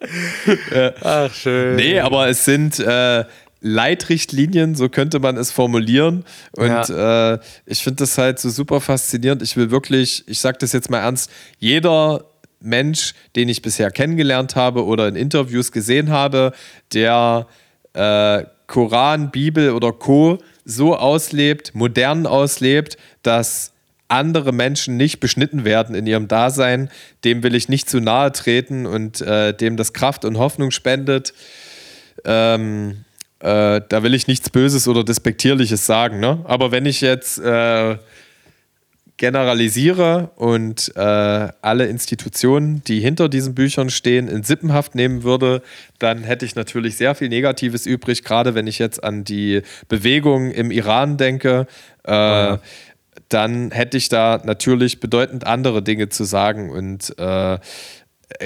[1.02, 1.76] Ach, schön.
[1.76, 3.24] Nee, aber es sind äh,
[3.60, 6.24] Leitrichtlinien, so könnte man es formulieren.
[6.52, 7.34] Und ja.
[7.34, 9.42] äh, ich finde das halt so super faszinierend.
[9.42, 12.24] Ich will wirklich, ich sage das jetzt mal ernst, jeder
[12.60, 16.52] Mensch, den ich bisher kennengelernt habe oder in Interviews gesehen habe,
[16.92, 17.46] der
[17.94, 20.38] äh, Koran, Bibel oder Co.
[20.64, 23.72] so auslebt, modern auslebt, dass
[24.08, 26.90] andere Menschen nicht beschnitten werden in ihrem Dasein,
[27.24, 31.32] dem will ich nicht zu nahe treten und äh, dem das Kraft und Hoffnung spendet.
[32.24, 33.04] Ähm,
[33.38, 36.20] äh, da will ich nichts Böses oder Despektierliches sagen.
[36.20, 36.40] Ne?
[36.44, 37.96] Aber wenn ich jetzt äh,
[39.20, 41.00] generalisiere und äh,
[41.60, 45.60] alle Institutionen, die hinter diesen Büchern stehen, in Sippenhaft nehmen würde,
[45.98, 50.50] dann hätte ich natürlich sehr viel Negatives übrig, gerade wenn ich jetzt an die Bewegung
[50.50, 51.66] im Iran denke.
[52.06, 52.60] Äh, ja.
[53.28, 56.70] Dann hätte ich da natürlich bedeutend andere Dinge zu sagen.
[56.70, 57.58] Und äh,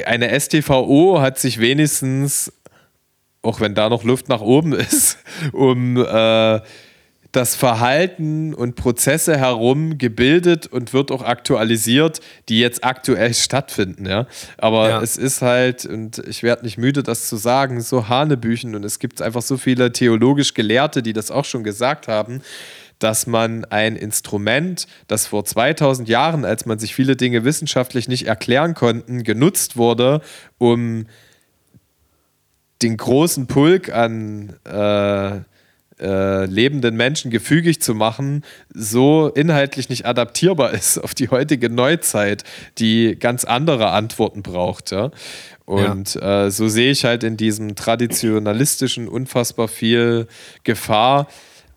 [0.07, 2.53] eine STVO hat sich wenigstens,
[3.43, 5.19] auch wenn da noch Luft nach oben ist,
[5.53, 6.61] um äh,
[7.35, 14.07] das Verhalten und Prozesse herum gebildet und wird auch aktualisiert, die jetzt aktuell stattfinden.
[14.07, 14.27] Ja?
[14.57, 15.03] Aber ja.
[15.03, 19.01] es ist halt, und ich werde nicht müde, das zu sagen, so Hanebüchen und es
[19.01, 22.41] gibt einfach so viele theologisch Gelehrte, die das auch schon gesagt haben,
[23.01, 28.29] dass man ein Instrument, das vor 2000 Jahren, als man sich viele Dinge wissenschaftlich nicht
[28.29, 30.21] erklären konnten, genutzt wurde,
[30.59, 31.07] um
[32.81, 35.41] den großen Pulk an äh,
[36.05, 42.45] äh, lebenden Menschen gefügig zu machen, so inhaltlich nicht adaptierbar ist auf die heutige Neuzeit,
[42.79, 44.91] die ganz andere Antworten braucht.
[44.91, 45.11] Ja?
[45.65, 46.47] Und ja.
[46.47, 50.27] äh, so sehe ich halt in diesem traditionalistischen unfassbar viel
[50.63, 51.27] Gefahr.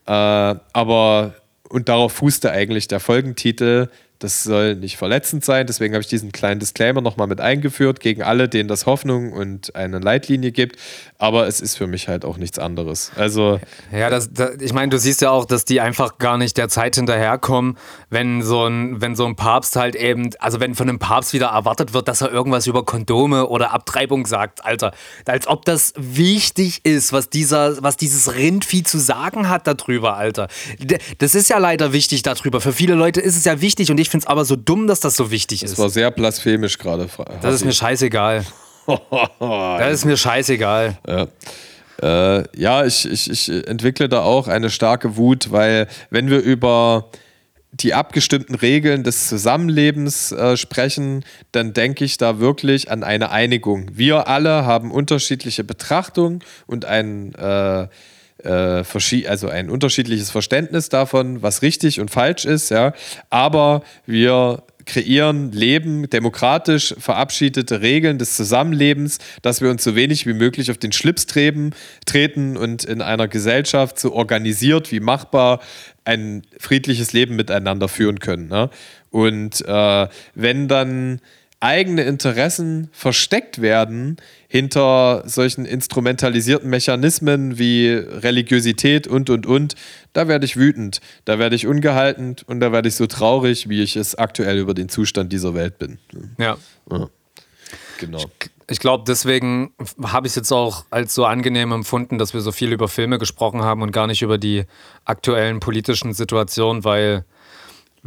[0.06, 1.36] Äh, aber,
[1.70, 3.88] und darauf fußte eigentlich der Folgentitel,
[4.20, 8.24] das soll nicht verletzend sein, deswegen habe ich diesen kleinen Disclaimer nochmal mit eingeführt, gegen
[8.24, 10.78] alle, denen das Hoffnung und eine Leitlinie gibt.
[11.18, 13.12] Aber es ist für mich halt auch nichts anderes.
[13.16, 13.60] Also.
[13.92, 16.70] Ja, das, das ich meine, du siehst ja auch, dass die einfach gar nicht der
[16.70, 17.78] Zeit hinterherkommen,
[18.10, 21.48] wenn so ein, wenn so ein Papst halt eben, also wenn von einem Papst wieder
[21.48, 24.94] erwartet wird, dass er irgendwas über Kondome oder Abtreibung sagt, Alter.
[25.26, 30.48] Als ob das wichtig ist, was dieser, was dieses Rindvieh zu sagen hat darüber, Alter.
[31.20, 32.62] Das ist ja leider wichtig darüber.
[32.62, 34.88] Für viele Leute ist es ja wichtig und ich ich finde es aber so dumm,
[34.88, 35.72] dass das so wichtig ist.
[35.72, 37.10] Das war sehr blasphemisch gerade.
[37.42, 38.46] Das ist mir scheißegal.
[39.40, 40.98] das ist mir scheißegal.
[41.06, 41.28] Ja.
[42.02, 47.10] Äh, ja, ich, ich, ich entwickle da auch eine starke Wut, weil wenn wir über
[47.72, 53.90] die abgestimmten Regeln des Zusammenlebens äh, sprechen, dann denke ich da wirklich an eine Einigung.
[53.92, 57.90] Wir alle haben unterschiedliche Betrachtungen und ein äh,
[58.44, 58.84] äh,
[59.28, 62.94] also ein unterschiedliches Verständnis davon, was richtig und falsch ist, ja.
[63.30, 70.34] Aber wir kreieren, leben demokratisch verabschiedete Regeln des Zusammenlebens, dass wir uns so wenig wie
[70.34, 71.72] möglich auf den Schlips treten,
[72.06, 75.60] treten und in einer Gesellschaft so organisiert wie machbar
[76.06, 78.48] ein friedliches Leben miteinander führen können.
[78.48, 78.70] Ne?
[79.12, 81.20] Und äh, wenn dann
[81.60, 84.18] eigene Interessen versteckt werden
[84.48, 89.76] hinter solchen instrumentalisierten Mechanismen wie Religiosität und, und, und,
[90.14, 93.82] da werde ich wütend, da werde ich ungehalten und da werde ich so traurig, wie
[93.82, 96.00] ich es aktuell über den Zustand dieser Welt bin.
[96.38, 96.58] Ja.
[96.92, 97.10] ja.
[98.00, 98.20] Genau.
[98.20, 99.74] Ich, ich glaube, deswegen
[100.04, 103.18] habe ich es jetzt auch als so angenehm empfunden, dass wir so viel über Filme
[103.18, 104.66] gesprochen haben und gar nicht über die
[105.06, 107.26] aktuellen politischen Situationen, weil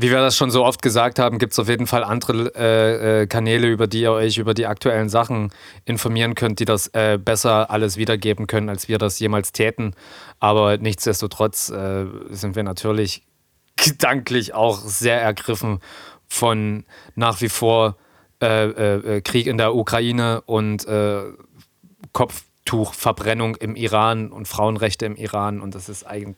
[0.01, 3.22] wie wir das schon so oft gesagt haben, gibt es auf jeden Fall andere äh,
[3.22, 5.52] äh, Kanäle, über die ihr euch über die aktuellen Sachen
[5.85, 9.94] informieren könnt, die das äh, besser alles wiedergeben können, als wir das jemals täten.
[10.39, 13.22] Aber nichtsdestotrotz äh, sind wir natürlich
[13.77, 15.81] gedanklich auch sehr ergriffen
[16.27, 17.97] von nach wie vor
[18.43, 20.86] äh, äh, Krieg in der Ukraine und
[22.12, 25.60] Kopftuchverbrennung im Iran und Frauenrechte im Iran.
[25.60, 26.36] Und das ist eigentlich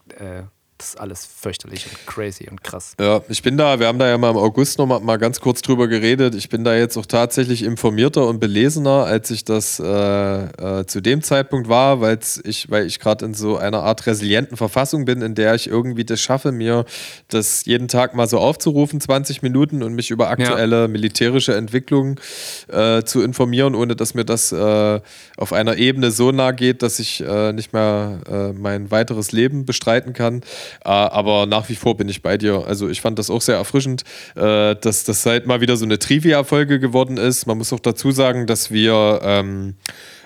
[0.82, 2.96] Das ist alles fürchterlich und crazy und krass.
[2.98, 5.38] Ja, ich bin da, wir haben da ja mal im August noch mal, mal ganz
[5.38, 6.34] kurz drüber geredet.
[6.34, 11.00] Ich bin da jetzt auch tatsächlich informierter und belesener, als ich das äh, äh, zu
[11.00, 12.02] dem Zeitpunkt war,
[12.42, 16.04] ich, weil ich gerade in so einer Art resilienten Verfassung bin, in der ich irgendwie
[16.04, 16.84] das schaffe, mir
[17.28, 20.88] das jeden Tag mal so aufzurufen, 20 Minuten und mich über aktuelle ja.
[20.88, 22.18] militärische Entwicklungen
[22.66, 25.00] äh, zu informieren, ohne dass mir das äh,
[25.36, 29.64] auf einer Ebene so nah geht, dass ich äh, nicht mehr äh, mein weiteres Leben
[29.64, 30.42] bestreiten kann.
[30.84, 32.64] Äh, aber nach wie vor bin ich bei dir.
[32.66, 34.02] Also ich fand das auch sehr erfrischend,
[34.34, 37.46] äh, dass das halt mal wieder so eine Trivia-Folge geworden ist.
[37.46, 39.74] Man muss auch dazu sagen, dass wir ähm,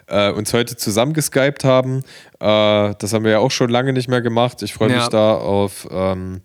[0.07, 2.03] äh, uns heute zusammengeskypt haben.
[2.41, 4.63] Äh, das haben wir ja auch schon lange nicht mehr gemacht.
[4.63, 5.09] Ich freue mich ja.
[5.09, 6.41] da auf, ähm,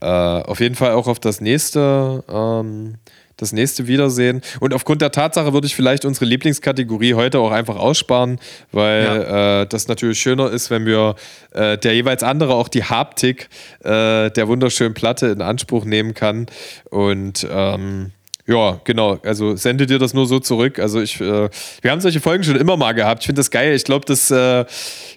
[0.00, 2.24] äh, auf jeden Fall auch auf das nächste.
[2.28, 2.96] Ähm,
[3.38, 4.42] das nächste Wiedersehen.
[4.60, 8.38] Und aufgrund der Tatsache würde ich vielleicht unsere Lieblingskategorie heute auch einfach aussparen,
[8.70, 9.62] weil ja.
[9.62, 11.14] äh, das natürlich schöner ist, wenn wir
[11.52, 13.48] äh, der jeweils andere auch die Haptik
[13.80, 16.46] äh, der wunderschönen Platte in Anspruch nehmen kann.
[16.90, 18.12] Und ähm,
[18.46, 19.18] ja, genau.
[19.24, 20.78] Also sende dir das nur so zurück.
[20.78, 21.48] Also ich, äh,
[21.82, 23.22] wir haben solche Folgen schon immer mal gehabt.
[23.22, 23.74] Ich finde das geil.
[23.74, 24.64] Ich glaube, das äh,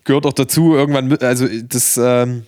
[0.03, 0.75] gehört auch dazu.
[0.75, 1.97] Irgendwann, also das.
[1.97, 2.45] Ähm,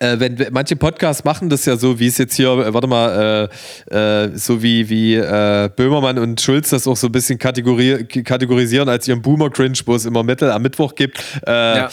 [0.00, 3.48] äh, wenn manche Podcasts machen das ja so, wie es jetzt hier, äh, warte mal,
[3.90, 8.04] äh, äh, so wie, wie äh, Böhmermann und Schulz das auch so ein bisschen kategori
[8.24, 11.22] kategorisieren als ihren Boomer-Cringe, wo es immer Mittel am Mittwoch gibt.
[11.46, 11.88] Äh, ja.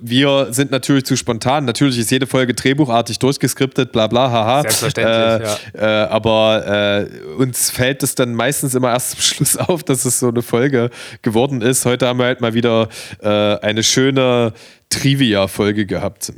[0.00, 1.64] wir sind natürlich zu spontan.
[1.64, 4.62] Natürlich ist jede Folge drehbuchartig durchgeskriptet, bla bla, haha.
[4.62, 6.08] Selbstverständlich, ja.
[6.10, 7.06] aber
[7.38, 10.90] uns fällt es dann meistens immer erst zum Schluss auf, dass es so eine Folge
[11.22, 11.86] geworden ist.
[11.86, 12.88] Heute haben wir halt mal wieder
[13.20, 14.52] eine schöne
[14.90, 16.32] Trivia-Folge gehabt.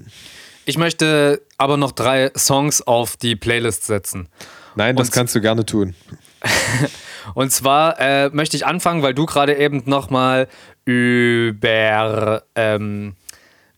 [0.66, 4.28] Ich möchte aber noch drei Songs auf die Playlist setzen.
[4.76, 5.94] Nein, das Und kannst du gerne tun.
[7.34, 10.48] Und zwar äh, möchte ich anfangen, weil du gerade eben nochmal
[10.84, 13.16] über ähm,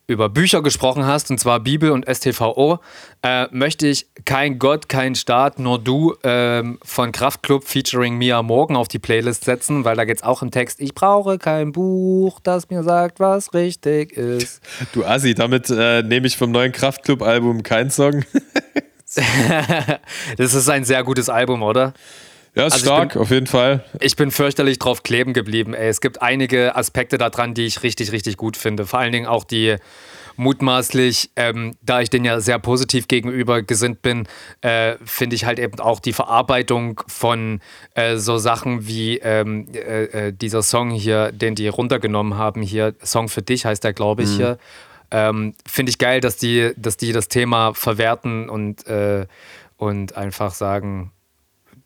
[0.06, 2.78] über Bücher gesprochen hast, und zwar Bibel und STVO,
[3.22, 8.76] äh, möchte ich Kein Gott, kein Staat, nur du ähm, von Kraftklub featuring Mia Morgan
[8.76, 12.38] auf die Playlist setzen, weil da geht es auch im Text, ich brauche kein Buch,
[12.40, 14.62] das mir sagt, was richtig ist.
[14.92, 18.24] Du Assi, damit äh, nehme ich vom neuen Kraftklub-Album keinen Song.
[20.36, 21.94] das ist ein sehr gutes Album, oder?
[22.56, 23.84] Ja, ist also stark, bin, auf jeden Fall.
[24.00, 25.74] Ich bin fürchterlich drauf kleben geblieben.
[25.74, 25.88] Ey.
[25.88, 28.86] Es gibt einige Aspekte daran, die ich richtig, richtig gut finde.
[28.86, 29.76] Vor allen Dingen auch die
[30.36, 34.26] mutmaßlich, ähm, da ich den ja sehr positiv gegenüber gesinnt bin,
[34.62, 37.60] äh, finde ich halt eben auch die Verarbeitung von
[37.94, 42.94] äh, so Sachen wie ähm, äh, äh dieser Song hier, den die runtergenommen haben, hier,
[43.02, 44.36] Song für dich heißt der, glaube ich, mhm.
[44.36, 44.58] hier.
[45.10, 49.26] Ähm, finde ich geil, dass die, dass die das Thema verwerten und, äh,
[49.76, 51.12] und einfach sagen,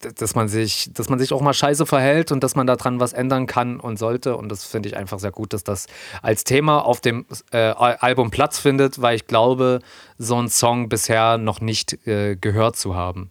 [0.01, 3.13] dass man sich, dass man sich auch mal scheiße verhält und dass man daran was
[3.13, 4.37] ändern kann und sollte.
[4.37, 5.87] Und das finde ich einfach sehr gut, dass das
[6.23, 9.81] als Thema auf dem äh, Album Platz findet, weil ich glaube,
[10.19, 13.31] so einen Song bisher noch nicht äh, gehört zu haben.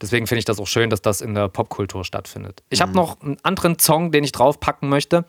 [0.00, 2.62] Deswegen finde ich das auch schön, dass das in der Popkultur stattfindet.
[2.68, 2.82] Ich mhm.
[2.82, 5.24] habe noch einen anderen Song, den ich draufpacken möchte.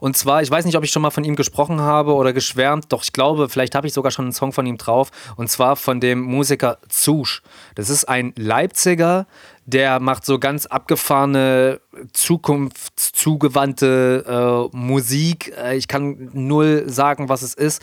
[0.00, 2.86] Und zwar, ich weiß nicht, ob ich schon mal von ihm gesprochen habe oder geschwärmt,
[2.92, 5.10] doch ich glaube, vielleicht habe ich sogar schon einen Song von ihm drauf.
[5.36, 7.42] Und zwar von dem Musiker Zusch.
[7.74, 9.26] Das ist ein Leipziger,
[9.66, 11.80] der macht so ganz abgefahrene,
[12.12, 15.52] zukunftszugewandte äh, Musik.
[15.56, 17.82] Äh, ich kann null sagen, was es ist.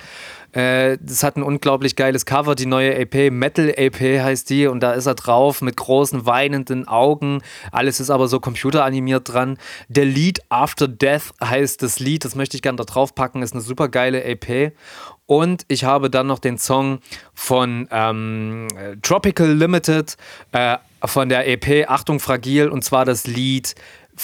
[0.52, 4.82] Äh, das hat ein unglaublich geiles Cover, die neue EP, Metal EP heißt die, und
[4.82, 7.42] da ist er drauf mit großen weinenden Augen.
[7.72, 9.58] Alles ist aber so computeranimiert dran.
[9.88, 13.54] Der Lied After Death heißt das Lied, das möchte ich gerne da drauf packen, ist
[13.54, 14.74] eine super geile EP.
[15.32, 17.00] Und ich habe dann noch den Song
[17.34, 18.68] von ähm,
[19.02, 20.18] Tropical Limited
[20.52, 20.76] äh,
[21.06, 23.74] von der EP Achtung Fragil und zwar das Lied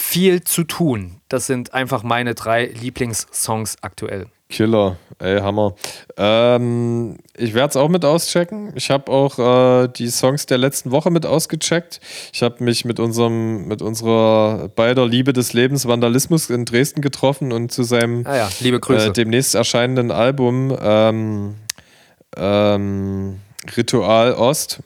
[0.00, 1.20] Viel zu tun.
[1.28, 4.26] Das sind einfach meine drei Lieblingssongs aktuell.
[4.48, 5.74] Killer, ey, Hammer.
[6.16, 8.72] Ähm, ich werde es auch mit auschecken.
[8.76, 12.00] Ich habe auch äh, die Songs der letzten Woche mit ausgecheckt.
[12.32, 17.52] Ich habe mich mit unserem, mit unserer beider Liebe des Lebens Vandalismus in Dresden getroffen
[17.52, 19.08] und zu seinem ah ja, liebe Grüße.
[19.08, 21.56] Äh, demnächst erscheinenden Album ähm,
[22.36, 23.40] ähm,
[23.76, 24.80] Ritual Ost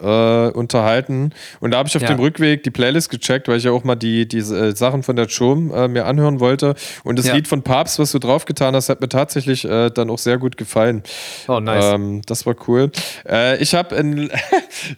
[0.00, 1.32] äh, unterhalten.
[1.60, 2.08] Und da habe ich auf ja.
[2.08, 5.16] dem Rückweg die Playlist gecheckt, weil ich ja auch mal die, die äh, Sachen von
[5.16, 6.74] der Chom äh, mir anhören wollte.
[7.04, 7.34] Und das ja.
[7.34, 10.56] Lied von Papst, was du draufgetan hast, hat mir tatsächlich äh, dann auch sehr gut
[10.56, 11.02] gefallen.
[11.48, 11.94] Oh, nice.
[11.94, 12.90] Ähm, das war cool.
[13.26, 13.96] Äh, ich habe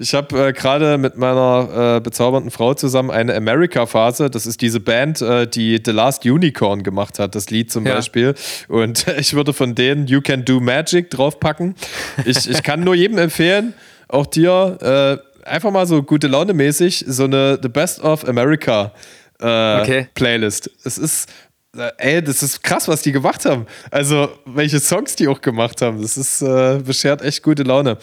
[0.00, 4.30] hab, äh, gerade mit meiner bezaubernden Frau zusammen eine America-Phase.
[4.30, 7.94] Das ist diese Band, die The Last Unicorn gemacht hat, das Lied zum ja.
[7.94, 8.34] Beispiel.
[8.68, 11.74] Und ich würde von denen You Can Do Magic draufpacken.
[12.24, 13.74] Ich, ich kann nur jedem empfehlen,
[14.08, 18.92] auch dir äh, einfach mal so gute Laune mäßig so eine The Best of America
[19.40, 20.08] äh, okay.
[20.14, 20.70] Playlist.
[20.84, 21.28] Es ist
[21.98, 23.66] ey, das ist krass, was die gemacht haben.
[23.90, 26.00] Also, welche Songs die auch gemacht haben.
[26.02, 27.98] Das ist, äh, beschert echt gute Laune.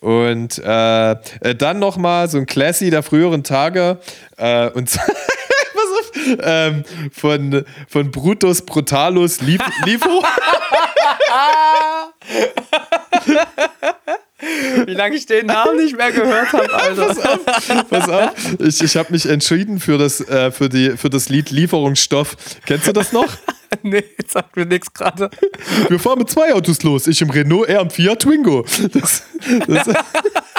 [0.00, 3.98] Und äh, äh dann nochmal so ein Classy der früheren Tage.
[4.36, 4.90] Äh, und
[6.42, 10.24] ähm, von, von Brutus Brutalus Lief Lieferung.
[14.86, 17.06] Wie lange ich den Namen nicht mehr gehört habe, Alter.
[17.06, 18.30] pass auf, pass auf.
[18.60, 22.36] Ich, ich habe mich entschieden für das, äh, für, die, für das Lied Lieferungsstoff.
[22.66, 23.28] Kennst du das noch?
[23.82, 25.30] nee, sagt mir nichts gerade.
[25.88, 27.06] Wir fahren mit zwei Autos los.
[27.06, 28.64] Ich im Renault, er im Fiat Twingo.
[28.92, 29.22] Das,
[29.66, 29.88] das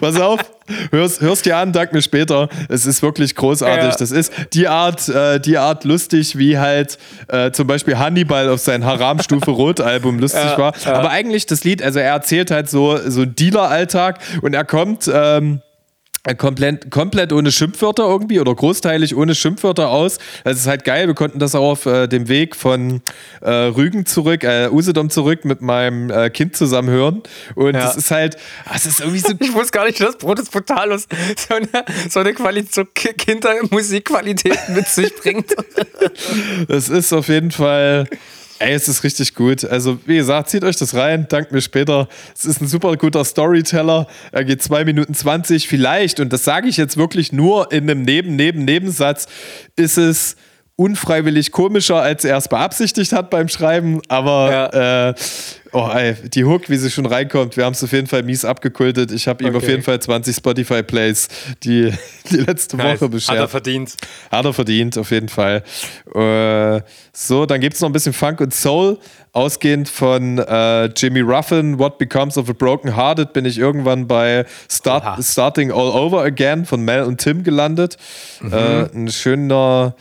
[0.00, 0.40] Pass auf,
[0.90, 2.48] hörst, hörst dir an, dank mir später.
[2.68, 3.90] Es ist wirklich großartig.
[3.90, 3.96] Ja.
[3.96, 6.98] Das ist die Art, äh, die Art lustig, wie halt
[7.28, 10.74] äh, zum Beispiel Hannibal auf sein Haram-Stufe Rot-Album lustig ja, war.
[10.84, 10.94] Ja.
[10.94, 15.10] Aber eigentlich das Lied, also er erzählt halt so, so Dealer-Alltag und er kommt.
[15.12, 15.65] Ähm, äh,
[16.34, 20.18] komplett, komplett ohne Schimpfwörter irgendwie oder großteilig ohne Schimpfwörter aus.
[20.44, 21.06] Das ist halt geil.
[21.06, 23.02] Wir konnten das auch auf äh, dem Weg von
[23.40, 27.22] äh, Rügen zurück, äh, Usedom zurück mit meinem äh, Kind zusammen hören.
[27.54, 27.80] Und ja.
[27.80, 28.36] das ist halt,
[28.72, 29.32] das ist irgendwie so.
[29.46, 31.68] Ich wusste gar nicht, dass Brot ist brutal so eine,
[32.08, 35.54] so eine Qualität, so Kindermusikqualität mit sich bringt.
[36.68, 38.08] das ist auf jeden Fall
[38.58, 39.64] Ey, es ist richtig gut.
[39.66, 42.08] Also, wie gesagt, zieht euch das rein, dankt mir später.
[42.34, 44.06] Es ist ein super guter Storyteller.
[44.32, 45.68] Er geht 2 Minuten 20.
[45.68, 49.26] Vielleicht, und das sage ich jetzt wirklich nur in einem Neben, Neben, Nebensatz,
[49.76, 50.36] ist es
[50.76, 54.00] unfreiwillig komischer, als er es beabsichtigt hat beim Schreiben.
[54.08, 55.08] Aber ja.
[55.08, 55.14] äh,
[55.78, 58.46] Oh, ey, die Hook, wie sie schon reinkommt, wir haben es auf jeden Fall mies
[58.46, 59.12] abgekultet.
[59.12, 59.56] Ich habe ihm okay.
[59.58, 61.28] auf jeden Fall 20 Spotify-Plays
[61.64, 61.92] die,
[62.30, 62.98] die letzte nice.
[62.98, 63.36] Woche beschert.
[63.36, 63.94] Hat er verdient.
[64.30, 65.62] Hat er verdient, auf jeden Fall.
[66.14, 66.80] Äh,
[67.12, 68.96] so, dann gibt es noch ein bisschen Funk und Soul.
[69.32, 74.46] Ausgehend von äh, Jimmy Ruffin, What Becomes of a Broken Hearted, bin ich irgendwann bei
[74.70, 77.98] Start, Starting All Over Again von Mel und Tim gelandet.
[78.40, 78.52] Mhm.
[78.54, 79.94] Äh, ein schöner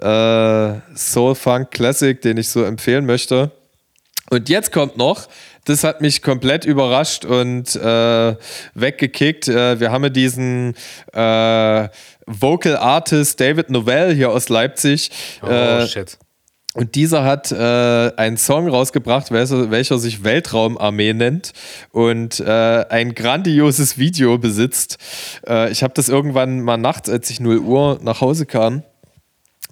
[0.00, 3.50] äh, Soul-Funk-Classic, den ich so empfehlen möchte.
[4.30, 5.28] Und jetzt kommt noch,
[5.66, 8.36] das hat mich komplett überrascht und äh,
[8.74, 9.48] weggekickt.
[9.48, 10.74] Äh, wir haben diesen
[11.12, 11.88] äh,
[12.26, 15.10] Vocal Artist David Novell hier aus Leipzig.
[15.42, 16.18] Oh, äh, shit.
[16.76, 21.52] Und dieser hat äh, einen Song rausgebracht, welcher, welcher sich Weltraumarmee nennt
[21.90, 24.98] und äh, ein grandioses Video besitzt.
[25.48, 28.82] Äh, ich habe das irgendwann mal nachts, als ich 0 Uhr nach Hause kam,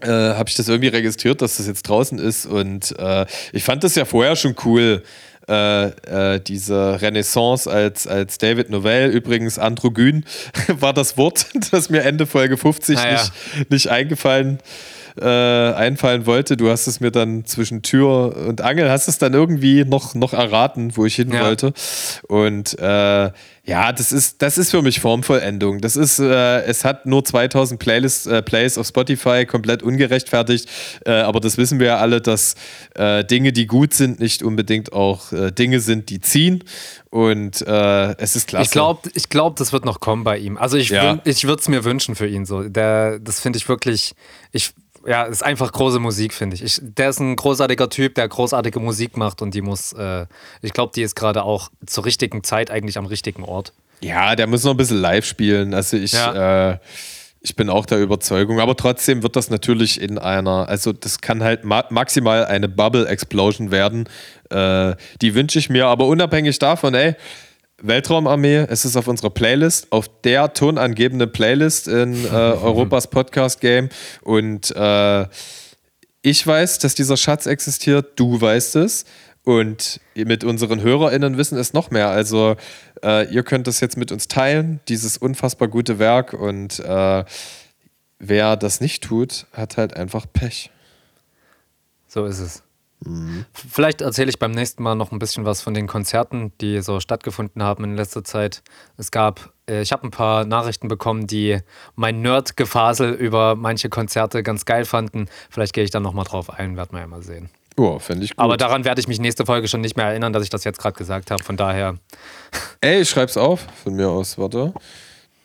[0.02, 2.46] äh, habe ich das irgendwie registriert, dass das jetzt draußen ist.
[2.46, 5.02] Und äh, ich fand das ja vorher schon cool.
[5.46, 10.24] Äh, äh diese Renaissance als, als David Novell, übrigens androgyn,
[10.68, 14.58] war das Wort, das mir Ende Folge 50 ah, nicht, nicht eingefallen
[15.20, 16.56] äh, einfallen wollte.
[16.56, 20.32] Du hast es mir dann zwischen Tür und Angel, hast es dann irgendwie noch, noch
[20.32, 21.44] erraten, wo ich hin ja.
[21.44, 21.72] wollte.
[22.28, 23.30] Und äh,
[23.66, 25.80] ja, das ist, das ist für mich Formvollendung.
[25.80, 30.68] Das ist, äh, es hat nur 2000 Playlist, äh, Plays auf Spotify, komplett ungerechtfertigt.
[31.06, 32.56] Äh, aber das wissen wir ja alle, dass
[32.94, 36.62] äh, Dinge, die gut sind, nicht unbedingt auch äh, Dinge sind, die ziehen.
[37.08, 38.64] Und äh, es ist klasse.
[38.64, 40.58] Ich glaube, ich glaub, das wird noch kommen bei ihm.
[40.58, 41.20] Also ich, ja.
[41.24, 42.64] ich würde es mir wünschen für ihn so.
[42.64, 44.14] Der, das finde ich wirklich,
[44.52, 44.74] ich
[45.06, 46.62] ja, ist einfach große Musik, finde ich.
[46.62, 46.80] ich.
[46.82, 50.26] Der ist ein großartiger Typ, der großartige Musik macht und die muss, äh,
[50.62, 53.72] ich glaube, die ist gerade auch zur richtigen Zeit eigentlich am richtigen Ort.
[54.00, 55.74] Ja, der muss noch ein bisschen live spielen.
[55.74, 56.72] Also ich, ja.
[56.72, 56.78] äh,
[57.40, 61.42] ich bin auch der Überzeugung, aber trotzdem wird das natürlich in einer, also das kann
[61.42, 64.08] halt ma maximal eine Bubble Explosion werden.
[64.50, 67.14] Äh, die wünsche ich mir, aber unabhängig davon, ey,
[67.86, 73.90] Weltraumarmee, es ist auf unserer Playlist, auf der tonangebenden Playlist in äh, Europas Podcast Game.
[74.22, 75.26] Und äh,
[76.22, 79.04] ich weiß, dass dieser Schatz existiert, du weißt es.
[79.44, 82.08] Und mit unseren HörerInnen wissen es noch mehr.
[82.08, 82.56] Also,
[83.02, 86.32] äh, ihr könnt es jetzt mit uns teilen, dieses unfassbar gute Werk.
[86.32, 87.24] Und äh,
[88.18, 90.70] wer das nicht tut, hat halt einfach Pech.
[92.08, 92.62] So ist es.
[93.06, 93.44] Mhm.
[93.52, 97.00] Vielleicht erzähle ich beim nächsten Mal noch ein bisschen was von den Konzerten, die so
[97.00, 98.62] stattgefunden haben in letzter Zeit.
[98.96, 101.58] Es gab, äh, ich habe ein paar Nachrichten bekommen, die
[101.94, 105.26] mein Nerd-Gefasel über manche Konzerte ganz geil fanden.
[105.50, 107.50] Vielleicht gehe ich dann nochmal drauf ein, werden wir ja mal sehen.
[107.76, 108.38] Oh, finde ich gut.
[108.38, 110.78] Aber daran werde ich mich nächste Folge schon nicht mehr erinnern, dass ich das jetzt
[110.78, 111.42] gerade gesagt habe.
[111.42, 111.98] Von daher.
[112.80, 114.72] Ey, ich schreib's auf von mir aus, warte.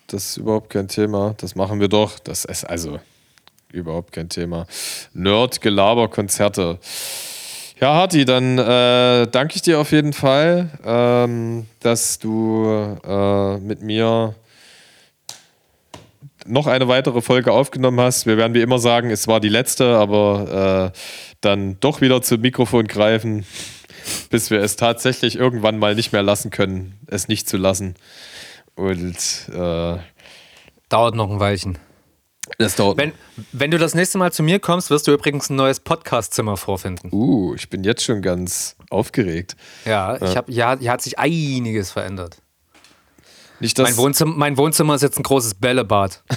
[0.08, 1.34] Das ist überhaupt kein Thema.
[1.38, 2.20] Das machen wir doch.
[2.20, 3.00] Das ist also
[3.72, 4.66] überhaupt kein Thema.
[5.14, 6.80] Nerd-Gelaber-Konzerte.
[7.82, 12.66] Ja, Harti, dann äh, danke ich dir auf jeden Fall, ähm, dass du
[13.06, 14.36] äh, mit mir
[16.46, 18.26] noch eine weitere Folge aufgenommen hast.
[18.26, 21.00] Wir werden wie immer sagen, es war die letzte, aber äh,
[21.40, 23.46] dann doch wieder zum Mikrofon greifen,
[24.30, 27.96] bis wir es tatsächlich irgendwann mal nicht mehr lassen können, es nicht zu lassen.
[28.76, 29.16] Und
[29.54, 29.98] äh,
[30.90, 31.78] dauert noch ein Weilchen.
[32.58, 32.98] Das dauert.
[32.98, 33.14] Wenn,
[33.52, 37.10] wenn du das nächste Mal zu mir kommst, wirst du übrigens ein neues Podcast-Zimmer vorfinden.
[37.12, 39.56] uh, ich bin jetzt schon ganz aufgeregt.
[39.86, 42.42] Ja, ich hab, ja, hier hat sich einiges verändert.
[43.60, 46.24] Nicht, Mein Wohnzimmer, mein Wohnzimmer ist jetzt ein großes Bällebad.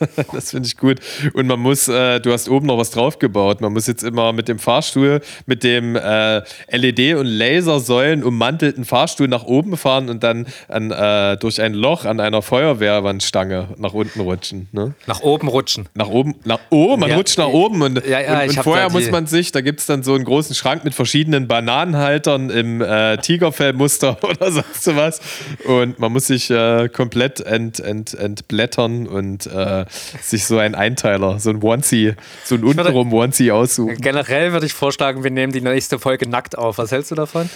[0.32, 0.98] Das finde ich gut.
[1.34, 3.60] Und man muss, äh, du hast oben noch was draufgebaut.
[3.60, 9.28] Man muss jetzt immer mit dem Fahrstuhl, mit dem äh, LED- und Lasersäulen ummantelten Fahrstuhl
[9.28, 14.20] nach oben fahren und dann an, äh, durch ein Loch an einer Feuerwehrwandstange nach unten
[14.20, 14.68] rutschen.
[14.72, 14.94] Ne?
[15.06, 15.88] Nach oben rutschen.
[15.94, 17.16] Nach oben, nach oben, man Ja.
[17.16, 19.86] rutscht nach oben und, Ja, ja, und, und vorher muss man sich, da gibt es
[19.86, 25.20] dann so einen großen Schrank mit verschiedenen Bananenhaltern im äh, Tigerfellmuster oder sonst was
[25.66, 29.83] und man muss sich äh, komplett ent, ent, entblättern und äh,
[30.20, 33.96] sich so ein Einteiler, so ein Onesie, so ein untenrum Onesie aussuchen.
[34.00, 36.78] Generell würde ich vorschlagen, wir nehmen die nächste Folge nackt auf.
[36.78, 37.48] Was hältst du davon?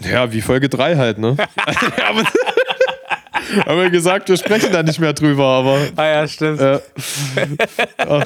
[0.00, 1.36] Ja, wie Folge 3 halt, ne?
[2.02, 2.26] haben,
[3.66, 6.60] haben wir gesagt, wir sprechen da nicht mehr drüber, aber Ah ja, stimmt.
[6.60, 6.80] äh,
[7.98, 8.24] ach,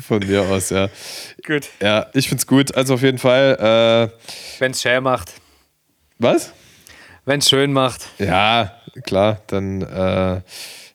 [0.00, 0.88] von mir aus, ja.
[1.46, 1.68] Gut.
[1.80, 2.74] Ja, ich find's gut.
[2.74, 4.24] Also auf jeden Fall, äh,
[4.60, 5.32] Wenn es schön macht.
[6.18, 6.52] was?
[7.24, 8.00] Wenn es schön macht.
[8.18, 8.72] Ja,
[9.04, 10.40] klar, dann äh,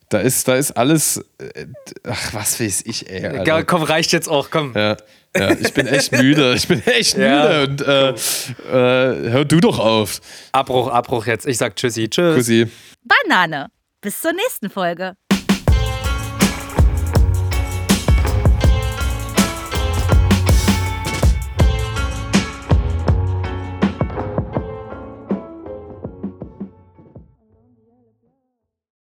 [0.10, 1.18] da ist, da ist alles.
[1.40, 1.66] Äh,
[2.08, 3.26] ach, was weiß ich, ey.
[3.26, 3.64] Alter.
[3.64, 4.50] Komm, reicht jetzt auch.
[4.52, 4.74] Komm.
[4.76, 4.98] Ja,
[5.36, 6.54] ja, ich bin echt müde.
[6.56, 7.66] Ich bin echt Ja.
[7.68, 7.68] müde.
[7.68, 10.20] Und äh, äh, hör du doch auf.
[10.52, 11.46] Abbruch, Abbruch jetzt.
[11.46, 12.10] Ich sag Tschüssi.
[12.10, 12.36] Tschüss.
[12.36, 12.68] Kussi.
[13.04, 13.68] Banane.
[14.02, 15.14] Bis zur nächsten Folge.